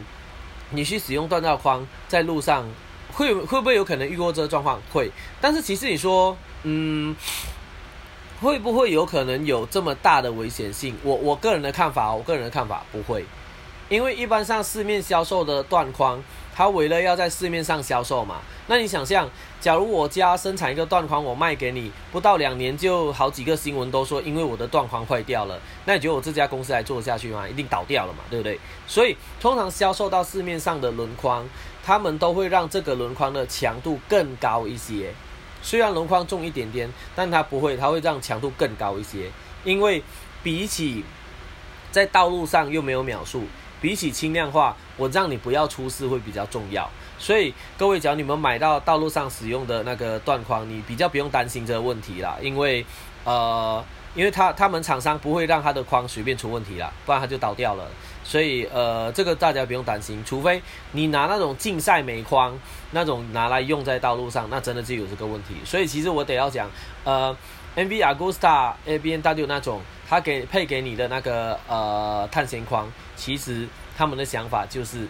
[0.70, 2.64] 你去使用锻造框在路上，
[3.12, 4.80] 会会不会有可能遇过这个状况？
[4.92, 5.10] 会。
[5.40, 7.14] 但是其实你说，嗯。
[8.38, 10.94] 会不会有可能有这么大的危险性？
[11.02, 13.24] 我我个人的看法，我个人的看法不会，
[13.88, 16.22] 因为一般上市面销售的断框，
[16.54, 18.42] 它为了要在市面上销售嘛。
[18.66, 19.26] 那你想象，
[19.58, 27.48] 假如我家生产一个断框，我卖给你，不到两年就好几个新闻都说因为我的断框坏掉了，那你觉得我这家公司还做下去吗？
[27.48, 28.60] 一定倒掉了嘛，对不对？
[28.86, 31.44] 所以通常销售到市面上的轮框，
[31.82, 35.12] 他们都会让这个轮框的强度更高一些。
[35.62, 39.30] 虽然轮框重一点点，但它不会，它会让强度更高一些。
[39.64, 40.00] 因为
[40.44, 41.02] 比起
[41.90, 43.42] 在道路上又没有秒数，
[43.80, 46.88] 比起轻量化，我让你不要出事会比较重要。
[47.18, 52.36] 所以各位，只要你们买到道路上使用的那个断框，你比较不用担心这个问题啦。
[52.40, 52.84] 因为
[53.24, 53.84] 呃，
[54.14, 57.86] 因为他他们厂商不会让他的框随便出问题啦，不然他就倒掉了。
[58.22, 60.60] 所以，呃，这个大家不用担心，除非
[60.90, 62.58] 你拿那种竞赛煤框，
[62.90, 65.54] 那种拿来用在道路上，那真的就有这个问题。
[65.64, 66.68] 所以，其实我得要讲，
[67.04, 67.36] 呃
[67.76, 75.06] ，M V Agusta A B N W 那种，他给配给你的那个呃碳纤框，其实他们的想法就是，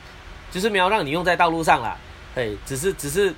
[0.50, 1.96] 就是没有让你用在道路上啦，
[2.34, 3.34] 哎，只是只是，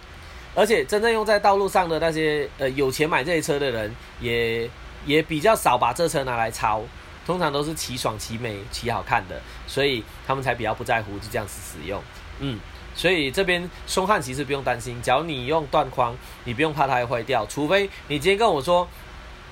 [0.55, 4.69] 而且真正用在道路上的那些呃有钱买这些车的人，也
[5.07, 6.83] 也比较少把这车拿来抄。
[7.27, 12.03] 通常都是骑爽、骑美、骑好看的，所以他们才比较不在乎，就这样子使用。
[12.39, 12.59] 嗯，
[12.95, 17.45] 所以这边松汉其实不用担心，只要你用断框，你不用怕它会坏掉。
[17.45, 18.89] 除非你今天跟我说，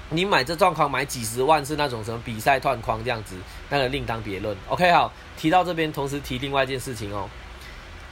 [0.09, 3.37] 你买这断框买几十万是那种什么比赛断框这样子，
[3.69, 4.57] 那个另当别论。
[4.69, 7.29] OK，好，提到这边，同时提另外一件事情哦，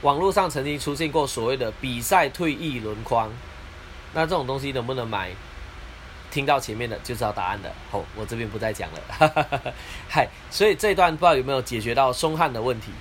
[0.01, 3.31] 网络上曾经出现过所谓的比赛退役轮框，
[4.13, 5.31] 那这种东西能不能买？
[6.31, 9.73] 听到前面的就知道答案的，好，我这边不再讲了。
[10.09, 12.91] 嗨，所以这一段不知道有没有解决到松汉的问题？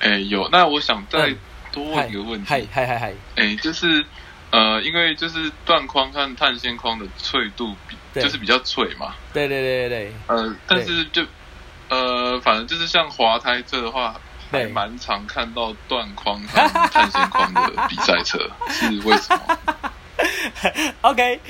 [0.00, 0.48] 哎，有。
[0.48, 1.32] 那我想再
[1.70, 2.48] 多问一个问题。
[2.48, 4.04] 嗨嗨嗨嗨，哎，就是
[4.50, 9.14] 呃，因为就是断框和碳纤框的脆度比，就是比较脆嘛。
[9.32, 10.12] 对对对对对。
[10.26, 11.24] 呃，但是就
[11.90, 14.20] 呃，反正就是像滑胎车的话，
[14.50, 18.38] 还蛮常看到断框和碳纤框的比赛车，
[18.70, 19.58] 是为什么
[21.02, 21.40] ？OK，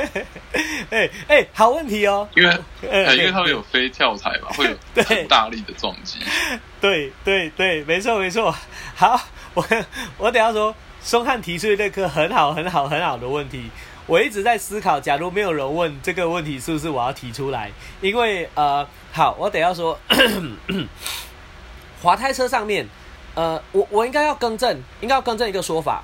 [0.90, 2.28] 哎哎，好问题哦。
[2.36, 2.58] 因为
[2.88, 6.18] 呃，因为他们有飞跳台嘛，会有很大力的撞击。
[6.80, 8.54] 对对对，没错没错。
[8.94, 9.20] 好，
[9.54, 9.66] 我
[10.18, 13.68] 我等下说，松汉提出那个很好很好很好的问题。
[14.06, 17.70] 我一直在思考，假如没有人问这个问题，是不是我要提出来？
[18.02, 19.98] 因为呃，好，我等下说，
[22.04, 22.86] 滑胎车上面，
[23.34, 26.02] 呃，我我应该要更正，应该要更正一个说法。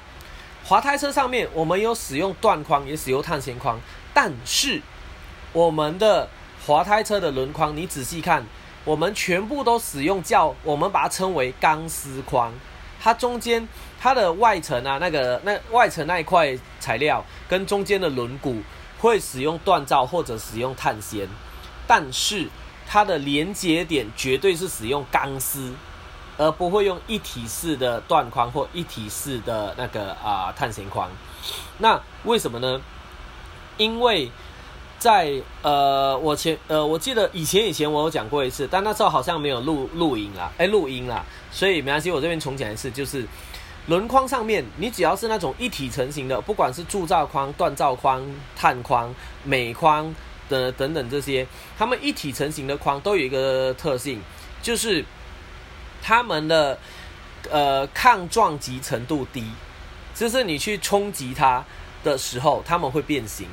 [0.64, 3.78] 滑胎车上面，我们有使用断框，也使用碳纤框，
[4.14, 4.80] 但是
[5.52, 6.26] 我们的
[6.66, 8.46] 滑胎车的轮框，你仔细看，
[8.82, 12.50] 我们全部都使用叫我们把它称为钢丝框，
[12.98, 13.68] 它中间
[14.00, 18.62] 它的外层啊，那个那外层那一块材料跟中间的轮毂
[18.98, 21.28] 会使用锻造或者使用碳纤，
[21.86, 22.48] 但是
[22.86, 25.74] 它的连接点绝对是使用钢丝。
[26.40, 31.10] 而不会用一体式的断框或一体式的那个啊碳纤框，
[31.76, 32.80] 那为什么呢？
[33.76, 34.30] 因为
[34.98, 41.22] 在呃我前呃我记得以前以前我有讲过一次，但那时候好像没有录录音啦，哎录音啦，
[41.52, 43.26] 所以没关系，我这边重讲一次，就是
[43.88, 48.26] 轮框上面你只要是那种一体成型的，不管是铸造框、锻造框、
[48.56, 49.14] 碳框、
[49.44, 50.14] 镁框
[50.48, 51.46] 的等等这些，
[51.76, 54.22] 它们一体成型的框都有一个特性，
[54.62, 55.04] 就是。
[56.02, 56.78] 它们的
[57.50, 59.44] 呃抗撞击程度低，
[60.14, 61.64] 就是你去冲击它
[62.02, 63.46] 的时候，它们会变形。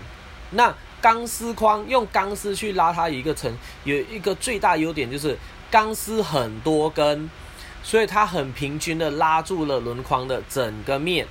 [0.51, 5.37] 那钢丝框用钢丝去拉它，一个层有一个最大优点就是
[5.69, 7.29] 钢丝很多根，
[7.83, 11.27] 所以它很平均的拉住了轮框的整个面。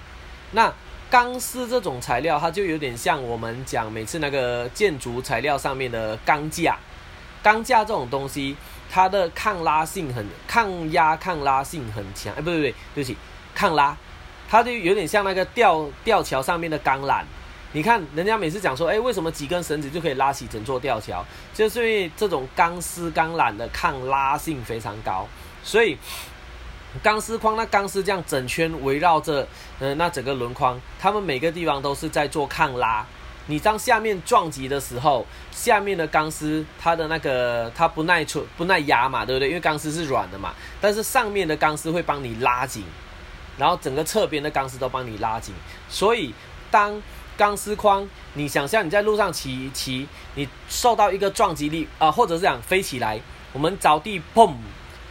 [0.53, 0.73] 那
[1.11, 6.79] 钢丝这种材料，它就有点像我们讲每次那个建筑材料上面的钢架，
[7.43, 8.57] 钢架这种东西。
[8.91, 13.17] 它的抗拉性很抗压抗拉性很强，哎，不对不对，对不起，
[13.55, 13.97] 抗拉，
[14.49, 17.23] 它就有点像那个吊吊桥上面的钢缆。
[17.73, 21.25] 你看人家每次讲说，哎，为什么几根绳子就可以拉起整座吊桥？
[21.53, 25.27] 就是因为这种钢丝钢缆的抗拉性非常高，
[25.63, 25.99] 所以
[27.03, 29.47] 钢丝框那钢丝这样整圈围绕着，
[29.79, 33.05] 呃，那整个轮框，它们每个地方都是在做抗拉。
[33.49, 39.49] 你当下面撞击的时候，下面的钢丝它的那个它不耐出不耐压嘛，对不对？
[39.49, 42.85] 因为钢丝是软的嘛，但是上面的钢丝会帮你拉紧，
[43.57, 45.55] 然后整个侧边的钢丝都帮你拉紧，
[45.89, 46.35] 所以
[46.71, 47.01] 当
[47.37, 53.21] 钢丝框，你想象你在路上骑骑，你受到一个撞击力啊，或者是讲飞起来，
[53.53, 54.55] 我们着地砰，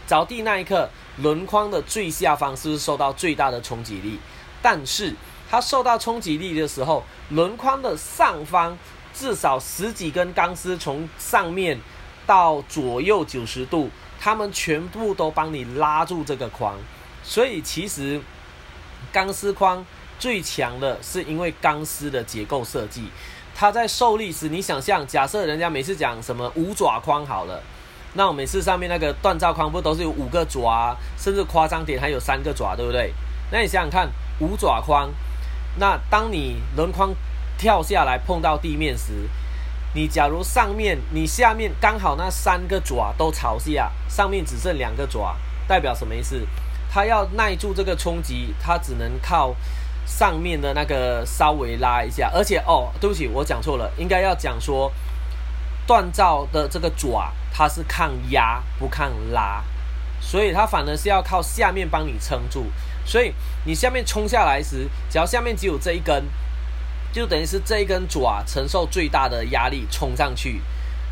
[0.06, 4.20] 着地那一刻，轮框的最下方是不是受到最大的冲击力？
[4.62, 5.14] 但是
[5.56, 8.78] 它受到冲击力的时候，轮框的上方
[9.14, 11.80] 至少十几根钢丝从上面
[12.28, 16.76] 到左右九十度，它们全部都帮你拉住这个框。
[17.24, 18.20] 所以其实
[19.14, 19.86] 钢丝框
[20.20, 23.08] 最强的是因为钢丝的结构设计，
[23.56, 27.64] 它在受力时，你想象，假设人家每次讲什么五爪框好了，
[28.16, 33.14] 那我每次上面那个锻造框不都是有五个爪，甚至夸张点还有三个爪，对不对？
[33.54, 34.10] 那你想想看。
[34.42, 35.10] 五爪框，
[35.78, 37.14] 那当你轮框
[37.58, 39.30] 跳下来碰到地面时，
[39.94, 45.38] 你假如上面你下面刚好那三个爪都朝下，上面只剩两个爪，
[45.68, 46.46] 代表什么意思？
[46.90, 49.56] 它要耐住这个冲击，它只能靠
[50.06, 52.32] 上面的那个稍微拉一下。
[52.34, 54.92] 而且哦，对不起，我讲错了，应该要讲说
[55.88, 59.64] 锻造的这个爪它是抗压不抗拉，
[60.22, 62.66] 所以它反而是要靠下面帮你撑住。
[63.06, 63.32] 所以
[63.66, 66.26] 你下面冲下来时，只要下面只有这一根，
[67.14, 70.60] 就等于是这一根爪承受最大的压力冲上去，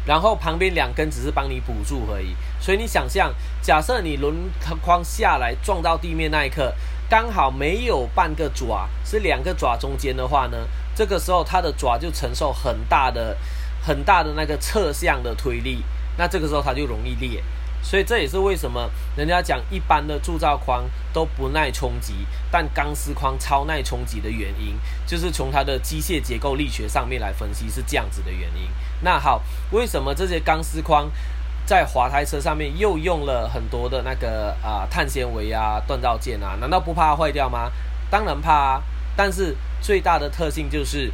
[0.05, 2.35] 然后旁边两根只是帮你补助而已。
[2.59, 4.35] 所以你想象，假设你轮
[4.81, 6.73] 框下来撞到地面那一刻，
[7.09, 10.57] 刚好没有半个爪是两个爪中间的话呢，
[10.95, 13.37] 这个时候它的爪就承受很大的、
[13.81, 15.83] 很大的那个侧向的推力，
[16.17, 17.43] 那这个时候它就容易裂。
[17.83, 28.69] 所以这也是为什么人家讲一般的铸造框都不耐冲击，但钢丝框超耐冲击的原因，就是从它的机械结构力学上面来分析是这样子的原因。
[29.01, 31.11] 那好，为什么这些钢丝框
[31.65, 36.57] 在滑胎车上面又用了很多的那个啊碳纤维啊锻造件啊？
[36.59, 37.69] 难道不怕坏掉吗？
[38.09, 38.83] 当然怕啊！
[39.15, 41.11] 但是最大的特性就是，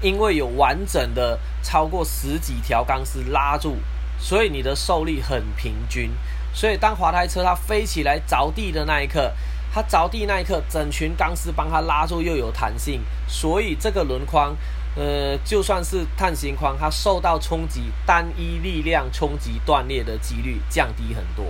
[0.00, 3.76] 因为有完整的超过十几条钢丝拉住。
[4.22, 6.12] 所以你的受力很平均，
[6.54, 9.34] 所以当滑胎车它飞起来着地的那一刻，
[9.74, 14.56] 它着地那一刻，整群钢丝帮它拉住又有弹性，所以这个轮框，
[14.94, 21.44] 呃，就算是碳型框，它受到冲击，单一力量冲击断裂的几率降低很多。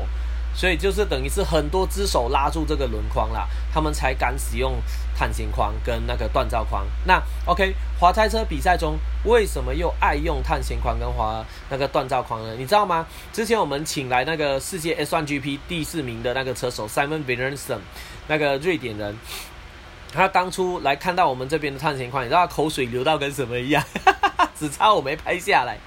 [0.54, 4.82] 所以就是等于是很多只手拉住这个轮框啦，他们才敢使用
[5.22, 6.84] 碳纤框跟那个锻造框。
[7.06, 12.56] 那 OK，滑胎车比赛中为什么又爱用碳纤框跟滑那个锻造框呢？
[12.58, 13.06] 你知道吗？
[13.32, 17.82] 之前我们请来那个世界 S1GP 第四名的那个车手 Simon v i n e r s o n
[18.26, 19.16] 那个瑞典人，
[20.12, 23.84] 他当初来看到我们这边的碳纤框，你知道他口水流到跟什么一样？
[24.58, 25.78] 只差我没拍下来。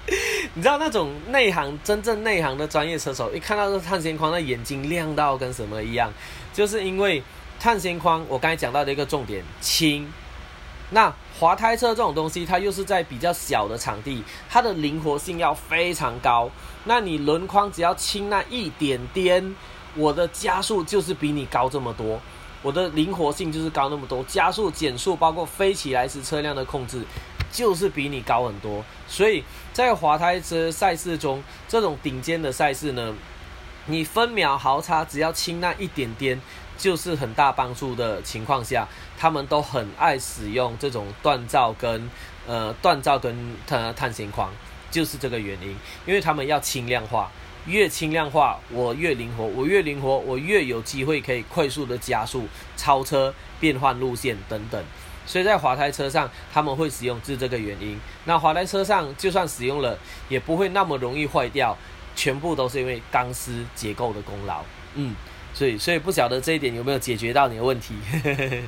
[0.54, 6.10] 你知道那种内行、真正内行的专业车手，一看到这碳纤框，那眼睛亮到跟什么一样，
[6.54, 7.22] 就是因为
[7.60, 8.26] 碳纤框。
[8.28, 10.12] 我刚才讲到的一个重点，轻。
[10.92, 16.50] 那滑胎车这种东西，它又是在比较小的场地，它的灵活性要非常高。
[16.84, 19.56] 那你轮框只要轻那一点点，
[19.96, 22.20] 我的加速就是比你高这么多，
[22.62, 27.04] 我的灵活性就是高那么多，加速、减速，包括飞起来时车辆的控制。
[27.52, 29.42] 就是比你高很多，所以
[29.72, 33.16] 在滑胎车赛事中，这种顶尖的赛事呢，
[33.86, 36.42] 你分秒毫差，只要轻那一点点，
[36.78, 38.88] 就是很大帮助的情况下，
[39.18, 42.10] 他们都很爱使用这种锻造跟
[42.48, 44.52] 呃锻造跟碳碳纤框，
[44.92, 45.76] 就是这个原因，
[46.06, 47.32] 因为他们要轻量化，
[47.66, 54.84] 越轻量化我越灵活，我越灵活我越有机会可以快速的加速、超车、变换路线等等。
[55.28, 58.00] 所以在滑胎车上，他们会使用是这个原因。
[58.26, 59.98] 那滑胎车上就算使用了，
[60.30, 61.76] 也不会那么容易坏掉，
[62.16, 64.62] 全部都是因为钢丝结构的功劳。
[64.94, 65.16] 嗯，
[65.56, 67.96] 所以所以不晓得这一点有没有解决到你的问题？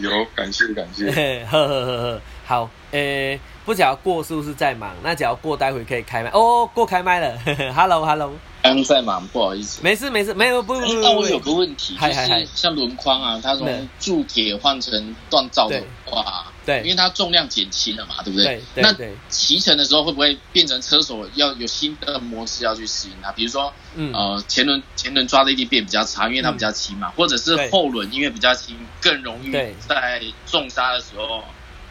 [0.00, 1.10] 有，感谢感谢。
[1.44, 4.94] 呵呵呵呵，好，诶，不晓得过是不是在忙？
[5.02, 6.66] 那只要过，待会可以开麦哦。
[6.72, 7.38] 过开麦了，
[7.76, 8.32] Hello Hello。
[8.62, 9.80] 刚在忙，不好意思。
[9.82, 10.94] 没事没事，没有不不不。
[10.94, 18.60] 那我有个问题，就是像轮框啊，它从铸铁换成锻造的话，对，因为它重量减轻了嘛，对不对？
[18.74, 18.92] 那
[19.28, 23.30] 骑乘的时候会不会变成车手要有新的模式要去适应它？
[23.32, 23.72] 比如说，
[24.12, 29.52] 呃，前轮前轮抓地力变比较差，因为它比较轻嘛，或者是后轮因为比较轻，更容易
[29.88, 31.44] 在重刹的时候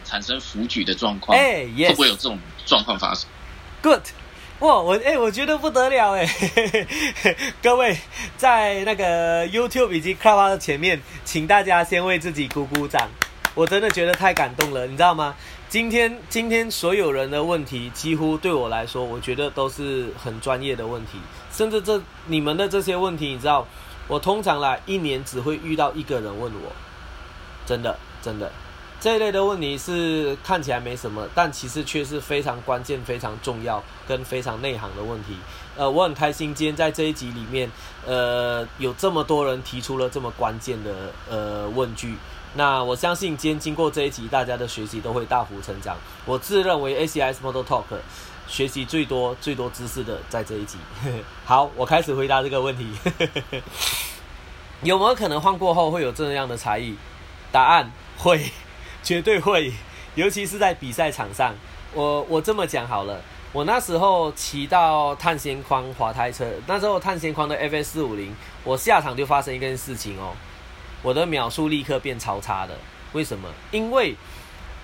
[0.04, 1.36] 产生浮举的状况。
[1.36, 3.26] 哎，会不会有这种状况发生
[3.82, 4.02] ？Good。
[4.60, 6.26] 哇，我哎，我觉得不得了哎！
[7.62, 7.94] 各位
[8.38, 13.06] 在那个 YouTube 以及 Clubhouse 前面，请大家先为自己鼓鼓掌。
[13.56, 15.34] 我真的觉得太感动了，你知道吗？
[15.66, 21.12] 今天今天所有人的问题，几乎对我来说，我觉得都是很专业的问题，
[21.50, 23.66] 甚至这你们的这些问题，你知道，
[24.08, 26.70] 我通常来一年只会遇到一个人问我，
[27.64, 28.52] 真的真的。
[29.00, 35.34] 这一类的问题是看起来没什么，但其实却是非常关键、非常重要跟非常内行的问题。
[35.78, 37.70] 呃，我很开心今天在这一集里面，
[38.06, 42.16] 呃，有这么多人提出了这么关键的呃问句。
[42.54, 45.96] 那我相信今天经过这一集，大家的学习都会大幅成长。
[46.24, 47.84] 我自认为 ACS Model Talk
[48.48, 50.78] 学习最多、最多知识的在这一集。
[51.44, 52.86] 好，我开始回答这个问题。
[54.82, 56.96] 有没有可能换过后会有这样的差异？
[57.50, 58.50] 答案会。
[59.02, 59.72] 绝对会，
[60.16, 61.54] 尤其是在比赛场上。
[61.94, 63.20] 我我这么讲好了，
[63.52, 70.32] 我那时候骑到碳纤框滑胎车，那时候碳纤框的 FS 四五零，我下场就发生一件事情哦，
[71.06, 72.76] 我的秒数立刻变超差的。
[73.12, 73.48] 为什么？
[73.70, 74.16] 因为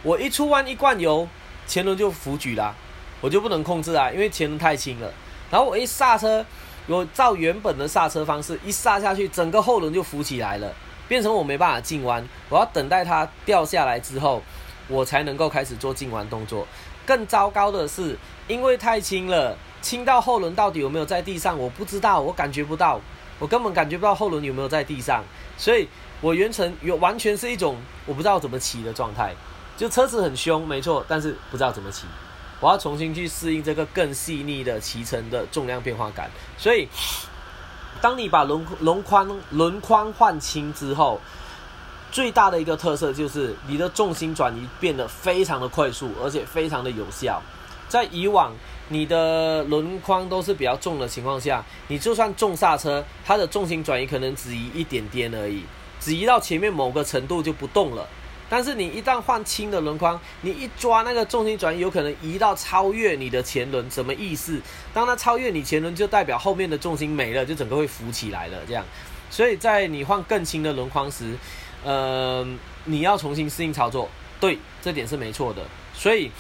[0.05, 1.29] 我一出弯一灌油，
[1.67, 2.73] 前轮就浮举啦，
[3.21, 5.13] 我就不能控制啊，因为前轮太轻了。
[5.51, 6.47] 然后我一刹车，
[6.87, 10.73] 我照原本的刹车方式一刹下去，整个后轮就浮起来了。
[11.09, 14.41] 变成我没办法进弯，我要等待它掉下来之后，
[14.87, 16.65] 我才能够开始做进弯动作。
[17.05, 18.17] 更糟糕的是，
[18.47, 23.01] 因为太轻了，轻到后轮到底有没有在地上，我不知道，我感觉不到，
[23.41, 25.25] 我根本感觉不到后轮有没有在地上，
[25.59, 25.89] 所以
[26.23, 27.77] 我原程有完全是一种
[28.07, 29.35] 我不知道怎么骑的状态，
[29.77, 32.07] 就车子很凶，没错，但是不知道怎么骑，
[32.61, 36.89] 我要重新去适应这个更细腻的骑乘的重量变化感，所以。
[38.01, 41.21] 当你把轮轮框轮框换轻之后，
[42.11, 47.41] 最大的一个特色就是你的重心转移变得非常的快速，而且非常的有效。
[47.89, 48.53] 在以往
[48.89, 55.63] 你的轮框都是比较重的情况下，你就算重刹车，它的重心转移可能只移一点点而已，
[56.03, 58.09] 只移到前面某个程度就不动了。
[58.51, 64.61] 但是你一旦换轻的轮框，你一抓那个重心转移，有可能移到超越你的前轮，什么意思？
[64.93, 68.59] 当它超越你前轮，就代表后面的重心没了，就整个会浮起来了。
[68.67, 68.85] 这样，
[69.31, 71.35] 所以在你换更轻的轮框时，
[71.83, 72.47] 呃，
[72.85, 74.07] 你要重新适应操作。
[74.39, 75.63] 对，这点是没错的。
[75.95, 76.31] 所以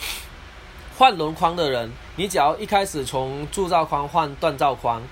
[0.98, 5.02] 换轮框的人，你只要一开始从铸造框换锻造框，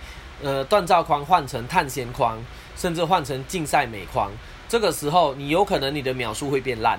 [0.42, 2.38] 呃，锻造框换成碳纤框，
[2.80, 4.30] 甚至换成竞赛美框。
[4.66, 6.98] 这个时候，你有可能你的秒数会变烂，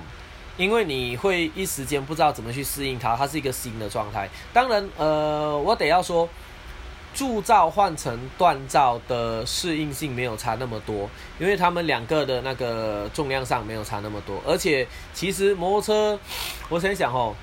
[0.56, 4.28] 因为你会一时间不知道怎么去适应它，它是一个新的状态。
[4.52, 6.28] 当然，呃，我得要说，
[7.12, 11.10] 铸造换成锻造的适应性没有差那么多，
[11.40, 14.40] 因为他们两个的那个重量上没有差那么多。
[14.46, 16.20] 而且，其实摩托车，
[16.68, 17.34] 我想想哦，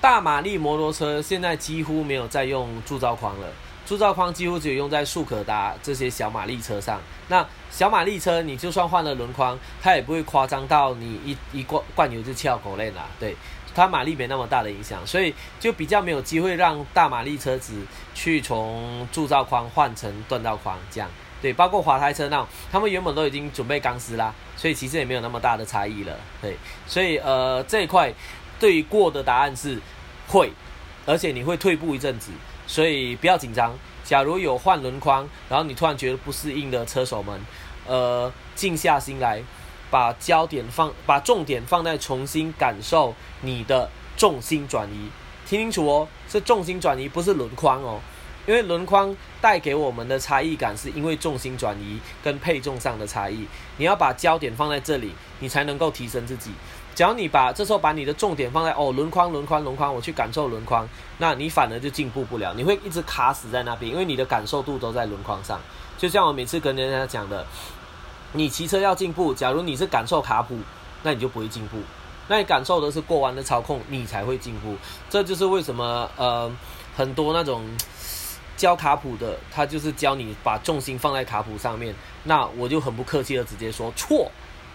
[0.00, 3.46] 大马力摩托车现在几乎没有在用铸造框了。
[3.88, 7.00] 铸造框几乎只有用在速可达这些小马力车上。
[7.28, 13.06] 那小马力车，你就算换了轮框，它也不会夸张到你一一灌灌油就翘狗链啦。
[13.18, 13.34] 对，
[13.74, 17.80] 它马力没那么大的影响，所以就比较没有机会让大马力车子
[18.14, 21.08] 去从铸造框换成锻造框这样。
[21.40, 26.14] 对，包括滑胎车那，他们原本都已经准备钢丝啦，所以其实也没有那么大的差异了。
[26.42, 26.54] 对，
[26.86, 28.12] 所以呃这一块
[28.60, 29.80] 对过的答案是
[30.26, 30.52] 会，
[31.06, 32.32] 而且你会退步一阵子。
[32.68, 33.76] 所以不要紧张。
[34.04, 37.40] 假如有换轮框，然后你突然觉得不适应的车手们，
[37.86, 39.42] 呃，静下心来，
[39.90, 45.10] 把焦点放，把重点放在重新感受你的重心转移。
[45.46, 48.00] 听清楚哦，是重心转移，不是轮框哦。
[48.46, 53.46] 因为轮框带给我们的差异感，是因为重心转移跟配重上的差异。
[53.76, 56.52] 你要把焦点放在这里，你才能够提升自己。
[56.98, 60.84] 只要你把这时候把你的重点放在哦轮框轮框轮框，我去感受轮框，
[61.18, 65.60] 那你反而就进步不了，你会一直卡死在那边，因为你的感受度都在轮框上。
[65.96, 67.46] 就像我每次跟人家讲的，
[68.32, 70.58] 你骑车要进步，假如你是感受卡普，
[71.04, 71.78] 那你就不会进步。
[72.26, 74.74] 那你感受的是过弯的操控，你才会进步。
[75.08, 76.50] 这就是为什么呃
[76.96, 77.64] 很多那种
[78.58, 81.94] 教卡普的，他就是教你把重心放在卡普上面。
[82.24, 84.28] 那我就很不客气的直接说错，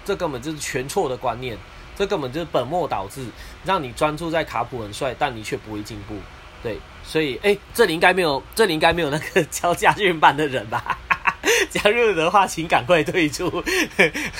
[0.05, 1.57] 这根本就是全错的观念。
[1.95, 3.25] 这根本就是本末倒置，
[3.63, 6.15] 让你专注在卡普很帅，但你却不会进步。
[6.61, 10.97] 对，所以哎，这里应该没有，这里应该没有那个教家训班的人吧？
[11.69, 13.63] 加入的话，请赶快退出，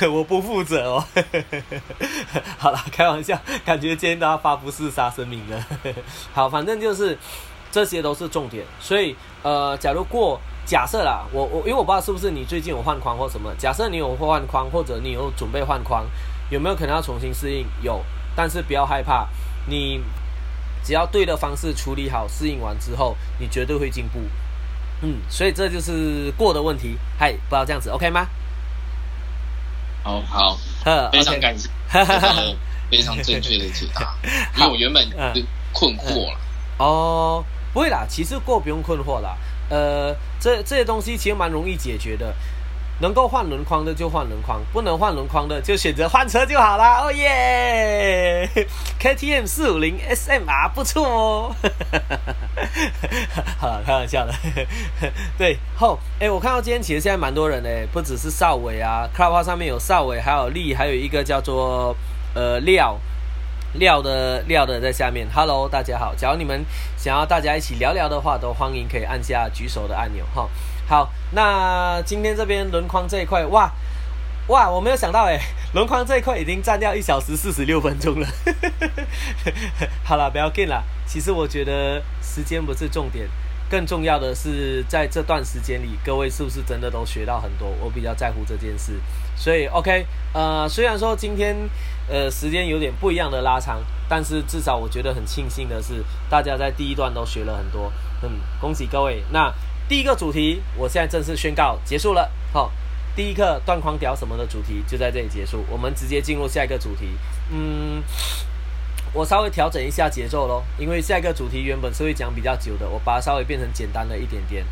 [0.10, 1.04] 我不负责哦。
[2.58, 5.68] 好了，开玩笑，感觉今天都要发布自杀声明了。
[6.34, 7.18] 好，反正就是
[7.72, 8.66] 这些都是重点。
[8.80, 16.06] 所以呃，假如过假设啦，我我因为我不知道是不是你最近有换框或什么，假设你有换框或者你有准备换框。
[16.50, 17.66] 有没有可能要重新适应？
[17.82, 18.04] 有，
[18.36, 19.28] 但是不要害怕，
[19.68, 20.02] 你
[20.84, 24.20] 只要对的方式处理好，适应完之后，你绝对会进步。
[25.02, 26.98] 嗯，所以这就是过的问题。
[27.18, 28.28] 嗨，不要这样子，OK 吗？
[30.04, 30.58] 好好，
[31.12, 31.70] 非常感谢。
[32.92, 34.14] 非常正确的解答，
[34.58, 35.10] 因为我原本
[35.72, 36.38] 困惑了。
[36.78, 37.44] 哦，
[37.74, 39.36] 不会啦，其实过不用困惑啦。
[39.70, 42.36] 呃，这这些东西其实蛮容易解决的。
[43.00, 47.02] 能够换轮框的就换轮框，不能换轮框的就选择换车就好啦。
[47.02, 48.50] 哦耶
[49.00, 51.56] ！KTM 四五零 SMR 不错哦。
[53.60, 54.34] 好了，开玩笑的。
[55.38, 61.96] 对，后哎，我看到今天其实现在蛮多人哎，不只是少伟啊，Club 上面有少伟，还有力，还有一个叫做
[62.34, 62.98] 呃廖
[63.74, 65.28] 廖的廖的在下面。
[65.34, 66.14] Hello，大家好。
[66.16, 66.64] 假如你们
[66.96, 70.48] 想要大家一起聊聊的话，都欢迎可以按下举手的按钮哈。
[70.88, 73.72] 好，那今天这边轮框这一块，哇
[74.48, 75.40] 哇，我没有想到哎，
[75.74, 78.28] 轮框这一块已经占掉一小时四十六分钟了。
[80.04, 80.84] 好了，不要紧了。
[81.08, 83.26] 其实我觉得时间不是重点，
[83.70, 87.70] 更重要的是在这段时间里，各位是不是真的都学到很多？
[87.82, 89.00] 我比较在乎这件事。
[89.36, 91.56] 所以 OK，呃，虽然说今天
[92.10, 97.92] 呃时间有点不一样的拉长，但是至少我觉得很庆幸的是，大家在第一段都学了很多。
[98.22, 98.30] 嗯，
[98.60, 99.24] 恭喜各位。
[99.32, 99.54] 那
[99.88, 102.32] 第一个主题，我现在正式宣告结束了。
[102.52, 102.72] 好，
[103.16, 105.64] 第一课断框屌什么的主题就在这里结束。
[105.70, 107.10] 我们直接进入下一个主题。
[107.52, 108.04] 嗯，
[109.14, 114.66] 我稍微调整一下节奏喽，因为下一个主题原本是会讲比较久的，我把它稍微变成简单了一点点。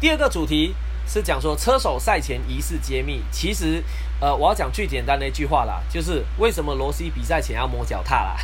[0.00, 0.74] 第二个主题。
[1.06, 3.84] 是讲说车手赛前仪式揭秘，其实，
[4.24, 8.36] 呃，我要讲最简单的一句话啦，就是为什么罗西比赛前要摸脚踏啦？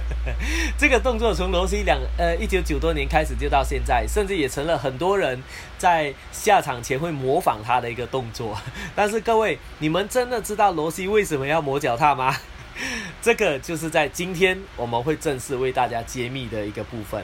[0.78, 5.38] 这个动作从罗西两呃一九九多年开始就到现在，甚至也成了很多人
[5.76, 8.56] 在下场前会模仿他的一个动作。
[8.96, 12.34] 但是各位，你们真的知道罗西为什么要磨脚踏吗？
[13.20, 17.22] 这个就是在今天我们会正式为大家揭秘的一个部分。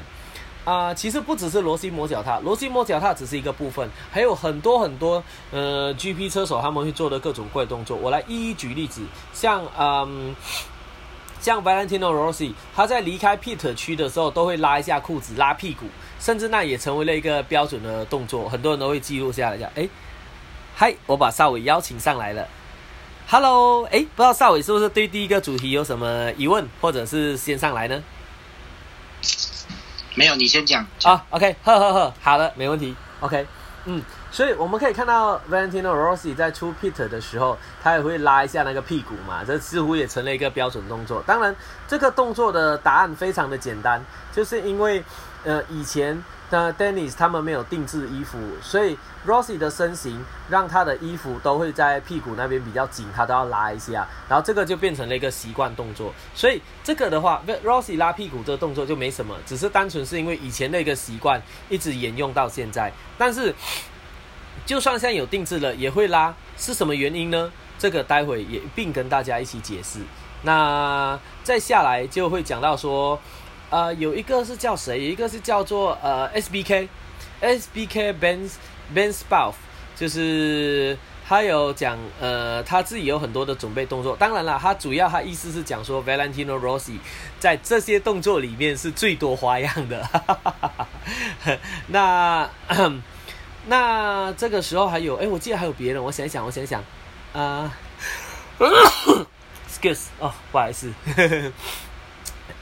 [0.65, 7.97] 啊，其实不只是罗西磨脚踏，罗西磨脚踏只是一个部分，还有很多很多呃 GP 车手他们会做的各种怪动作。
[7.99, 9.03] 我来一一举例子，
[9.35, 10.35] 像嗯，
[11.39, 15.85] 像 Valentino Rossi，他在离开 pit 区的时候都会拉一下裤子、拉屁股，
[16.19, 19.59] 甚至那也成为了一个标准的动作，很多人都会记录下来。
[19.59, 19.87] 讲，哎，
[20.75, 22.49] 嗨，我把邵伟邀请上来了
[23.29, 28.03] ，Hello，哎，不知道邵伟是不是对第一个主题有什么疑问，或者是先上来呢？
[30.15, 31.25] 没有，你先讲啊。
[31.31, 32.95] OK，呵呵呵，好的，没问题。
[33.21, 33.47] OK，
[33.87, 41.23] 嗯，所以我们可以看到 Valentino Rossi 在出 pit 的时候，他也会拉一下那个屁股嘛，这似乎也成了一个标准动作。
[41.27, 41.55] 当然，
[41.89, 44.01] 这个动作的答案非常的简单，
[44.33, 45.03] 就是因为
[45.45, 46.23] 呃以前。
[46.51, 48.97] 那 Dennis 他们没有定制衣服，所以
[49.27, 56.15] Rossi 的身形让他的衣服都会在屁股那边比较紧，他都要拉一下，然后这个就变成了一个习惯动作。
[56.33, 62.93] 所以这个的话，Rossi 拉屁股这个动作就没什么，只是单纯是因为以前的一个习惯一直沿用到现在。
[63.19, 63.53] 但是
[64.65, 67.51] 就算现在有定制了，也会拉，是什么原因呢？
[67.79, 69.99] 这个待会也并跟大家一起解释。
[70.43, 73.19] 那再下来就会讲到说。
[73.75, 75.01] 呃，有一个是叫谁？
[75.01, 78.49] 一个是叫做呃 S B K，S B K Ben
[78.95, 79.55] Ben Spout，
[79.97, 80.97] 就是
[81.27, 84.15] 他有讲呃他自己有很多的准备动作。
[84.15, 86.99] 当然了，他主要他意思是讲说 Valentino Rossi
[87.41, 90.09] 在这些动作里面是最多花样的。
[91.89, 92.49] 那
[93.67, 96.81] 那这个时候还有哎，我记得还有别人，我想想，我想想
[97.33, 97.77] 啊，
[99.69, 100.93] Excuse，哦，不好意思。
[101.17, 101.53] 呵呵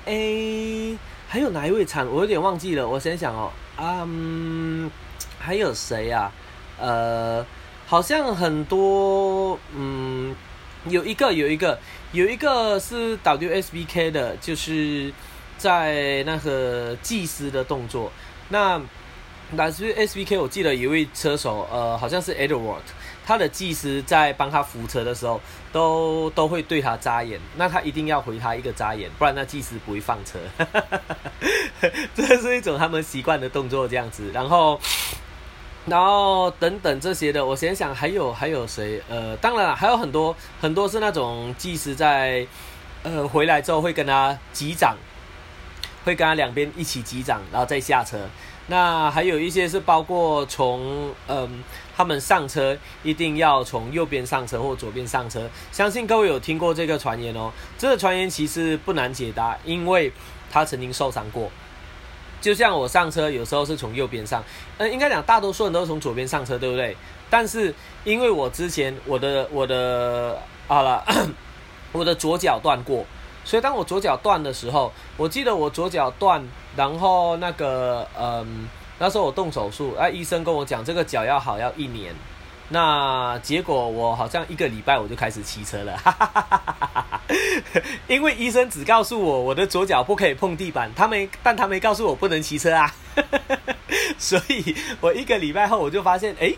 [0.05, 0.99] 哎，
[1.29, 2.07] 还有哪一位惨？
[2.07, 4.91] 我有点忘记了，我想想哦，嗯，
[5.39, 6.31] 还有谁呀？
[6.79, 7.45] 呃，
[7.87, 10.35] 好像很多，嗯，
[10.89, 11.79] 有一个，有一个，
[12.13, 15.13] 有一个是 WSBK 的，就是
[15.57, 18.11] 在那个计时的动作。
[18.49, 18.81] 那
[19.57, 22.83] WSBK 我记得有一位车手，呃，好像是 Edward。
[23.25, 25.41] 他的技师在帮他扶车的时候，
[25.73, 30.39] 都都会对他眨眼，那他一定要回他一个眨眼，不然那技师不会放车。
[32.15, 34.31] 这是一种他们习惯的动作，这样子。
[34.35, 34.81] 然后，
[35.87, 39.01] 然后等等这些的，我想想还有还有谁？
[39.09, 42.45] 呃，当然了，还有很多很多是那种技师在
[43.05, 44.97] 呃回来之后会跟他击掌，
[46.05, 48.19] 会跟他两边一起击掌，然后再下车。
[48.67, 51.63] 那还有一些是包括从嗯。
[52.03, 57.53] 他们上车一定要从右边上车或左边上车，相信各位有听过这个传言哦。
[57.79, 60.13] 这个传言其实不难解答，因为
[60.51, 61.49] 他曾经受伤过。
[62.41, 64.43] 就像我上车有时候是从右边上，
[64.79, 66.97] 呃，应该讲大多数人都是从左边上车，对不对？
[67.31, 67.73] 但是
[68.03, 71.05] 因为我之前我的我的好了，
[71.93, 73.07] 我的左脚断过，
[73.45, 78.69] 所以当我左脚断的时候，我记得我左脚断，然后那个嗯。
[79.03, 82.15] 那时候我动手术，啊，医生跟我讲这个脚要好要一年。
[82.69, 87.21] 那结果我好像一个礼拜我就开始骑车了，哈哈哈哈哈。
[88.07, 92.95] 因为医生只告诉我我的左脚不可以碰地板，他没，但他没告诉我不能骑车啊。
[94.17, 96.55] 所以我一个礼拜后我就发现，哎，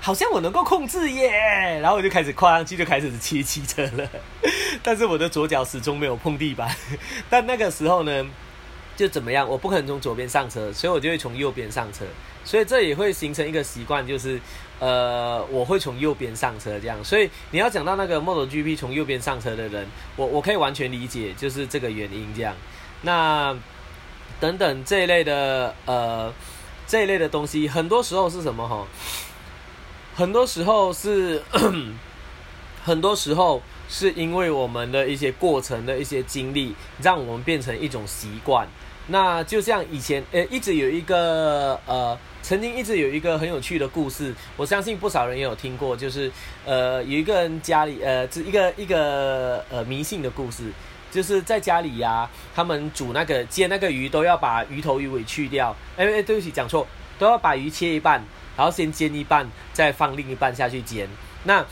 [0.00, 4.08] 好像我能够控制耶，然后我就开始跨上去就开始骑骑车了。
[4.82, 6.74] 但是我的左脚始终没有碰地板。
[7.28, 8.24] 但那个时候呢？
[8.96, 9.46] 就怎么样？
[9.46, 12.04] 我不可能从左边上车，所以我就会从右边上车。
[12.44, 14.40] 所以这也会形成一个习惯，就是
[14.78, 17.02] 呃，我会从右边上车这样。
[17.04, 22.54] 所以你要讲到那个 Model GP 从右边上车的人，我我可以完全理解，就是这个原因这样。
[23.02, 23.56] 那
[24.38, 26.32] 等等这一类的呃
[26.86, 28.86] 这一类的东西，很多时候是什么哈？
[30.14, 31.42] 很多时候是
[32.84, 38.68] 很多时候是因为我们的一些过程的一些经历，让我们变成一种习惯。
[39.08, 46.30] 那就像以前，呃，一直有一个，呃，曾经一直有一个很有趣的故事，我相信不少人也有听过，就是，
[46.64, 50.64] 呃，有一个人家里，呃，这一个一个呃迷信的故事，
[51.10, 56.86] 就是在家里呀，他们煮那个煎那个鱼都要把鱼头鱼尾去掉，哎哎，对不起，讲错，
[57.18, 58.20] 都要把鱼切一半，
[58.56, 61.08] 然后先煎一半，再放另一半下去煎，
[61.44, 61.64] 那。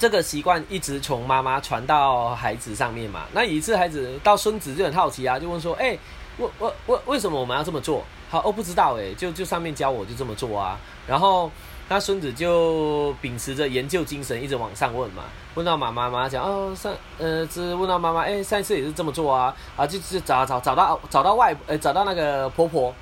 [0.00, 3.22] 这个习惯一直从妈妈传到孩子上面嘛。
[3.32, 5.98] 那有一次孩子到孙子就很好奇啊，就问说：“哎，
[6.38, 10.78] 为为为为什么我们要这么做？”好，我不知道哎，就就上面教我就这么做啊。
[11.06, 11.50] 然后
[11.88, 15.24] 他孙子就秉持着研究精神，一直往上问嘛。
[15.54, 22.94] 问到妈妈，妈妈讲：“哦，上呃，只问到妈妈，哎，上一次也是这么做啊。”啊，就就找找找到找到外呃找到那个婆婆，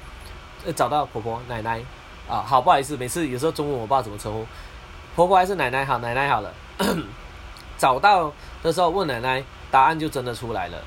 [0.64, 1.82] 呃找到婆婆奶奶
[2.28, 2.44] 啊。
[2.46, 4.46] 好，不好意思，每次有时候中文我不知道怎么称呼
[5.16, 6.52] 婆婆还是奶奶好，奶奶好了。
[7.76, 8.32] 找到
[8.62, 10.78] 的时候问奶奶，答案就真的出来了。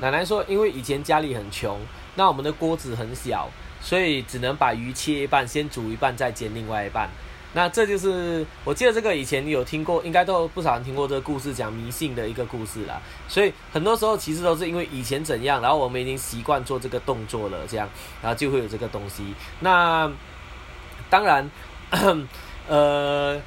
[0.00, 1.78] 奶奶说：“因为以前家里很穷，
[2.14, 3.48] 那我们的锅子很小，
[3.80, 7.08] 所以只能把鱼切一半，先煮一半，再煎另外一半。
[7.52, 13.00] 那这就是我记得这个以前有听过，应该都不少人听过这个故事，讲迷信的一个故事啦。
[13.28, 17.88] 所以很多时候其实都是因为以前怎样，然后我们已经习惯做这个动作了，这样，
[18.22, 19.34] 然后就会有这个东西。
[19.60, 20.10] 那
[21.08, 21.50] 当然，
[22.68, 23.40] 呃。”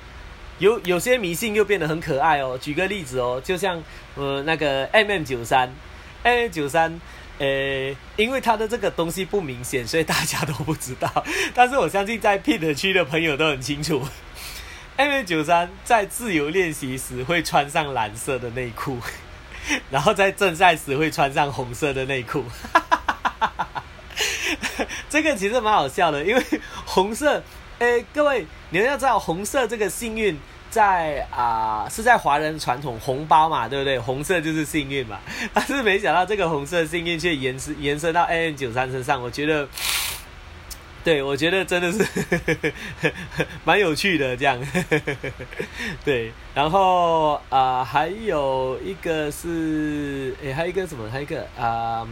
[0.59, 2.55] 有有些迷信又变得很可爱哦。
[2.61, 3.81] 举个例子哦，就像
[4.15, 5.69] 呃那个 M M 九三
[6.23, 6.99] ，M M 九三，
[7.37, 11.23] 呃，因为它的这个东西不明显，所以大家都不知道。
[11.53, 14.01] 但是我相信在 Pit 区的朋友都很清楚
[14.97, 18.97] ，M M 九三在自由练习时会穿上蓝色的内裤，
[19.91, 22.43] 然后在正赛时会穿上红色的内裤。
[25.09, 26.43] 这个其实蛮好笑的，因为
[26.85, 27.43] 红色。
[27.79, 30.37] 诶，各位，你们要知道红色这个幸运，
[30.73, 33.99] 在啊是在华人传统红包嘛，对不对？
[33.99, 35.19] 红色就是幸运嘛。
[35.53, 39.67] 但是没想到这个红色幸运却延伸延伸到 A N 九三身上，我觉得，
[41.03, 42.73] 对我觉得真的是
[43.63, 44.59] 蛮有趣的这样。
[46.03, 51.07] 对，然后啊还有一个是，诶，还有一个什么？
[51.11, 52.07] 还有一个啊。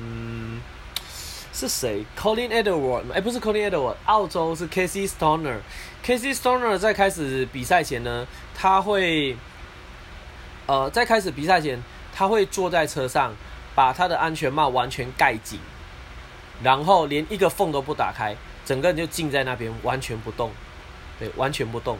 [1.54, 3.04] 是谁？Colin Edward？
[3.14, 5.58] 哎，不是 Colin Edward，澳洲是 Casey Stoner。
[6.04, 8.26] Casey Stoner 在开始比赛前呢，
[8.62, 9.36] 他会，
[10.68, 11.82] 呃，在开始比赛前，
[12.14, 13.34] 他会坐在车上，
[13.74, 15.58] 把他的安全帽完全盖紧，
[16.62, 20.52] 然后连一个缝都不打开，整个人就静在那边，完全不动，
[21.18, 21.98] 对，完全不动。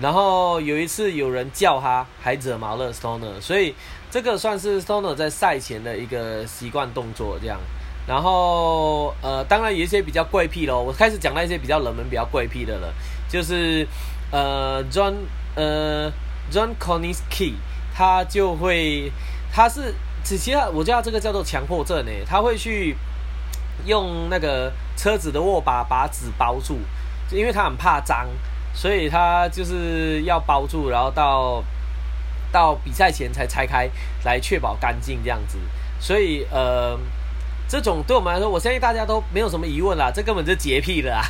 [0.00, 3.74] 然后有一次有人叫他，还惹毛了 Stoner，所以
[4.12, 7.58] 这个算是 Stoner 在赛前的一个习惯动作，这样。
[8.06, 10.80] 然后，呃，当然有一些比较怪癖咯。
[10.80, 12.94] 我开始讲到一些比较冷门、比较怪癖的了，
[13.28, 13.86] 就是，
[14.30, 15.14] 呃，John，
[15.54, 16.10] 呃
[16.50, 17.54] ，John Koniski，
[17.94, 19.10] 他就会，
[19.52, 22.96] 他是，其实我叫他这个叫做强迫症诶，他会去
[23.86, 26.78] 用那个车子的握把把纸包住，
[27.30, 28.28] 因为他很怕脏，
[28.72, 31.64] 所以他就是要包住，然后到
[32.52, 33.90] 到比赛前才拆开
[34.24, 35.58] 来确保干净这样子，
[35.98, 36.98] 所以，呃。
[37.72, 41.22] 这种对我们来说，我相信大家都没有什么疑问啦，这根本就洁癖了啊，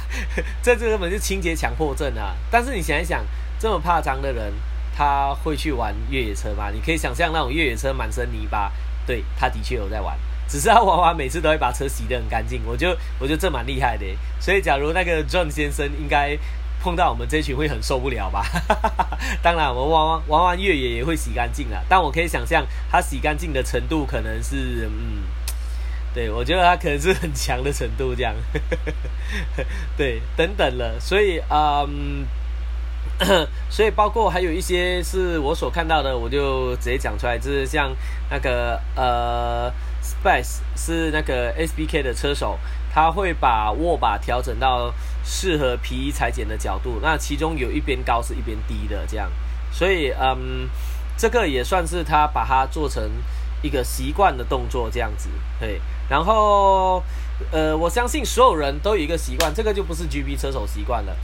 [0.62, 2.34] 这 这根本就清洁强迫症啊。
[2.51, 3.22] 但是你想一想，
[3.61, 4.53] 这么怕脏的人，
[4.97, 6.70] 他会去玩越野车吗？
[6.73, 8.73] 你可以想象那种越野车满身泥巴，
[9.07, 10.19] 对，他的确有在玩，
[10.49, 12.62] 只是他玩完每次都会把车洗得很干净。
[12.65, 14.07] 我就我觉得这蛮厉害的，
[14.41, 16.37] 所以假如那个 John 先生应该
[16.82, 18.43] 碰到我们这群会很受不了吧？
[19.43, 25.23] 当然，我们玩玩玩完越野也会洗干净了，但我可以想象他洗干净的程度可能是嗯。
[26.12, 28.35] 对，我觉得他可能是很强的程度这样，
[29.97, 32.27] 对，等等了，所以嗯，
[33.68, 37.94] 所以包括还有一些是我所看到的，我就直接讲出来，就是像
[38.30, 39.70] 那个呃
[40.02, 42.59] ，Spice 是那个 SBK 的车手，
[42.92, 44.92] 他会把握把调整到
[45.22, 49.30] 适合皮衣裁剪的角度，那其中有一边高是一边低的这样，
[49.70, 50.68] 所以嗯，
[51.16, 53.02] 这个也算是他把它做成
[53.62, 55.28] 一个习惯的动作这样子，
[55.60, 55.78] 对，
[56.09, 57.02] 然后
[57.52, 61.14] 呃，我相信所有人都有一个习惯，这个就不是 GP 车手习惯了，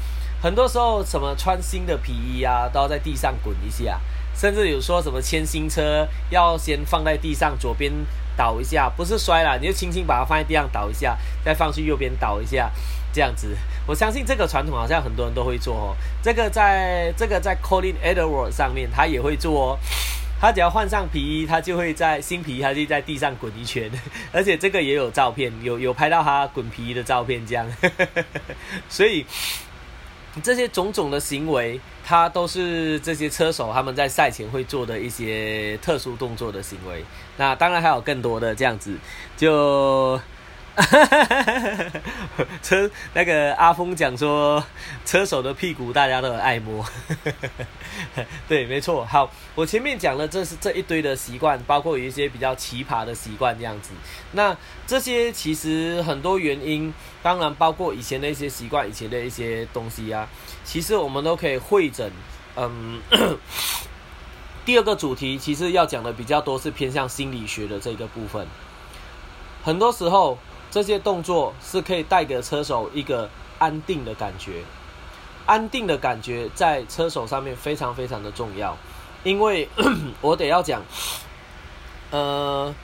[0.42, 4.00] 很多时候什么穿新的皮衣啊，都要在地上滚一下，
[4.34, 7.92] 甚至有说什么牵新车要先放在地上左边。
[8.38, 12.70] 倒一下，不是摔了，你就轻轻把它放在地上倒一下，再放去右边倒一下，
[13.10, 13.56] 这样子。
[13.86, 15.96] 我相信这个传统好像很多人都会做哦。
[16.22, 19.78] 这个在这个在 Colin Edward 上面他也会做哦。
[20.38, 23.90] 他只要换上皮衣，他就会在新皮衣，他就在地上滚一圈。
[24.30, 27.66] 而且这个也有照片，有有拍到他滚皮衣的照片，这样。
[28.90, 29.24] 所以。
[30.42, 37.04] 这些种种的行为，它都是这些车手他们在赛前会做的一些特殊动作的行为。
[37.36, 38.96] 那当然还有更多的这样子，
[39.36, 40.20] 就。
[42.62, 44.62] 车那个阿峰讲说，
[45.06, 46.84] 车手的屁股大家都很爱摸。
[48.46, 49.02] 对，没错。
[49.06, 53.92] 好，我前面讲了，这是这一堆的习惯，包括有一些比较奇葩的习惯这样子。
[54.32, 54.54] 那
[54.86, 56.92] 这些其实很多原因，
[57.22, 60.28] 当然包括以前的一些习惯，以前的一些东西啊，
[60.62, 62.12] 其实我们都可以会诊。
[62.56, 63.00] 嗯，
[64.66, 68.46] 第二个主题其实要讲的比较多是偏向心理学的这个部分，
[69.64, 70.36] 很多时候。
[70.70, 73.28] 这些动作是可以带给车手一个
[73.58, 74.62] 安定的感觉，
[75.46, 78.76] 安定的感觉在车手上面非常非常的重要，
[79.22, 79.68] 因为
[80.20, 80.82] 我得要讲，
[82.10, 82.74] 呃，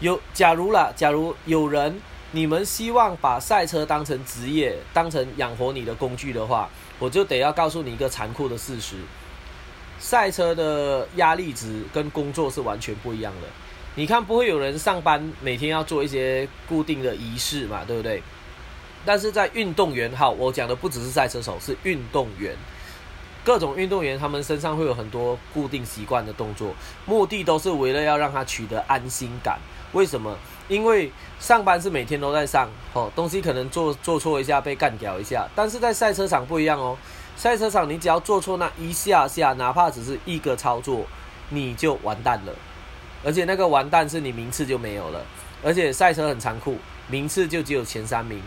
[0.00, 6.68] 有假如啦，假如有人你们希望把赛车当成职业，当成养活你的工具的话，
[6.98, 8.96] 我就得要告诉你一个残酷的事实：
[9.98, 13.48] 赛车的压力值跟工作是完全不一样的。
[13.98, 18.22] 你看，不会有人上班每天要做一些固定的仪式嘛，对不对？
[19.04, 22.54] 但是在运动员，好，我讲的不只是赛车手，是运动员，
[23.44, 26.72] 各种运动员，他们身上会有很多固定习惯的动作，
[27.06, 29.58] 目的都是为了要让他取得安心感。
[29.90, 30.38] 为什么？
[30.68, 31.10] 因为
[31.40, 36.96] 上班是每天都在上，哦，东西可能做做错一下被干掉一下，但是在赛车场不一样哦，
[37.34, 41.04] 赛车场你只要做错那一下下，哪怕只是一个操作，
[41.48, 42.52] 你就完蛋了。
[43.24, 45.24] 而且那个完蛋是你名次就没有了，
[45.62, 46.78] 而且赛车很残酷，
[47.08, 48.40] 名次就只有前三名，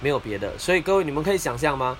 [0.00, 0.56] 没有别的。
[0.58, 1.96] 所以各位你们可以想象吗？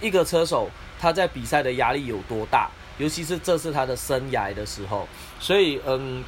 [0.00, 2.70] 一个车手他在比赛的压力有多大？
[2.98, 5.06] 尤其是这是他的生涯的时候。
[5.38, 6.24] 所以嗯，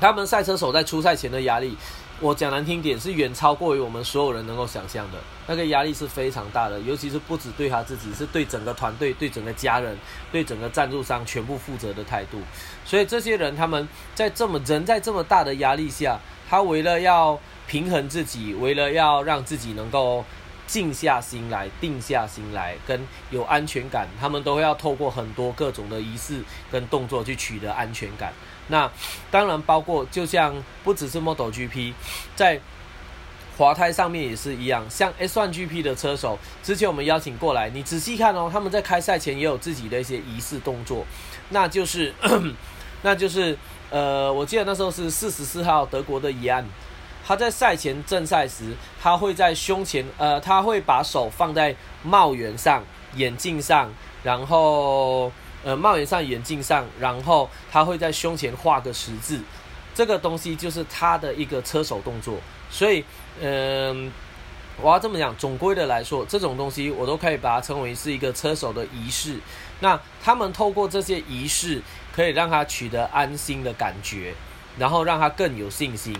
[0.00, 1.76] 他们赛车手在出赛前的压力。
[2.22, 5.18] 我讲难听点，是远超过于我们所有人能够想象的。
[5.46, 9.96] 那个压力是非常大的，尤其是不止对他自己，是对整个团队、对整个家人、
[10.30, 12.38] 对整个赞助商全部负责的态度。
[12.84, 20.22] 所以这些人他们在这么人在这么大的压力下，他为了要平衡自己，为了要让自己能够
[20.66, 28.34] 静下心来、定下心来，跟有安全感，他们都要透过很多各种的仪式跟动作去取得安全感。
[28.70, 28.90] 那
[29.30, 31.92] 当然包括，就像不只是 Model GP，
[32.34, 32.60] 在
[33.58, 34.88] 滑胎上面也是一样。
[34.88, 41.04] 像 S1 GP 的车手，之前我们邀请过来，你仔细看哦，他们在开赛前也有自己的一些仪式动作，
[41.50, 42.14] 那就是，
[43.02, 43.58] 那就是，
[43.90, 46.64] 呃，我记得那时候是四十四号德国的伊安，
[47.26, 52.82] 他在赛前正赛时，他会在胸前，呃，他会把手放在帽檐上、
[53.16, 53.92] 眼镜上，
[54.22, 55.30] 然后。
[55.62, 59.40] 呃，帽檐上、眼镜上，然后他会在胸前画个十字，
[59.94, 62.38] 这个东西就是他的一个车手动作。
[62.70, 63.04] 所以，
[63.40, 64.10] 嗯，
[64.80, 69.38] 我要这么讲，总归的来说，这种东西我都可以把它称为是一个车手的仪式。
[69.80, 71.82] 那他们透过这些仪式，
[72.14, 74.34] 可以让他取得安心的感觉，
[74.78, 76.16] 然后让他更有信心。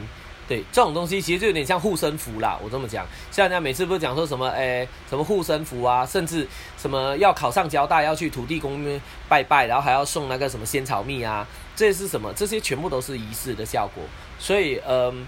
[0.51, 2.59] 对这种东西，其实就有点像护身符啦。
[2.60, 6.44] 我这么讲，像人家每次不是讲说什么，诶，什么护身符啊，甚至
[6.77, 11.47] 什么要考上交大要去土地公拜拜，然后还要送那个什么仙草蜜啊，
[11.77, 12.32] 这是什么？
[12.32, 14.02] 这些全部都是仪式的效果。
[14.40, 15.24] 所以，嗯，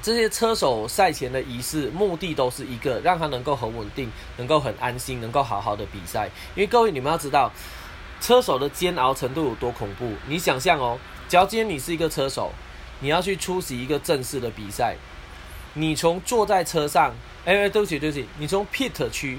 [0.00, 6.30] 这些车手赛前的仪式，目的都是一个，让他能够很稳定，能够很安心，能够好好的比赛。
[6.54, 7.50] 因为各位你们要知道，
[8.20, 10.12] 车手的煎熬程度有多恐怖。
[10.28, 10.96] 你想象哦，
[11.28, 12.52] 假如今天你是一个车手。
[13.00, 14.96] 你要去出席一个正式的比赛，
[15.74, 17.12] 你从坐在车上，
[17.44, 19.38] 哎，对不起，对不起，你从 pit 区，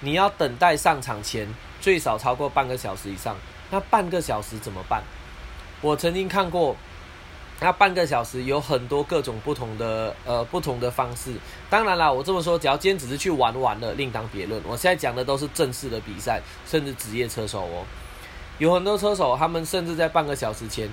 [0.00, 1.46] 你要等待上场前
[1.80, 3.36] 最少超过半个小时以上，
[3.70, 5.02] 那半个小时怎么办？
[5.80, 6.74] 我曾经看过，
[7.60, 11.34] 那半个小时有很多各种不同的呃不同的方式。
[11.68, 14.60] 当然啦，我这么说，只要今天只是去玩玩的，另当别论。
[14.66, 17.84] 我现在讲的都是正式的比赛，甚至职业车手哦，
[18.58, 20.88] 有很多车手，他们甚至在半个小时前。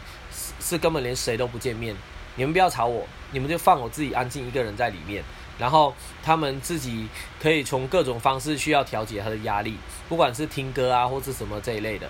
[0.59, 1.95] 是根本连谁都不见面，
[2.35, 5.23] 你们不要吵我，你们就放我自己安静一个人在里面，
[5.57, 7.07] 然后他们自己
[7.41, 9.77] 可以从各种方式需要调节他的压力，
[10.07, 12.07] 不管是听歌啊，或是什么这一类的。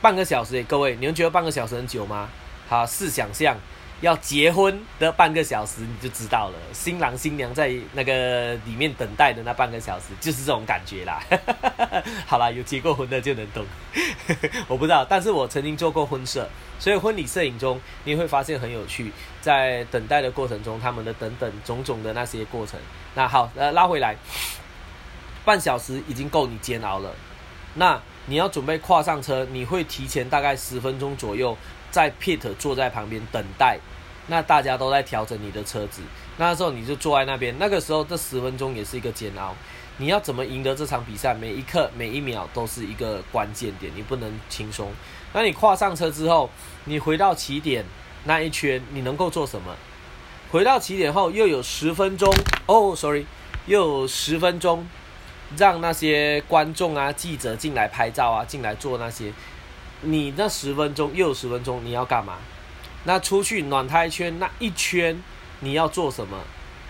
[0.00, 2.28] 半个小时，各位，你们觉得半个小时很久吗？
[2.68, 3.56] 好，试想象。
[4.02, 6.54] 要结婚的半个小时，你就知道了。
[6.72, 11.22] 新郎新娘在那个里面等待的那半个小时，就是这种感觉啦。
[12.26, 13.64] 好啦，有结过婚的就能懂。
[14.68, 16.46] 我不知道，但是我曾经做过婚摄，
[16.78, 19.10] 所以婚礼摄影中你会发现很有趣。
[19.40, 22.78] 在等待的过程中，他们的等等种种的那些过程。
[23.14, 24.14] 那好，呃，拉回来，
[25.44, 27.14] 半小时已经够你煎熬了。
[27.74, 31.56] 那你要准备跨上车，你会提前大概十分钟左右。
[31.96, 33.78] 在 pit 坐在旁边等待，
[34.26, 36.02] 那大家都在调整你的车子，
[36.36, 37.56] 那时候你就坐在那边。
[37.58, 39.54] 那个时候这十分钟也是一个煎熬，
[39.96, 41.32] 你要怎么赢得这场比赛？
[41.32, 44.92] 每一刻每一秒都是一个关键点，你不能轻松。
[45.32, 46.50] 那你跨上车之后，
[46.84, 47.82] 你回到起点
[48.24, 49.74] 那一圈，你能够做什么？
[50.52, 52.30] 回到起点后又有十分钟
[52.66, 53.24] 哦，sorry，
[53.64, 54.86] 又有十分钟，
[55.56, 59.32] 让那些观众啊、记者进来拍照啊，进来做那些。
[60.02, 62.34] 你那十分钟又有十分钟，你要干嘛？
[63.04, 65.22] 那出去暖胎圈那一圈，
[65.60, 66.38] 你要做什么？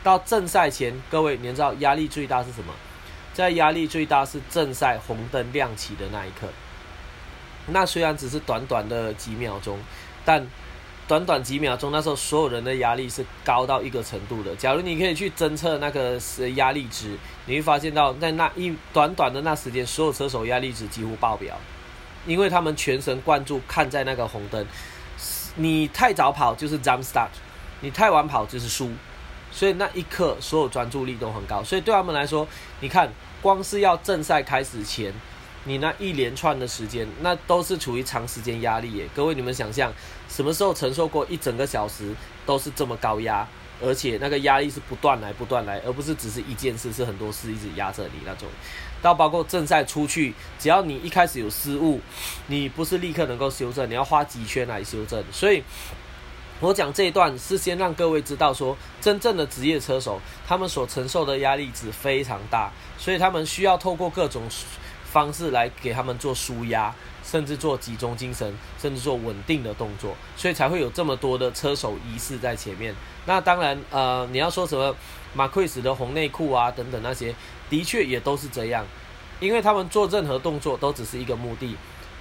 [0.03, 2.73] 到正赛前，各位，你知道压力最大是什么？
[3.35, 6.49] 在压力最大是正赛红灯亮起的那一刻。
[7.67, 9.79] 那虽然只是短短的几秒钟，
[10.25, 10.47] 但
[11.07, 14.57] 短短几秒钟，那时候所有人的压力是高到一个程度的。
[14.57, 16.19] 假如你可以去侦测那个
[16.55, 21.59] 压力值，你会发现到在那一短短的那时间，所有车手压力值几乎爆表。
[22.27, 24.67] 因为他们全神贯注看在那个红灯，
[25.55, 27.29] 你太早跑就是 jump start，
[27.81, 28.91] 你太晚跑就是输，
[29.51, 31.63] 所以那一刻所有专注力都很高。
[31.63, 32.47] 所以对他们来说，
[32.81, 35.13] 你看光是要正赛开始前，
[35.65, 39.09] 你那一连串的时间，那都是处于长时间压力耶。
[39.15, 39.93] 各位你们想象，
[40.29, 43.47] 什么时候承受过一整个小时都是这么高压？
[43.83, 48.49] 而且那个压力是不断来、不断来，而不是只是一件事，是很多事一直压着你那种。
[49.03, 52.01] 到包括正赛出去，只要你一开始有失误，
[52.47, 55.23] 你不是立刻能够修正，你要花几圈来修正。
[55.33, 55.63] 所以，
[56.61, 64.43] 我讲这一段是先让各位知道，说真正的职业车手，他们所承受的压力值非常大，所以他们需要透过各种
[65.05, 66.95] 方式来给他们做舒压。
[67.29, 72.95] 甚至做集中精神，甚至做稳定的动作，所以才会有这么多的车手仪式在前面。
[73.25, 74.95] 那当然，呃，你要说什么
[75.35, 77.35] 马奎斯的红内裤啊等等那些，
[77.69, 78.85] 的确也都是这样，
[79.41, 81.77] 因为他们做任何动作都只是一个目的，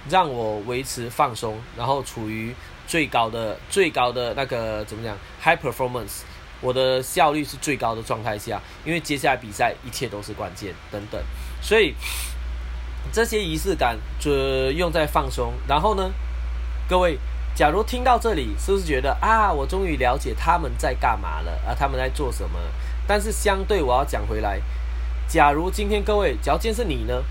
[0.08, 2.54] 让我维持放松，然后处于
[2.86, 6.22] 最高的最高的那个怎么讲 high performance，
[6.60, 11.20] 我的效率是最高的状态下，因为接下来比赛一切都是关键等等，
[11.60, 11.94] 所以。
[13.12, 14.32] 这些仪式感就
[14.72, 16.10] 用在放松，然后呢，
[16.88, 17.16] 各位，
[17.54, 22.58] 假如听到这里，是不是觉得啊，我终于了解他们在干嘛了啊，他们在做什么？
[23.06, 24.60] 但是相对我要讲回来，
[25.28, 27.22] 假如今天各位，只要今天是你呢？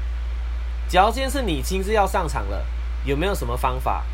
[0.88, 2.65] 只要今天是你亲自要上场了，
[3.05, 4.05] 有没有什么方法？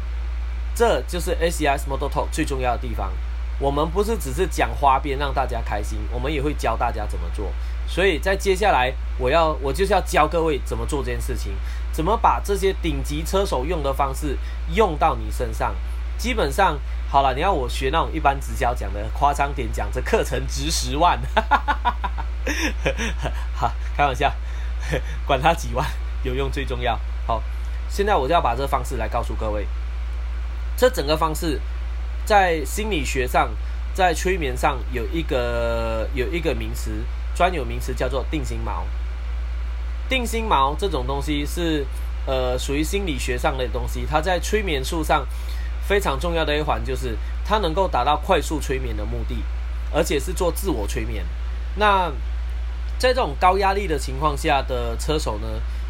[0.74, 3.12] 这就是 A C S Model Talk 最重要的地方。
[3.60, 7.52] 我们不是只是讲花边让大家开心，我们也会教大家怎么做。
[7.88, 11.54] 所以在接下来，我要我就是要教各位怎么做这件事情，
[11.92, 14.38] 怎么把这些顶级车手用的方式
[14.74, 15.76] 用到你身上。
[16.18, 16.80] 基本上
[17.12, 21.20] 好了，你要我学那种一般直销讲的夸张点讲，这课程值十万，
[23.54, 24.34] 好开玩笑，
[25.28, 25.86] 管他几万，
[26.24, 26.98] 有用最重要。
[27.28, 27.44] 好，
[27.90, 29.68] 现在我就要把这个方式来告诉各位，
[30.78, 31.60] 这整个方式。
[32.24, 33.52] 在心理学上，
[33.94, 37.04] 在催眠上有一个有一个名词，
[37.36, 38.84] 专有名词叫做定心锚。
[40.08, 41.86] 定心锚这种东西是
[42.26, 45.28] 呃属于心理学上的东西，它在催眠术上
[45.92, 49.36] 非常重要的一环，就是它能够达到快速催眠的目的，
[49.94, 51.26] 而且是做自我催眠。
[51.76, 52.10] 那
[52.98, 55.48] 在这种高压力的情况下的车手呢？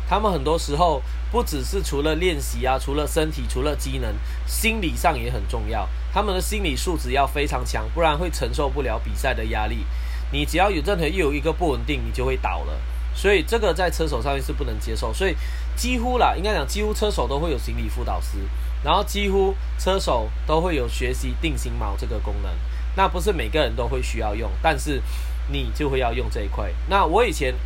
[0.10, 4.12] 他们很多时候不只是除了练习啊，除了身体，除了机能，
[4.48, 5.88] 心理上也很重要。
[6.12, 9.86] 他们的心理素质要非常强，不然会承受不了比赛的压力。
[10.32, 12.74] 你只要有任何一有一个不稳定，你就会倒了。
[13.14, 15.14] 所以这个在车手上面是不能接受。
[15.14, 15.38] 所以
[15.76, 18.40] 几乎啦，应该讲几乎车手都会有心理辅导师，
[18.84, 22.52] 然后几乎车手都会有学习定心锚这个功能。
[22.96, 25.02] 那不是每个人都会需要用，但是
[25.50, 26.72] 你就会要用这一块。
[26.90, 27.54] 那我以前。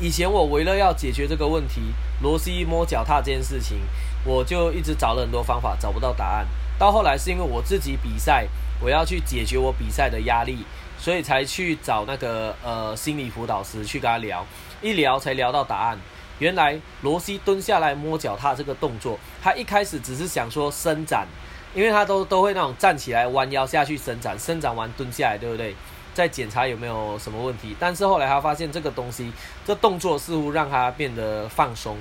[0.00, 1.80] 以前我为了要解决这个问题，
[2.20, 3.78] 螺丝摸脚踏这件事情，
[4.24, 6.48] 我就一直找了很多方法，找不到答案。
[6.76, 8.48] 到后来是因为我自己比赛，
[8.80, 10.66] 我要去解决我比赛的压力，
[10.98, 14.44] 所以才去找那个呃心理辅导师去跟他聊，
[14.82, 15.98] 一聊才聊到答案。
[16.44, 21.26] 原来罗西蹲下来摸脚踏这个动作，他一开始只是想说伸展，
[21.74, 25.74] 因为他都都会那种站起来弯腰下去伸展，伸展完蹲下来，对不对？
[26.12, 27.74] 再检查有没有什么问题。
[27.80, 29.32] 但是后来他发现这个东西，
[29.64, 31.96] 这动作似乎让他变得放松，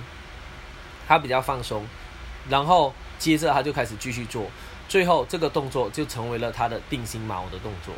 [1.08, 1.88] 他比较放松，
[2.50, 4.48] 然后接着他就开始继续做，
[4.90, 7.94] 最后这个动作就成为了他的定心锚的动作。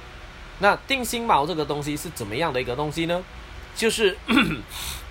[0.60, 3.24] 那定心锚这个东西是怎么样的一个东西呢？
[3.76, 4.16] 就是，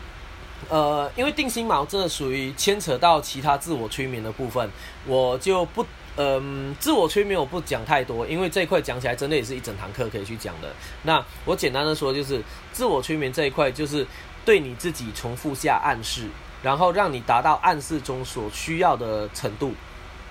[0.68, 4.70] 呃，因为定心锚这属于牵扯到其他自我催眠的部分，
[5.06, 5.84] 我就不。
[6.16, 10.72] 嗯，自我催眠我不讲太多，因为这一块讲起来真的也是一整堂课可以去讲的。
[11.02, 12.40] 那我简单的说，就是
[12.72, 14.06] 自我催眠这一块，就是
[14.44, 16.28] 对你自己重复下暗示，
[16.62, 19.74] 然后让你达到暗示中所需要的程度。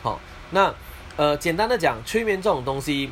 [0.02, 0.18] 好，
[0.52, 0.74] 那
[1.18, 3.12] 呃，简单的讲，催眠这种东西，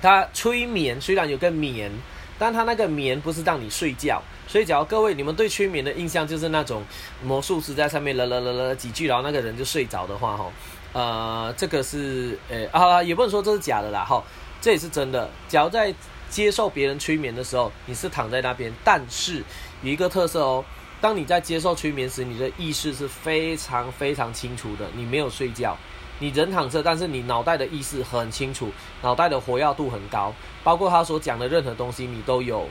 [0.00, 1.90] 它催眠虽然有个眠，
[2.38, 4.22] 但它那个眠不是让你睡觉。
[4.50, 6.82] 所以，假如各位你们对催眠的印象就是那种
[7.22, 10.50] 魔术师在上面了了了了几句，然后那个人就睡着的话，哈。
[10.92, 14.20] 呃，这个是，呃啊，也不能说这是假的啦，哈，
[14.60, 15.30] 这也是真的。
[15.48, 15.94] 假如在
[16.28, 19.40] 接受别人催眠的时候，你是躺在那边，但是
[19.82, 20.64] 有一个特色哦，
[21.00, 25.76] 当你在接受催眠时，你的意识是非常非常清楚的，你没有睡觉，
[26.18, 28.72] 你人躺着，但是你脑袋的意识很清楚，
[29.02, 32.68] 脑袋的活跃度很高，包括他所讲的任何东西，你都有，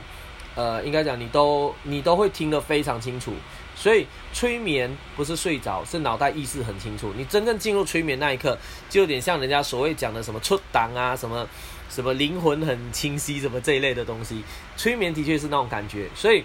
[0.60, 3.32] 呃，应该讲你都你都会听得非常清楚。
[3.74, 7.14] 所以催眠不是睡着，是脑袋意识很清楚。
[7.16, 8.58] 你真正进入催眠那一刻，
[8.90, 11.48] 就有点像人家所谓讲的什么出档啊，什么
[11.88, 14.44] 什么灵魂很清晰，什么这一类的东西。
[14.76, 16.10] 催眠的确是那种感觉。
[16.14, 16.44] 所以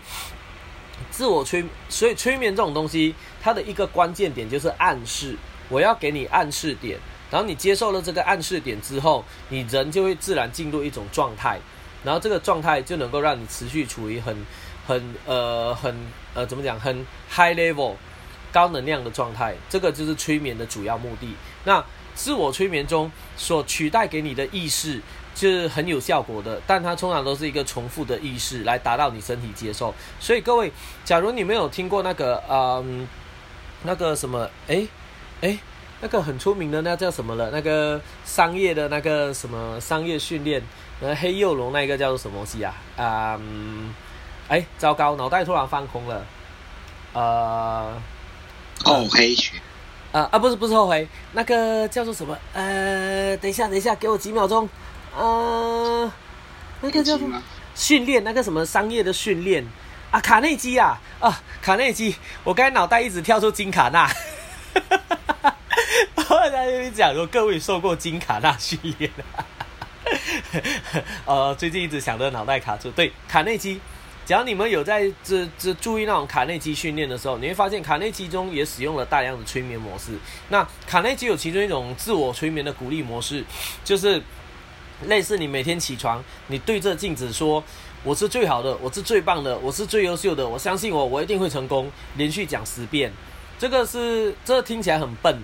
[1.12, 5.36] 自我催，所以催眠这种东西，它的一个关键点就是暗示。
[5.68, 6.98] 我要给你暗示点，
[7.30, 11.60] 然后你接受了这个暗示点之后，你人就会自然进入一种状态，
[12.06, 14.38] 然后这个状态就能够让你持续处于很。
[14.88, 15.96] 很呃很
[16.36, 16.96] 呃怎么讲很
[17.28, 17.96] high level
[18.54, 21.34] 高能量的状态，这个就是催眠的主要目的。
[21.64, 21.84] 那
[22.14, 25.02] 自我催眠中所取代给你的意识，
[25.34, 29.92] 就是很有效果的，但它通常都是一个重复的意识来达到你身体接受。
[30.20, 30.72] 所以各位，
[31.04, 33.08] 假如你没有听过那个嗯
[33.82, 34.88] 那个什么哎
[35.42, 35.58] 哎
[36.00, 37.50] 那个很出名的那叫什么了？
[37.50, 40.62] 那个商业的那个什么商业训练，
[41.02, 42.74] 呃黑幼龙那个叫做什么东西啊？
[42.98, 43.94] 嗯。
[44.48, 46.24] 哎，糟糕，脑袋突然放空了。
[47.14, 48.00] 呃，
[48.84, 49.58] 后黑学。
[50.12, 52.38] 啊啊，不是不是后悔，那个叫做什么？
[52.54, 54.70] 呃，等一下等一下，给我几秒钟。
[55.18, 56.12] 呃，
[56.80, 57.28] 那个叫做
[57.74, 59.66] 训练，那个什么商业的训练
[60.12, 64.08] 啊，卡内基啊啊，卡内基，我刚才脑袋一直跳出金卡纳。
[66.16, 69.12] 我在那边讲说，各位受过金卡纳训练
[71.26, 73.80] 呃，最近一直想着脑袋卡住，对，卡内基。
[74.26, 80.18] 只要你们有在这这注意那种卡内基训练的时候，你会发现卡内基中也使用了大量的催眠模式。
[80.50, 83.46] 那卡内基有其中一种自我催眠的鼓励模式，
[83.84, 84.20] 就是
[85.04, 87.64] 类似你每天起床，你对着镜子说
[88.04, 93.14] ：“我是最好的，我是最棒的，我是最优秀的，我相信我，我一定会成功。”连续讲十遍。
[93.60, 95.40] 这个是这听起来很笨，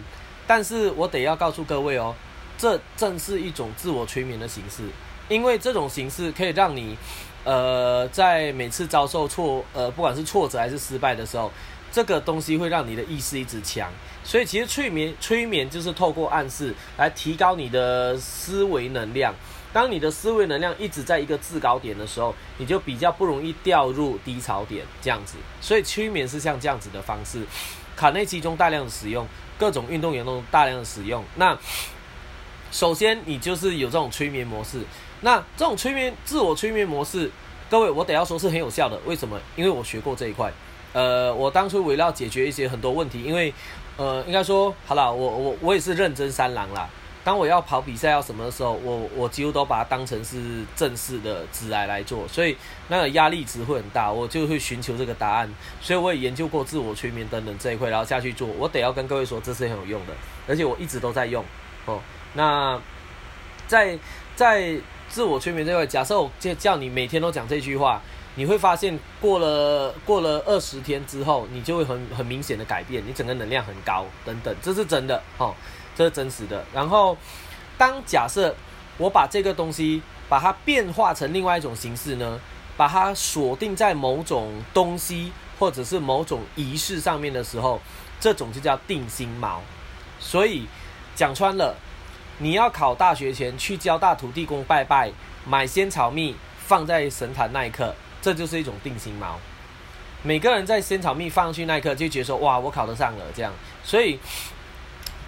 [0.48, 2.16] 但是我得要告诉各位哦，
[2.62, 4.84] 这正是一种自我催眠的形式，
[5.28, 6.96] 因为这种形式可以让你。
[7.44, 11.52] 呃，在每次遭受挫，呃，不管是挫折还是失败的时候，
[11.92, 13.90] 这个东西会让你的意识一直强。
[14.24, 19.34] 所以，其实催眠，催眠就是透过暗示来提高你的思维能量。
[19.74, 25.38] 当你的思维能量一直在一个制高点的时候，你就比较不容易掉入低潮点这样子。
[25.60, 27.44] 所以，催眠是像这样子的方式。
[27.96, 29.28] 卡内基中大量的使用，
[29.58, 31.26] 各种运动员都大量的使用。
[31.38, 31.58] 那
[32.72, 34.80] 首先，你就是有这种催眠模式。
[35.20, 37.30] 那这种催眠、自我催眠模式，
[37.70, 38.98] 各位，我得要说是很有效的。
[39.06, 39.40] 为什么？
[39.56, 40.52] 因为我学过这一块。
[40.94, 43.54] 呃，我当初围绕解决一些很多问题，因为，
[43.98, 46.90] 呃，应该说，好了，我我我也是认真三郎啦。
[47.24, 52.58] 当我要跑比赛要什么的时候，我我几乎都把它当成是正式的职来来做，所以
[52.88, 55.54] 那个压力值会很大，我就会寻求这个答案。
[55.80, 58.48] 所以我也研究过自我催眠等等这一块，然后下去做。
[58.58, 60.14] 我得要跟各位说，这是很有用的，
[60.48, 61.46] 而且我一直都在用。
[61.86, 62.00] 哦，
[62.34, 62.80] 那
[63.68, 63.98] 在
[64.36, 64.80] 在。
[65.12, 68.02] 自我催眠这块，假设我叫叫你每天都讲这句话，
[68.36, 75.54] 你会发现过了过了二十天之后，你就会很很明显的改变，你整个能量很高等等，这是真的哈，
[75.98, 76.64] 这是真实的。
[76.74, 77.18] 然后，
[77.78, 78.56] 当假设
[78.98, 82.40] 我把这个东西把它变化成另外一种形式呢，
[82.78, 87.82] 把它锁定在某种东西或者是某种仪式上面的时候，
[88.18, 89.58] 这种就叫定心锚。
[90.22, 90.66] 所以
[91.18, 91.76] 讲穿了。
[92.42, 95.12] 你要考大学前去交大土地公拜拜，
[95.46, 99.36] 买仙草蜜放在神坛那一刻，这就是一种定心锚。
[100.24, 103.54] 每个人在仙草蜜放上去那一刻，就觉得说：哇，我考得上了这样。
[103.84, 104.20] 所以，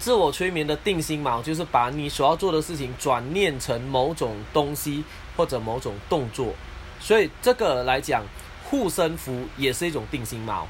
[0.00, 5.04] 自我催眠的定心锚，就是把你所要做的事情转念成某种东西
[5.36, 6.52] 或者某种动作，
[6.98, 8.24] 所以这个来讲，
[8.64, 10.64] 护身符也是一种定心锚。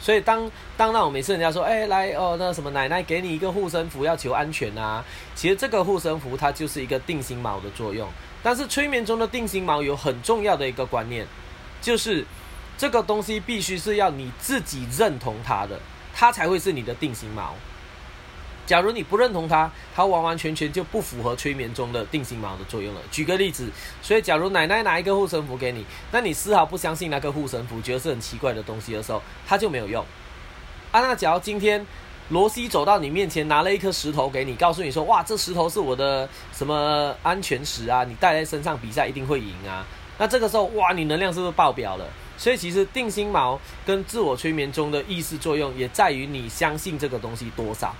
[0.00, 5.04] 所以当当那种每次人家说，哎，来哦，那什么奶奶给你一个护身符，要求安全啊。
[5.34, 8.08] 其实这个护身符它就是一个定心锚的作用。
[8.42, 11.26] 但是催眠中的定心锚有很重要的一个观念，
[11.82, 12.24] 就是
[12.78, 15.78] 这个东西必须是要你自己认同它的，
[16.14, 17.50] 它才会是你的定心锚。
[18.70, 23.00] 假如你不认同它，它完完全全就不符合催眠中的定心锚的作用了。
[23.10, 23.68] 举个例子，
[24.00, 30.06] 所以假如奶奶拿一个护身符给你，那你丝毫不相信那个护身符，觉得是很奇怪的东西的时候，它就没有用。
[30.92, 31.84] 啊，那假如今天
[32.28, 38.04] 罗西走到你面前，拿了一颗石头给你，告诉你说：“哇，这石头是我的什么安全石啊？
[38.04, 39.84] 你带在身上比赛一定会赢啊！”
[40.16, 42.06] 那这个时候，哇，你能量是不是爆表了？
[42.38, 47.92] 所以其实定心锚跟自我催眠中的意识作用，也在于你相信这个东西多少。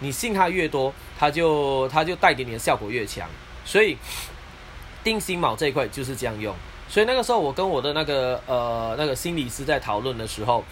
[0.00, 3.28] 你信它越多，它就它就带给你的效果越强。
[3.64, 3.96] 所以
[5.02, 6.54] 定心锚这一块就是这样用。
[6.88, 10.62] 所以那个时候我跟我的那个呃那个心理师在讨论的时候，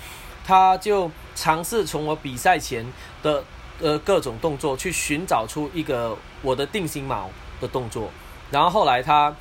[0.46, 2.86] 他就尝试从我比赛前
[3.22, 3.42] 的
[3.80, 7.24] 呃各种动作去寻找出一个我的定心锚
[7.60, 8.10] 的动作。
[8.51, 9.34] 然后后来他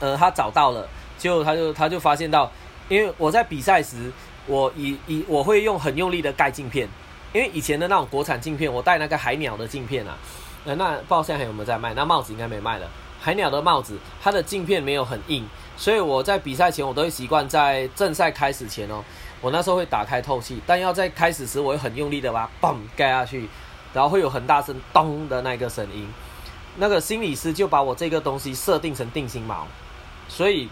[0.00, 2.50] 呃他找到了，就他就他就发现到，
[2.88, 4.10] 因为我在比赛时，
[4.46, 6.88] 我以以我会用很用力的盖镜片。
[7.36, 10.16] 因为以前的那种国产镜片，我戴那个海鸟的镜片啊，
[10.64, 11.92] 呃，那不知道现在还有没有在卖？
[11.92, 12.88] 那帽子应该没卖了。
[13.20, 15.46] 海鸟的帽子，它的镜片没有很硬，
[15.76, 19.04] 所以我在比赛前，我都会习惯在正赛开始前哦，
[19.42, 23.46] 我那时候会打开透气，但要在开始时，我会很用力的把它嘣盖下去，
[23.92, 26.08] 然后会有很大声咚的那个声音。
[26.76, 29.64] 那个心理师就把我这个东西设定成定心锚，
[30.26, 30.70] 所以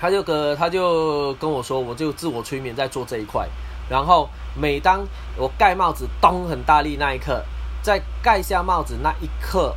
[0.00, 3.48] 他就跟他就跟我说，我就自我催眠在做这一块。
[3.88, 5.06] 然后每当
[5.36, 7.44] 我盖帽子咚很大力那一刻，
[7.82, 9.74] 在盖下帽子那一刻，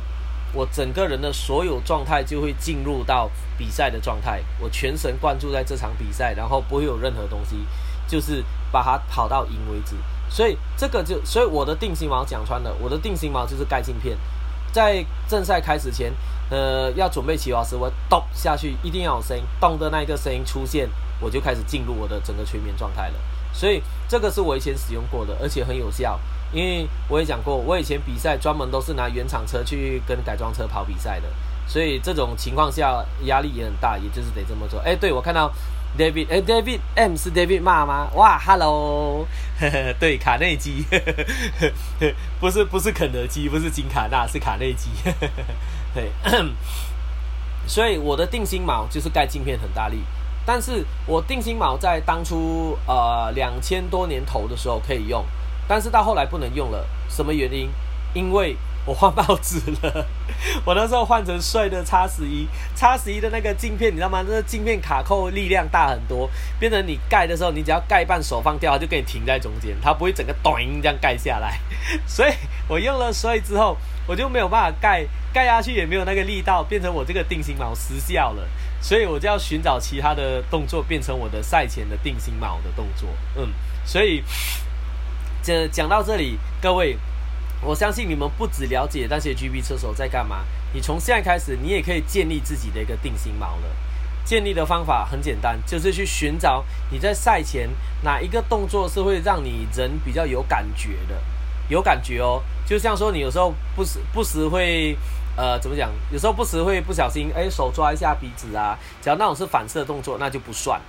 [0.52, 7.56] 我整个人的所有状态就会进入到比赛的状态，我全神贯注在这场比赛，然后不会有任何东西，
[8.06, 9.94] 就是把它跑到赢为止。
[10.30, 14.16] 所以这个就，所以我的定心锚讲穿了，我的定心锚就是盖镜片，
[14.72, 16.12] 在正赛开始前，
[16.50, 20.88] 呃，要准备起跑时，我咚下去，一定要有声音，咚的那一个声音出现，
[21.20, 23.14] 我就开始进入我的整个催眠状态了。
[23.52, 26.18] 所以这个是我以前使用过的，而且很有效。
[26.50, 31.28] 因为我也讲过，我以前比赛专门都是拿原厂车去跟改装车跑比赛的，
[31.66, 34.80] 所以这种情况下压力也很大，也就是得这么做。
[34.80, 35.52] 哎，对我看到
[35.98, 38.08] David，哎，David M 是 David 骂吗？
[38.14, 39.26] 哇，Hello，
[40.00, 40.86] 对，卡内基，
[42.40, 44.88] 不是不是肯德基，不是金卡纳，是卡内基。
[45.92, 46.10] 对，
[47.68, 49.98] 所以我的定心锚就是盖镜片很大力。
[50.48, 55.22] 但是我定心锚在当初呃两千多年头的时候可以用，
[55.68, 57.68] 但是到后来不能用了，什么原因？
[58.14, 58.56] 因为
[58.86, 60.06] 我换报纸了，
[60.64, 64.24] 我那时候换成帅的叉十一， 叉十一的那个镜片，你知道吗？
[64.26, 71.60] 那个镜片卡扣力量大很多，变成你盖的时候，你只要盖一半手放掉，它就给你停在中间，它不会整个咚这样盖下来。
[72.08, 72.32] 所以
[72.66, 73.76] 我用了帅之后，
[74.06, 78.48] 我就没有办法盖，盖下去也没有那个力道，变成我这个定心锚失效了。
[78.80, 83.08] 所以我就要寻找其他的动作，变成我的赛前的定心锚的动作。
[83.36, 83.52] 嗯，
[83.84, 84.22] 所以
[85.42, 86.96] 这讲到这里，各位，
[87.60, 93.76] 我相信你们不只了解那些 GB 车手在干嘛，你从现在开始，你也可以建立自己的一个定心锚了。
[94.24, 97.68] 建立的方法很简单，就是去寻找你在赛前
[98.02, 101.20] 哪一个动作是会让你人比较有感觉的，
[101.68, 102.42] 有感觉哦。
[102.64, 104.96] 就像说，你有时候不时不时会。
[105.38, 105.88] 呃，怎么讲？
[106.12, 108.76] 有时候不时会不小心，哎，手抓一下鼻子啊。
[109.00, 110.80] 只要那种是反射动作，那就不算。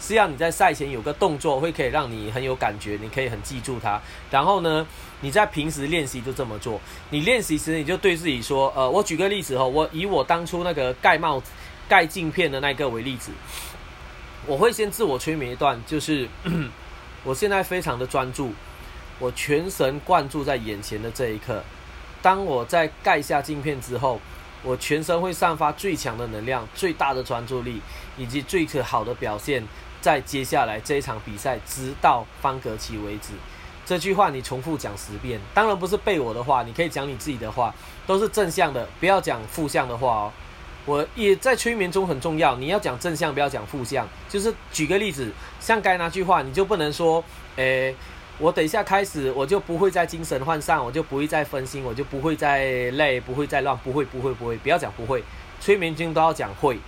[0.00, 4.00] 是要你在赛前有个动作，会可以让你很有感觉，你可以很记住它。
[4.30, 4.86] 然后呢，
[5.20, 6.80] 你在平时练习就这么做。
[7.10, 11.42] 你练习时，你就对自己说，呃，我举个例子哦，我以我当初那个盖帽、
[11.86, 13.30] 盖镜片的那个为例子，
[14.46, 16.26] 我会先自我催眠一段，就是
[17.24, 18.52] 我现在非常的专注，
[19.18, 21.62] 我全神贯注在眼前的这一刻。
[22.20, 24.20] 当我在盖下镜片之后，
[24.62, 27.80] 我全身会散发最强的能量、最大的专注力
[28.16, 29.62] 以及最可好的表现，
[30.00, 33.34] 在接下来这一场比赛，直到方格期为止。
[33.86, 37.72] 这句话你重复讲十遍，当然不是背我的话，你可以讲你自己的话，
[38.06, 40.32] 都是正向的，不要讲负向的话哦。
[40.84, 44.08] 我也在催眠中很重要，你要讲正向，不要讲负向。
[44.28, 47.22] 就是举个例子，像该那句话，你就不能说，
[47.56, 47.94] 诶。
[48.38, 55.22] 我等一下开始，我就不会再精神涣散，我就不会再分心，我就不会再累，不会再乱，不会，不会，不会，不要讲不会，
[55.60, 56.78] 催眠经都要讲会，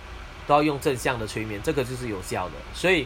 [0.47, 2.53] 都要用正向的催眠，这个就是有效的。
[2.73, 3.05] 所以，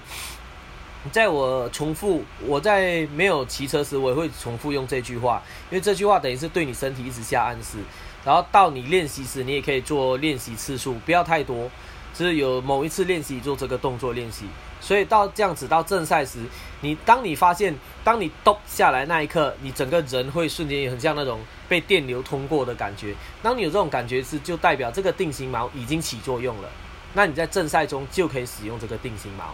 [1.12, 5.42] 在我重复，我在没有骑车时，我也会重复用这句话，
[5.72, 7.80] 因为这句话等于是对你身体一直下暗示。
[8.24, 11.70] 然后到你练习时，你也可以做练习次数，不要太多。
[12.14, 14.46] 就是有某一次练习做这个动作练习，
[14.86, 16.38] 所以到这样子到正赛时，
[16.82, 23.16] 你当你发现，当你咚下来那一刻，你整个人会瞬间很像那种被电流通过的感觉。
[23.42, 26.70] 当你有这种感觉时，就代表这个定型锚已经起作用了。
[27.16, 29.46] 那你在正赛中就可以使用这个定型锚。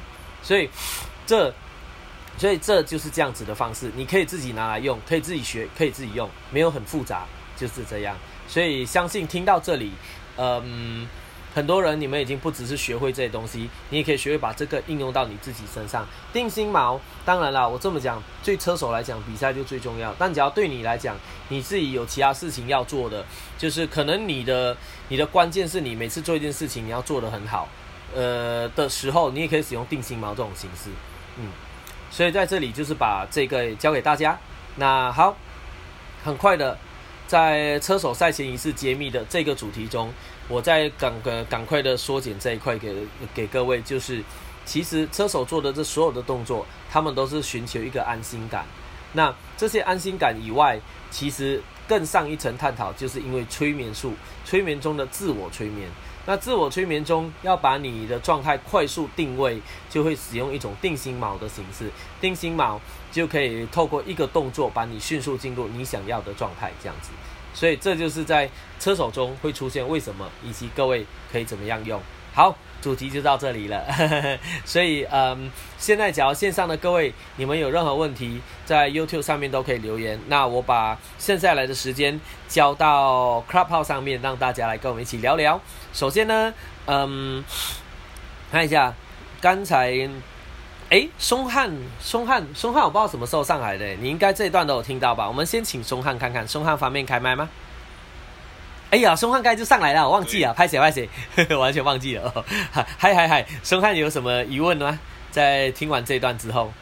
[0.44, 0.70] 所以
[1.26, 1.53] 这，
[2.38, 7.26] 所以这就是这样子的方式，你可以自己拿来用，可以自己学，可以自己用，没有很复杂，
[7.56, 8.18] 就是这样。
[8.49, 9.94] 所以相信听到这里，
[10.36, 11.08] 嗯。
[11.53, 16.07] 很多人，你们已经不只是学会这些东西，你也可以学会把这个应用到你自己身上。
[16.32, 20.15] 定心锚，当然了，我这么讲，对车手来讲，比赛就最重要。
[20.18, 21.18] 但只要对你来讲，
[21.49, 23.26] 你自己有其他事情要做的，
[23.57, 24.78] 就是可能你的
[25.10, 27.68] 你的关键是你每次做一件事情，你要做得很好，
[28.15, 30.90] 呃的时候，你也可以使用定心锚这种形式。
[31.38, 31.49] 嗯，
[32.10, 34.40] 所以在这里就是把这个教给大家。
[34.78, 35.36] 那好，
[36.23, 36.78] 很快的，
[37.28, 40.14] 在车手赛前仪式揭秘的这个主题中。
[40.52, 42.94] 我在赶个赶快的缩减这一块给
[43.34, 44.22] 给各位，就是
[44.65, 48.65] 其实车手做的这所有的动作，他们都是寻求一个安心感。
[49.14, 50.78] 那这些安心感以外，
[51.10, 54.14] 其实更上一层探讨，就是因为催眠术，
[54.44, 55.90] 催眠中的自我催眠。
[56.26, 59.60] 那自我催眠中要把你的状态快速定位，
[59.90, 61.90] 就会使用一种定心锚的形式。
[62.19, 62.78] 定心锚
[63.10, 67.10] 就可以透过一个动作，把你迅速进入你想要的状态，这样子。
[67.53, 68.49] 所以这就是在
[68.80, 72.02] 车手中会出现为什么，以及各位可以怎么样用。
[72.34, 73.86] 好，主题就到这里了。
[74.64, 80.19] 所以，嗯，现在只要线上的各位，你们有任何问题，在 YouTube 上面都可以留言。
[80.28, 85.60] 那我把剩下来的时间交到 Clubhouse 上面，让大家来跟我们一起聊聊。
[85.91, 86.53] 首先呢，
[86.86, 87.44] 嗯，
[88.49, 88.94] 看一下
[89.41, 90.10] 刚才。
[90.92, 95.26] 哎，松汉，松汉，松汉，我不知道什么时候上来的，你应该这一段都有听到吧？
[95.26, 97.50] 我们先请松汉看看，松汉方便开麦吗？
[98.90, 101.08] 哎呀，松汉该就上来了，我忘记了，拍谁拍谁，
[101.56, 102.46] 完全忘记了。
[102.74, 105.00] 嗨嗨嗨，松汉有什么疑问吗？
[105.32, 106.74] 在听完这一段之后，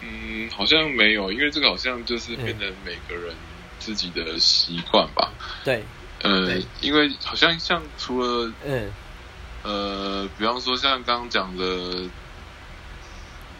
[0.00, 3.32] 嗯，好像没有，因为这个好像就是变成每个人
[3.78, 5.30] 自己的习惯吧。
[5.62, 5.84] 对，
[6.24, 8.90] 呃，因为好像像除了嗯。
[9.66, 12.08] 呃，比方说像刚刚讲的，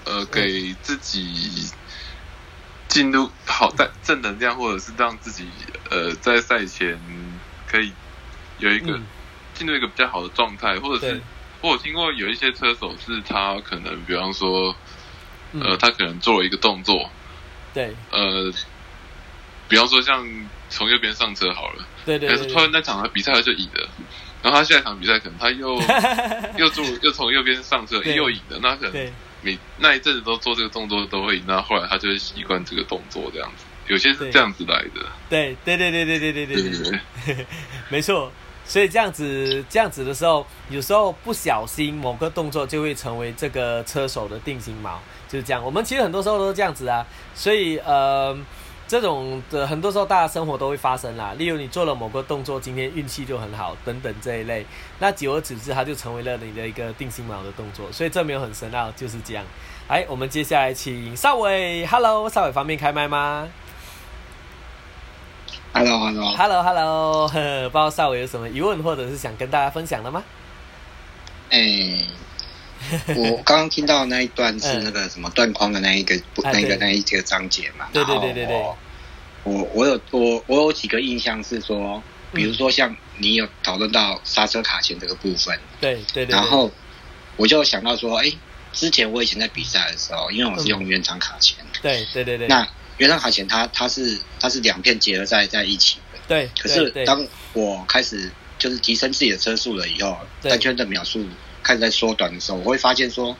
[0.05, 1.69] 呃，给自己
[2.87, 5.51] 进入好带正能量，或者是让自己
[5.91, 6.97] 呃在赛前
[7.67, 7.93] 可以
[8.59, 9.01] 有一个
[9.55, 11.21] 进入一个比较好的状态，或者是
[11.61, 14.77] 我有听过有一些车手是他可能，比方说，
[15.55, 17.11] 呃，他可能做了一个动作，
[17.75, 18.53] 对，呃，
[19.69, 20.25] 比方说像
[20.71, 23.89] 从右边上车好了，对对，可是突然那场的比赛他就赢了。
[24.47, 25.77] 然后他下一场比赛可能他又
[26.57, 29.13] 又做又从右边上车又赢了，那可能
[29.43, 35.05] 每那一阵子都做这个动作都会赢，那后来他就会习惯这个动作这样子，有些是这样子来的。
[35.29, 37.01] 对对对对对对对对
[37.35, 37.47] 对，
[37.91, 38.31] 没错。
[38.65, 44.99] 所以这样子这样子的时候，有时候不小心某个动作就会成为这个车手的定型锚，
[45.29, 45.61] 就是这样。
[45.61, 47.05] 我们其实很多时候都是这样子啊，
[47.35, 48.39] 所以呃。
[48.89, 51.35] 这种的很多时候，大家生活都会发生啦。
[51.37, 54.65] 例如，你做了某个动作，今天运气就很好，等等这一类。
[55.01, 57.91] 那久而久之，它就成为了你的一个定心锚的动作。
[57.91, 59.45] 所以这没有很深奥，就是这样。
[59.89, 63.49] 哎，我们接下来请邵伟，Hello，邵伟方便开麦吗
[65.73, 70.23] ？Hello，Hello，Hello，Hello，不知道邵伟有什么疑问，或者是想跟大家分享的吗？
[71.51, 72.07] 哎。
[73.17, 77.89] 我刚刚听到那一段是那个什么断框的那一个那个那一个章节嘛？
[77.93, 78.65] 对对对对对。
[79.45, 86.35] 我我有我我有几个印象是说，比如说像你有讨论到刹车卡钳这个部分，对对对。
[86.35, 86.71] 然后
[87.37, 88.33] 我就想到说，哎，
[88.73, 92.49] 之前我以前在比赛的时候，因为我是用原厂卡钳，对对对对。
[92.49, 92.67] 那
[92.99, 96.51] 原厂卡钳它它是它是两片结合在在一起的，对。
[96.61, 98.29] 可是当我开始
[98.59, 101.25] 就是提升自己的车速了以后，单圈的秒数。
[101.67, 103.37] 开始在缩短的时候，我会发现说，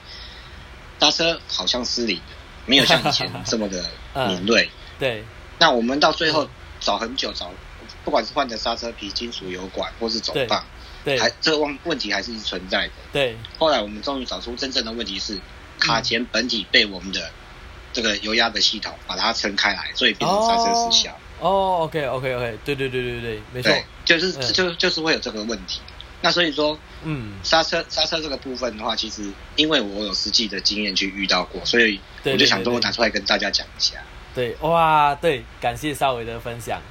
[0.99, 2.19] 刹车好像失灵，
[2.65, 3.81] 没有像以前 这么的
[4.27, 4.69] 敏锐。
[4.99, 5.23] 对。
[5.59, 6.47] 那我们到最后
[6.81, 7.49] 找很久找，
[8.03, 10.63] 不管是换的刹车皮、金属油管或是走棒，
[11.05, 12.93] 对，还这个问问题还是存在的。
[13.13, 13.37] 对。
[13.57, 15.39] 后来我们终于找出真正的问题是
[15.79, 17.31] 卡钳本体被我们的
[17.93, 21.17] 这个油压的系统把它撑开来，所以变成刹车失效。
[21.39, 23.71] 哦，OK OK OK，对对对对对，没错，
[24.03, 25.79] 就是就就是会有这个问题。
[26.21, 33.97] 那所以说，嗯，刹车刹车这个部分的话，其实因为我有实际的经验去遇到过，所以我就想说我拿出来跟大家讲一下。
[34.33, 36.81] 对，哇，对，感谢邵伟的分享。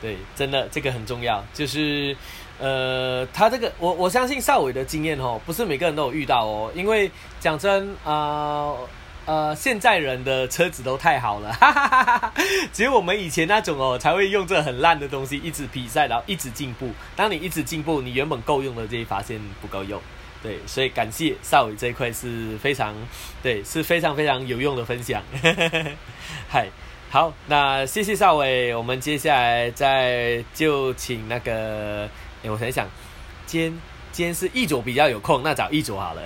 [0.00, 2.14] 对，真的这个很重要，就是
[2.58, 7.10] 呃，他这个我我相信邵伟的经验哦，不是每个人都有遇到哦，因为
[7.40, 8.88] 讲真啊，呃，
[9.26, 12.32] 呃现在人的车子都太好了，哈哈哈哈
[12.72, 16.90] 只有我们以前那种哦，才会用这很烂的东西一直比赛，然后一直进步。
[17.14, 20.00] 当你一直进步，你原本够用的这一发现不够用。
[20.42, 22.94] 对，所以感谢少伟这一块是非常，
[23.42, 25.20] 对，是非常非常有用的分享。
[26.48, 26.68] 嗨，
[27.10, 32.08] 好，那谢谢少伟，我们接下来再就请那个，
[32.44, 32.88] 哎，我想想，
[33.44, 33.80] 今天
[34.12, 36.22] 今天是易卓比较有空，那找易卓好了。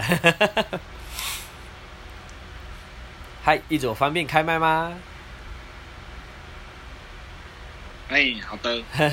[3.51, 4.95] 嗨，易卓方便开麦吗？
[8.09, 8.81] 哎，好的。
[8.93, 9.11] 嗨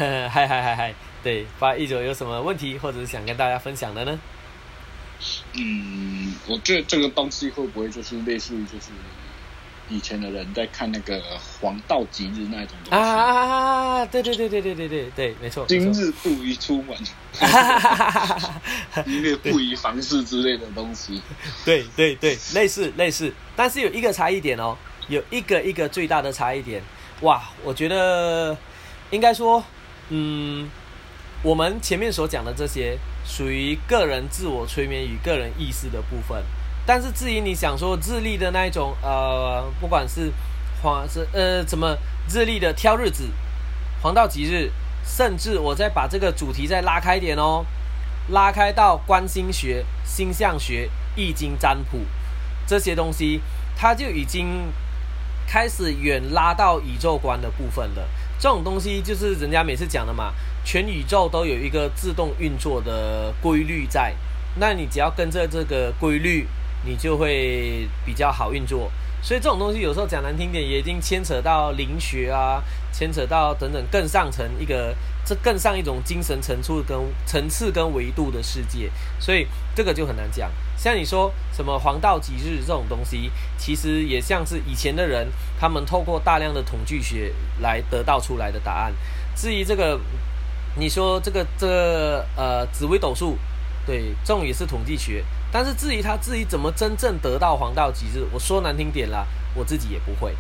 [0.48, 0.94] 嗨嗨嗨，
[1.24, 4.20] 对，发一卓有什么问题或者是想跟大家分享的呢？
[5.54, 8.92] 嗯，我觉得这个东西会不会就是类似于就是
[9.90, 11.22] 以前的人在看那个
[11.60, 14.06] 黄道吉日那种东西啊？
[14.06, 15.66] 对对对对对对对对，没错。
[15.68, 16.98] 今日不宜出门，
[19.06, 21.22] 因为不宜房事之类的东西。
[21.66, 24.78] 对对对，类似类似，但是有一个差异点哦，
[25.08, 26.82] 有一个一个最大的差异点。
[27.22, 28.56] 哇，我觉得
[29.12, 29.64] 应该说，
[30.10, 30.70] 嗯，
[31.44, 32.98] 我们前面所讲的这些。
[33.30, 36.42] 属于个人自我催眠与个人意识的部分，
[36.88, 40.32] 但是至于你想说日历的那一种，呃，不管是
[40.82, 41.96] 黄是呃怎么
[42.30, 43.30] 日历的挑日子、
[44.02, 44.72] 黄道吉日，
[45.04, 47.66] 甚至我再把这个主题再拉开点哦，
[48.30, 52.00] 拉开到观星学、星象学、易经占卜
[52.66, 53.42] 这些东西，
[53.76, 54.72] 它就已经
[55.46, 58.08] 开始远拉到宇宙观的部分了。
[58.40, 60.34] 这种东西就是人家每次讲的嘛。
[60.64, 64.14] 全宇宙都有一个自动运作的规律在，
[64.56, 66.46] 那你只要跟着这个规律，
[66.88, 68.90] 你就会比较好运作。
[69.22, 74.96] 所以这种东西有时候讲难听点，也已经牵扯到灵学啊，牵扯到等等更上层一个，
[75.26, 78.90] 这更上一种精神层次跟层次跟维度的世界。
[79.20, 79.46] 所以
[79.76, 80.50] 这个就很难讲。
[80.78, 85.28] 像你说什么黄道吉日这种东西，其实也像是以前的人
[85.60, 88.94] 他们透过大量的统计学来得到出来的答案。
[89.36, 90.00] 至于这个。
[90.80, 93.36] 你说这个这个呃紫微斗数，
[93.84, 95.24] 对，这种也是统计学。
[95.52, 100.36] 但是至于他自己怎么真正得到黄道吉日，我说难听点啦，我自己也不会，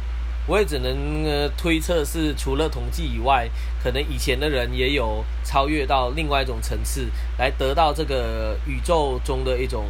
[0.45, 3.49] 我也只能呃推测是除了统计以外，
[3.81, 9.85] 可能以前的人也有超越到另外一种层次，来得到这个宇宙中的一种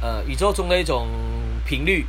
[0.00, 1.08] 呃宇宙中的一种
[1.64, 2.06] 频率，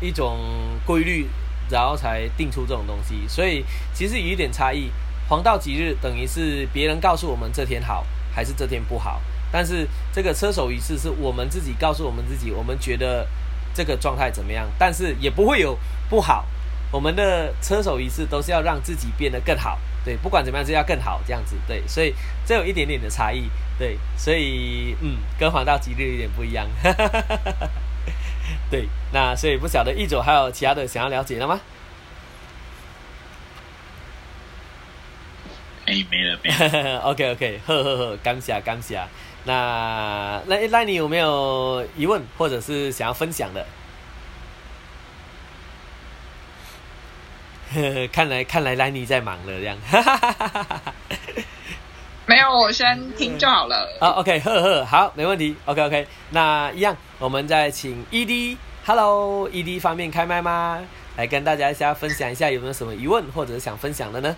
[0.00, 0.38] 一种
[0.86, 1.28] 规律，
[1.68, 3.26] 然后才定出这种东西。
[3.28, 4.90] 所以其实有一点差异。
[5.26, 9.22] 黄道吉日等于是别人告诉我们这天好还是这天不好，
[9.54, 13.24] 但是这个车手仪式是我们自己告诉我们自己，我们觉得
[13.72, 15.78] 这个状态怎么样，但是也不会有
[16.10, 16.44] 不好。
[16.90, 22.12] 我们的车手仪式都是要让自己变得更好，对，不管怎么样是要更好这样子，对，所以
[22.44, 23.48] 这有一点点的差异，
[23.78, 26.68] 对，所以嗯，跟黄道吉日有点不一样，
[28.68, 31.60] 对，那所以不晓得一总还有其他的想要了解的吗？
[35.86, 36.98] 哎，没了，没了。
[37.10, 38.98] OK OK，呵呵呵，感谢感谢。
[39.44, 43.66] 那那那你有没有疑问或者是想要分享的？
[48.12, 49.76] 看 来看来，莱尼在忙了，这样。
[52.26, 53.98] 没有，我先听就好了。
[54.00, 55.56] 啊，OK，呵呵，好，没问题。
[55.66, 60.80] OK OK，那一样，我们再请 ED，Hello，ED 方便开麦吗？
[61.16, 64.34] 来跟大家一下分享一下，有没有什么疑问或者想分享的呢？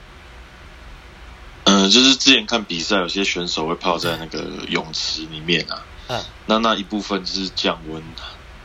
[1.69, 4.39] 嗯，就是之前看比赛，有些选手会泡在那个
[4.69, 5.83] 泳池里面啊。
[6.07, 6.25] 嗯。
[6.47, 8.01] 那那一部分是降温，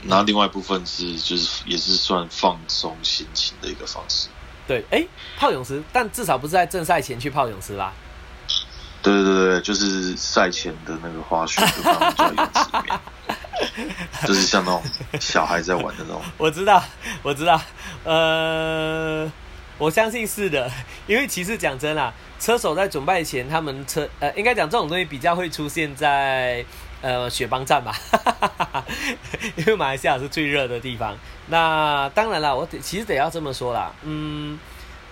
[0.03, 4.27] 那另外一部分是就是也是算放松心情的一个方式。
[4.67, 5.03] 对，哎，
[5.35, 7.91] 泡泳池，但至少不是在正赛前去泡泳池吧？
[9.01, 12.99] 对对对就是赛前的那个花絮，就放在泳池里面，
[14.27, 14.83] 就是像那种
[15.19, 16.21] 小孩在玩的那种。
[16.37, 16.83] 我知道，
[17.23, 17.59] 我知道，
[18.03, 19.31] 呃。
[19.81, 20.69] 我相信是的，
[21.07, 26.63] 因为其实讲真啦，车手在准备前，他们车呃，应该讲这种东西比较会出现在
[27.01, 27.91] 呃雪邦站吧，
[29.57, 31.17] 因为马来西亚是最热的地方。
[31.47, 34.59] 那当然了，我得其实得要这么说啦，嗯，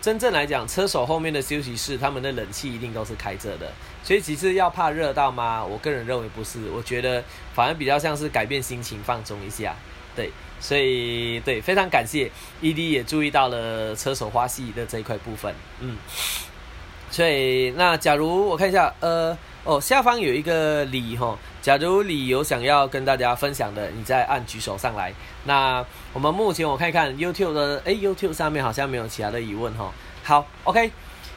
[0.03, 3.71] 真正来讲，车手后面的休息室，他们的冷气一定都是开着的，
[4.03, 5.65] 所以其实要怕热到吗？
[5.65, 7.23] 我个人认为不是，我觉得
[7.55, 9.73] 反而比较像是改变心情，放松一下，
[10.15, 10.29] 对。
[10.59, 12.29] 所以，对，非常感谢
[12.61, 15.97] ED 也注意到了车手花系的这一块部分，嗯，
[17.09, 25.13] 所以那假如我看一下，呃，哦，下方有一个李哈，假如李有想要跟大家分享的，你再按举手上来。
[25.45, 29.91] 那我们目前我看一看 YouTube 的，哎，YouTube 上面好像没有其他的疑问哈。
[30.23, 30.91] 好，OK。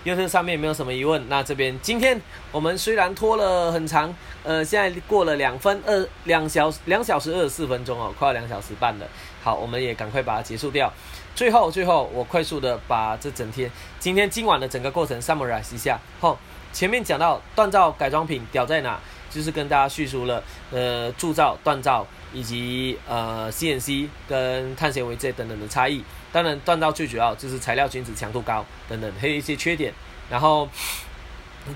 [0.05, 9.07] YouTube 上面没有什么疑问，那这边今天我们虽然拖了很长，呃，现在过了两分二两小两小时二十四分钟哦，快要两小时半了。
[9.43, 10.93] 好，我们也赶快把它结束掉。
[11.35, 15.99] 最后，最后，我快速的把这整天今天今晚的整个过程 summarize 一下。
[16.21, 16.39] 好，
[16.73, 19.01] 前面讲到锻造改装品屌在哪，
[19.31, 26.05] 就是跟大家叙述了呃铸造、锻造以及呃 CNC 跟碳纤维这等等的差异。
[26.33, 29.93] 当然，锻造最主要就是材料均质、强度高等等，还有一些缺点。
[30.31, 30.69] 然后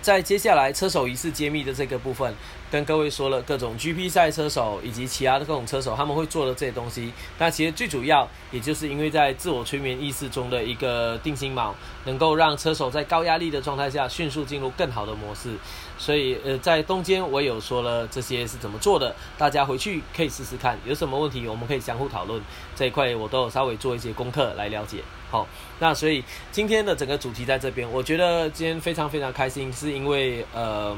[0.01, 2.35] 在接下来车手仪式揭秘的这个部分。
[2.69, 11.71] 跟各位说了 各种 GP 赛车手以及其他的各种车手他们会做的这些东西，那其实最主要也就是因为在自我催眠意识中的一个定心锚，
[12.07, 15.55] 能够让车手在高压力的状态下迅速进入更好的模式。
[15.99, 22.41] 所以呃，在中间我有说了这些是怎么做的，大家回去可以试试看，有什么问题我们可以相互讨论。
[22.75, 24.99] 这一块我都有稍微做一些功课来了解。
[25.31, 25.47] 好，
[25.79, 30.97] 那所以今天的整个主题在这边，我觉得今天非常非常开心，是因为呃。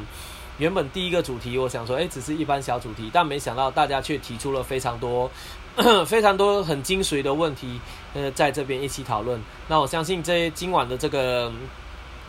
[0.58, 5.30] 原本第一个主题，我想说，哎，只是一般小主题，但没想到大家却提出了非常多、
[6.04, 7.80] 非常多很精髓的问题，
[8.12, 9.40] 呃，在这边一起讨论。
[9.68, 11.52] 那我相信这今晚的这个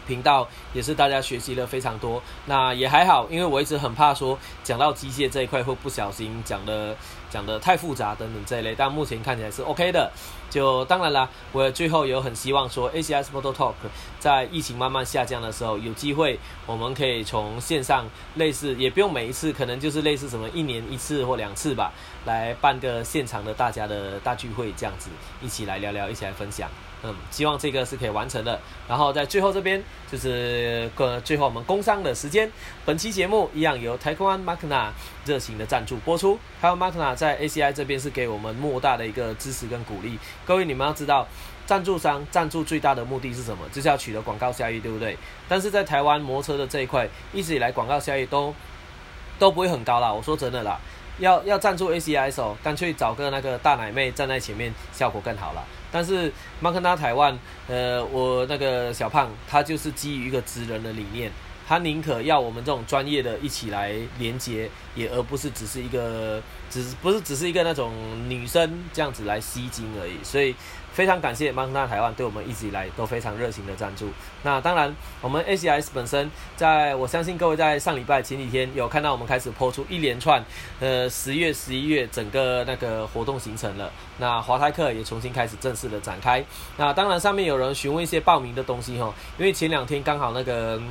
[0.09, 2.21] 频道也是大家学习了非常多。
[2.47, 6.95] 那也还好，因为我一直很怕说讲到机械这一块会不小心讲的。
[7.31, 10.11] 讲的太复杂等等这一类，但目前看起来是 OK 的。
[10.49, 13.75] 就当然啦，我最后有很希望说，ACS Motor Talk
[14.19, 21.93] 在疫情慢慢下降的时候，有机会我们可以从线上类似，也不用每一次，可能就是类似什么一年一次或两次吧，
[22.25, 26.67] 来办个现场的大家的大聚会这样子，一起来聊聊，一起来分享。
[27.02, 28.60] 嗯，希望这个是可以完成的。
[28.88, 32.52] 然后在最后这边就是个最后我们工商的时间。
[32.86, 34.90] 本期节目一样由台湾 Makna
[35.26, 36.38] 热情的赞助播出。
[36.61, 40.19] 台湾 Makna 在 ACI 这边是给我们莫大的一个支持跟鼓励。
[40.45, 41.26] 各位你们要知道，
[41.66, 43.64] 赞助商赞助最大的目的是什么？
[43.72, 45.18] 就是要取得广告效益，对不对？
[45.48, 48.53] 但是在台湾摩托车的这一块，一直以来广告效益都
[49.38, 50.11] 都不会很高啦。
[50.11, 50.78] 我说真的啦，
[51.19, 55.64] 要要赞助 ACI 的时候，干脆找个那个大奶妹站在前面，效果更好了。
[55.92, 57.38] 但是曼克纳台湾，
[57.68, 61.32] 呃，我那个小胖，他就是基于一个直人的理念，
[61.68, 67.93] 他宁可要我们这种专业的一起来连接，也而不是只是一个，只不是只是一个那种
[68.27, 70.56] 女生这样子来吸金而已，所以。
[70.92, 74.09] 非常感谢曼纳台湾对我们一直以来都非常热情的赞助。
[74.43, 80.43] 那当然，我们 ACS 本身，在我相信各位在上礼拜前几天有看到我们开始播出一连串，
[80.80, 83.92] 呃，十月、十一月整个那个活动行程了。
[84.18, 86.43] 那华泰克也重新开始正式的展开。
[86.77, 90.82] 那当然，上面有人询问一些报名的东西哈，因为前两天刚好那个。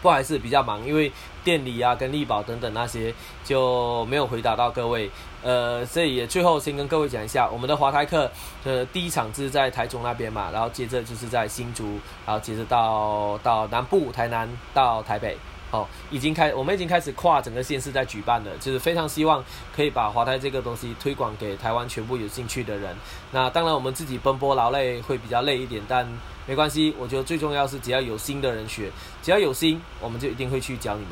[0.00, 1.10] 不好意思，比较忙，因为
[1.48, 5.10] 店里啊、跟力宝等等那些就没有回答到各位。
[5.42, 8.30] 呃，所以也最后先跟各位讲一下，我们的华泰克
[8.62, 15.38] 的第一场是在台中那边嘛，然后接着就是在新竹，然后接着到到南部台南到台北。
[15.70, 19.44] 好，已经开，我们已经开始跨整个县市在举办了，就是非常希望
[19.74, 22.96] 可以把华泰这个东西推广给台湾全部有兴趣的人。
[23.32, 26.06] 那当然，我们自己奔波劳累会比较累一点，但
[26.46, 26.94] 没关系。
[26.98, 28.90] 我觉得最重要是只要有心的人学，
[29.22, 31.10] 只要有心，我们就一定会去教你们。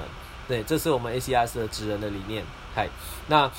[0.49, 2.45] 对，这是我们 ACS 的职人的理念。
[2.75, 2.89] 嗨，
[3.29, 3.51] 那。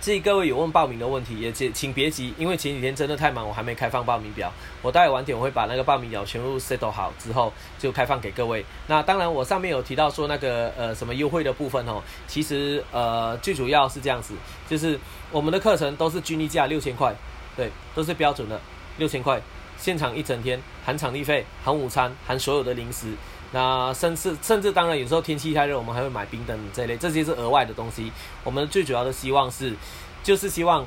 [0.00, 4.50] 至于各位有问报名的问题，也请请别急，因为前几天真的太忙，我还没开放报名表。
[4.80, 8.64] 我待会晚点我会把那个报名表全部 settle 好之后，就开放给各位。
[8.86, 14.32] 那当然，我上面有提到说那个呃什么优惠的部分哦，其实呃最主要是这样子，
[14.66, 14.98] 就是
[15.30, 17.14] 我们的课程都是均一价六千块，
[17.54, 18.58] 对，都是标准的
[18.96, 19.38] 六千块，
[19.76, 23.08] 现场一整天含场地费、含午餐、含所有的零食。
[23.52, 28.12] 那甚至甚至当然有时候天气太热，我们还会买冰灯这类，这些是额外的东西。
[28.44, 29.74] 我们最主要的希望是，
[30.22, 30.86] 就是希望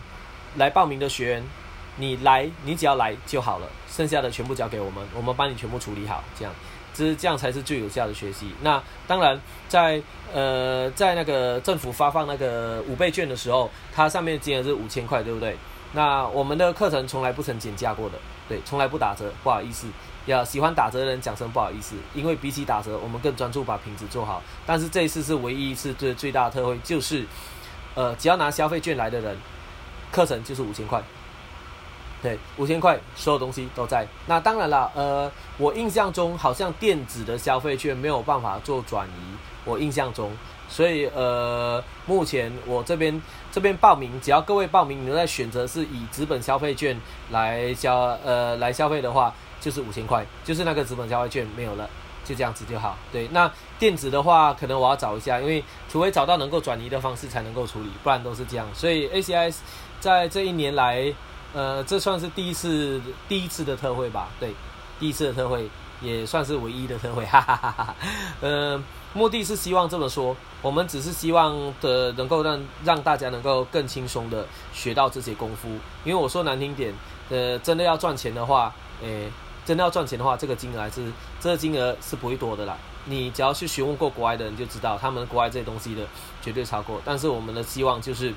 [0.55, 1.43] 来报名的学员，
[1.97, 6.53] 你来你只要来就好了，剩下的全部交给我们，我们帮你全部处理好，这样，
[6.93, 8.53] 这是这样才是最有效的学习。
[8.61, 10.01] 那当然在
[10.33, 15.57] 呃在那个政府发放那个五倍券的时候，它上面金额是五千块，对不对？
[15.91, 18.17] 那我们的课程从来不曾减价过的，
[18.47, 19.87] 对，从来不打折，不好意思。
[20.25, 24.41] 要喜欢打折的人讲声不好意思，因为比起打折，我们更专注把品质做好。
[24.65, 27.25] 但是这一次是唯一一次最最大的特惠，就是，
[27.93, 29.37] 呃，只要拿消费券来的人，
[30.11, 31.03] 课程就是五千块。
[32.21, 34.07] 对，五千块，所有东西都在。
[34.27, 39.35] 那当然了，呃，我印象中好像电子的消费券没有办法做转移，
[39.65, 40.31] 我印象中，
[40.69, 43.21] 所以呃，目前我这边
[43.51, 46.97] 这边报名，只要各位报名，你们在选择是以纸本消费券
[47.31, 49.33] 来消呃来消费的话。
[49.63, 51.89] 就是五千块，就是那个资本交换券没有了，
[52.25, 52.97] 就这样子就好。
[53.13, 58.67] 对，那电子的话，可能我要找一下，因为除非找到能够转移的方式才能够处理，不然都是这样。
[58.73, 59.55] 所以 ACS
[60.01, 61.13] 在这一年来，
[61.53, 64.27] 呃，这算是第一次第一次的特惠吧？
[64.37, 64.53] 对，
[64.99, 65.69] 第一次的特惠，
[66.01, 67.95] 也算是唯一的特惠，哈哈哈哈。
[68.41, 68.83] 呃，
[69.13, 75.69] 目的是希望这么说，我们只是希望的能够让让大家能够更轻松的学到这些功夫。
[76.03, 76.93] 因为我说难听点，
[77.29, 79.31] 呃，真的要赚钱的话，诶，
[79.65, 81.01] 真的要赚钱的话，这个金额还是
[81.39, 82.77] 这个金额是不会多的啦。
[83.05, 86.01] 你只要去询问过国外的人就知道，他们国外这些东西的
[86.41, 87.01] 绝对超过。
[87.03, 88.33] 但是我们的希望就是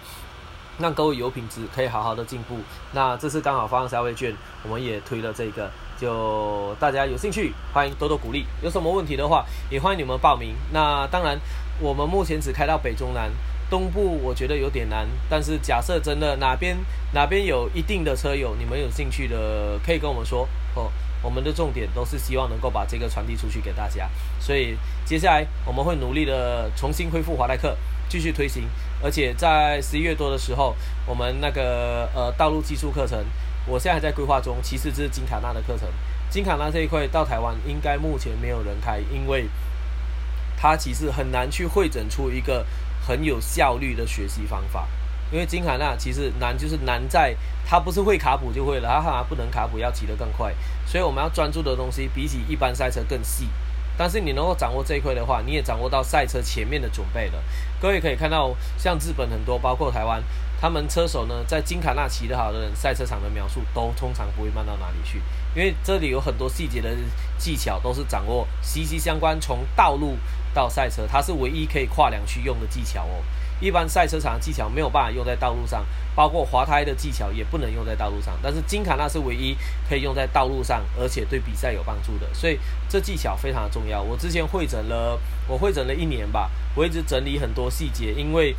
[0.79, 2.59] 让各位有品质，可以好好的进步。
[2.93, 8.45] 那这次刚好发放消费券，我们也推了这个，就大家有兴趣，欢迎多多鼓励。
[8.61, 10.55] 有什么问题的话，也欢迎你们报名。
[10.73, 11.39] 那当然，
[11.81, 13.31] 我们目前只开到北中南，
[13.71, 15.07] 东部我觉得有点难。
[15.31, 16.77] 但是假设真的哪边
[17.15, 20.91] 哪边有一定的车友，你们有兴趣的，可以跟我们说哦。
[21.27, 27.77] 我们的重点都是希望能够把这个传递出去给大家，所以接下来我们会努力的重新恢复华莱克，
[28.09, 28.69] 继续推行，
[29.03, 33.19] 而且在十一月多的时候，我们那个呃道路技术课程，
[33.67, 34.59] 我现在还在规划中。
[34.63, 35.89] 其实这是金卡纳的课程，
[36.31, 39.49] 金卡纳这一块到台湾应该目前没有人开，因为
[40.57, 42.65] 它其实很难去会诊出一个
[43.05, 44.87] 很有效率的学习方法。
[45.31, 50.55] 因为金卡纳其实难，就是难在它不是会卡普就会了，它还不能卡普，要骑得更快。
[50.87, 53.49] 所以我们要专注的东西比起一般赛车更细。
[53.99, 57.43] 但是你能够掌握这一块的话，你也掌握到赛车前面的准备了。
[57.81, 60.23] 各位可以看到，像日本很多，包括台湾，
[60.61, 65.23] 他们车手呢，在金卡纳骑得好的人，赛车场的描述都通常不会慢到哪里去，
[65.55, 66.95] 因为这里有很多细节的
[67.39, 70.19] 技巧都是掌握息息相关，从道路
[70.53, 73.25] 到赛车，它是唯一可以跨两区用的技巧哦。
[73.61, 78.39] 一般赛车场的技巧没有办法用在道路上，包括滑胎的技巧也不能用在道路上。
[78.43, 79.57] 但是金卡纳是唯一
[79.89, 84.03] 可以用在道路上，而且对比赛有帮助的，所以这技巧非常重要。
[84.03, 85.19] 我之前会诊了，
[85.49, 88.55] 我会诊了一年吧，我一直整理很多细节，因为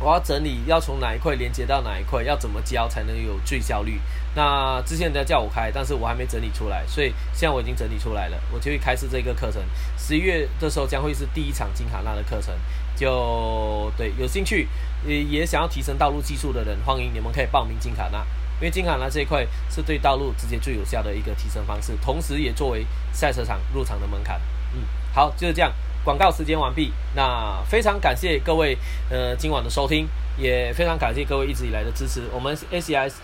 [0.00, 4.00] 我要整理要从哪一块连接到哪一块，要怎么教才能有最效率。
[4.34, 9.62] 那之前人家叫我开，但是我还没整理出来，所以现在我已经整理出来了，我就会开始这个课程。
[9.98, 12.54] 十一月的时候将会是第一场金卡纳的课程。
[12.96, 14.68] 就对，有兴趣
[15.06, 18.18] 也也想要提升道路技术的人，欢迎你们可以报名金卡纳，
[18.58, 24.40] 因为金卡纳这一块是对道路直接最有效的一个提升方式，同时也作为赛车场入场的门槛。
[24.74, 24.82] 嗯，
[25.14, 25.72] 好，就是这样，
[26.04, 26.92] 广告时间完毕。
[27.14, 28.76] 那非常感谢各位
[29.08, 32.22] 呃今晚的收听，也非常感谢各位一直以来的支持。
[32.32, 33.14] 我们 ACS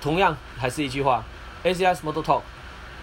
[0.00, 1.22] 同样还是一句话
[1.62, 2.40] ，ACS Motor Talk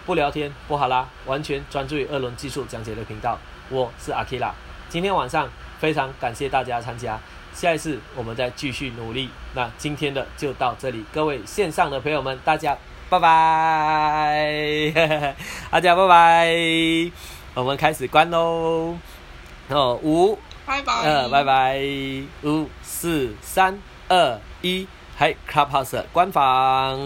[0.04, 3.38] 不聊天不好啦，完全专注于二轮技术讲解的频道。
[3.70, 4.50] 我是阿 Kira，
[4.88, 5.48] 今天晚上。
[5.84, 7.20] 非常感谢大家参加，
[7.52, 9.28] 下一次我们再继续努力。
[9.52, 12.74] 那今天的就到这里，各位线上的朋友们，大家
[13.10, 14.90] 拜拜，
[15.70, 17.12] 大家拜拜，
[17.52, 18.96] 我们开始关喽。
[19.68, 21.78] 哦，五，拜拜，呃，拜拜，
[22.44, 24.88] 五四三二一，
[25.18, 26.98] 嗨，Clubhouse 关房，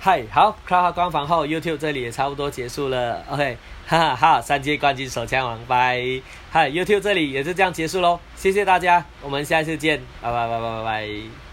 [0.00, 3.58] 嗨，好，Clubhouse 关房后，YouTube 这里也差不多结束了，OK。
[3.90, 6.00] 哈哈，好，三阶冠军手枪王，拜！
[6.48, 11.49] 嗨，YouTube 这里也是这样结束喽，谢谢大家，我们下次见，拜拜拜拜拜拜。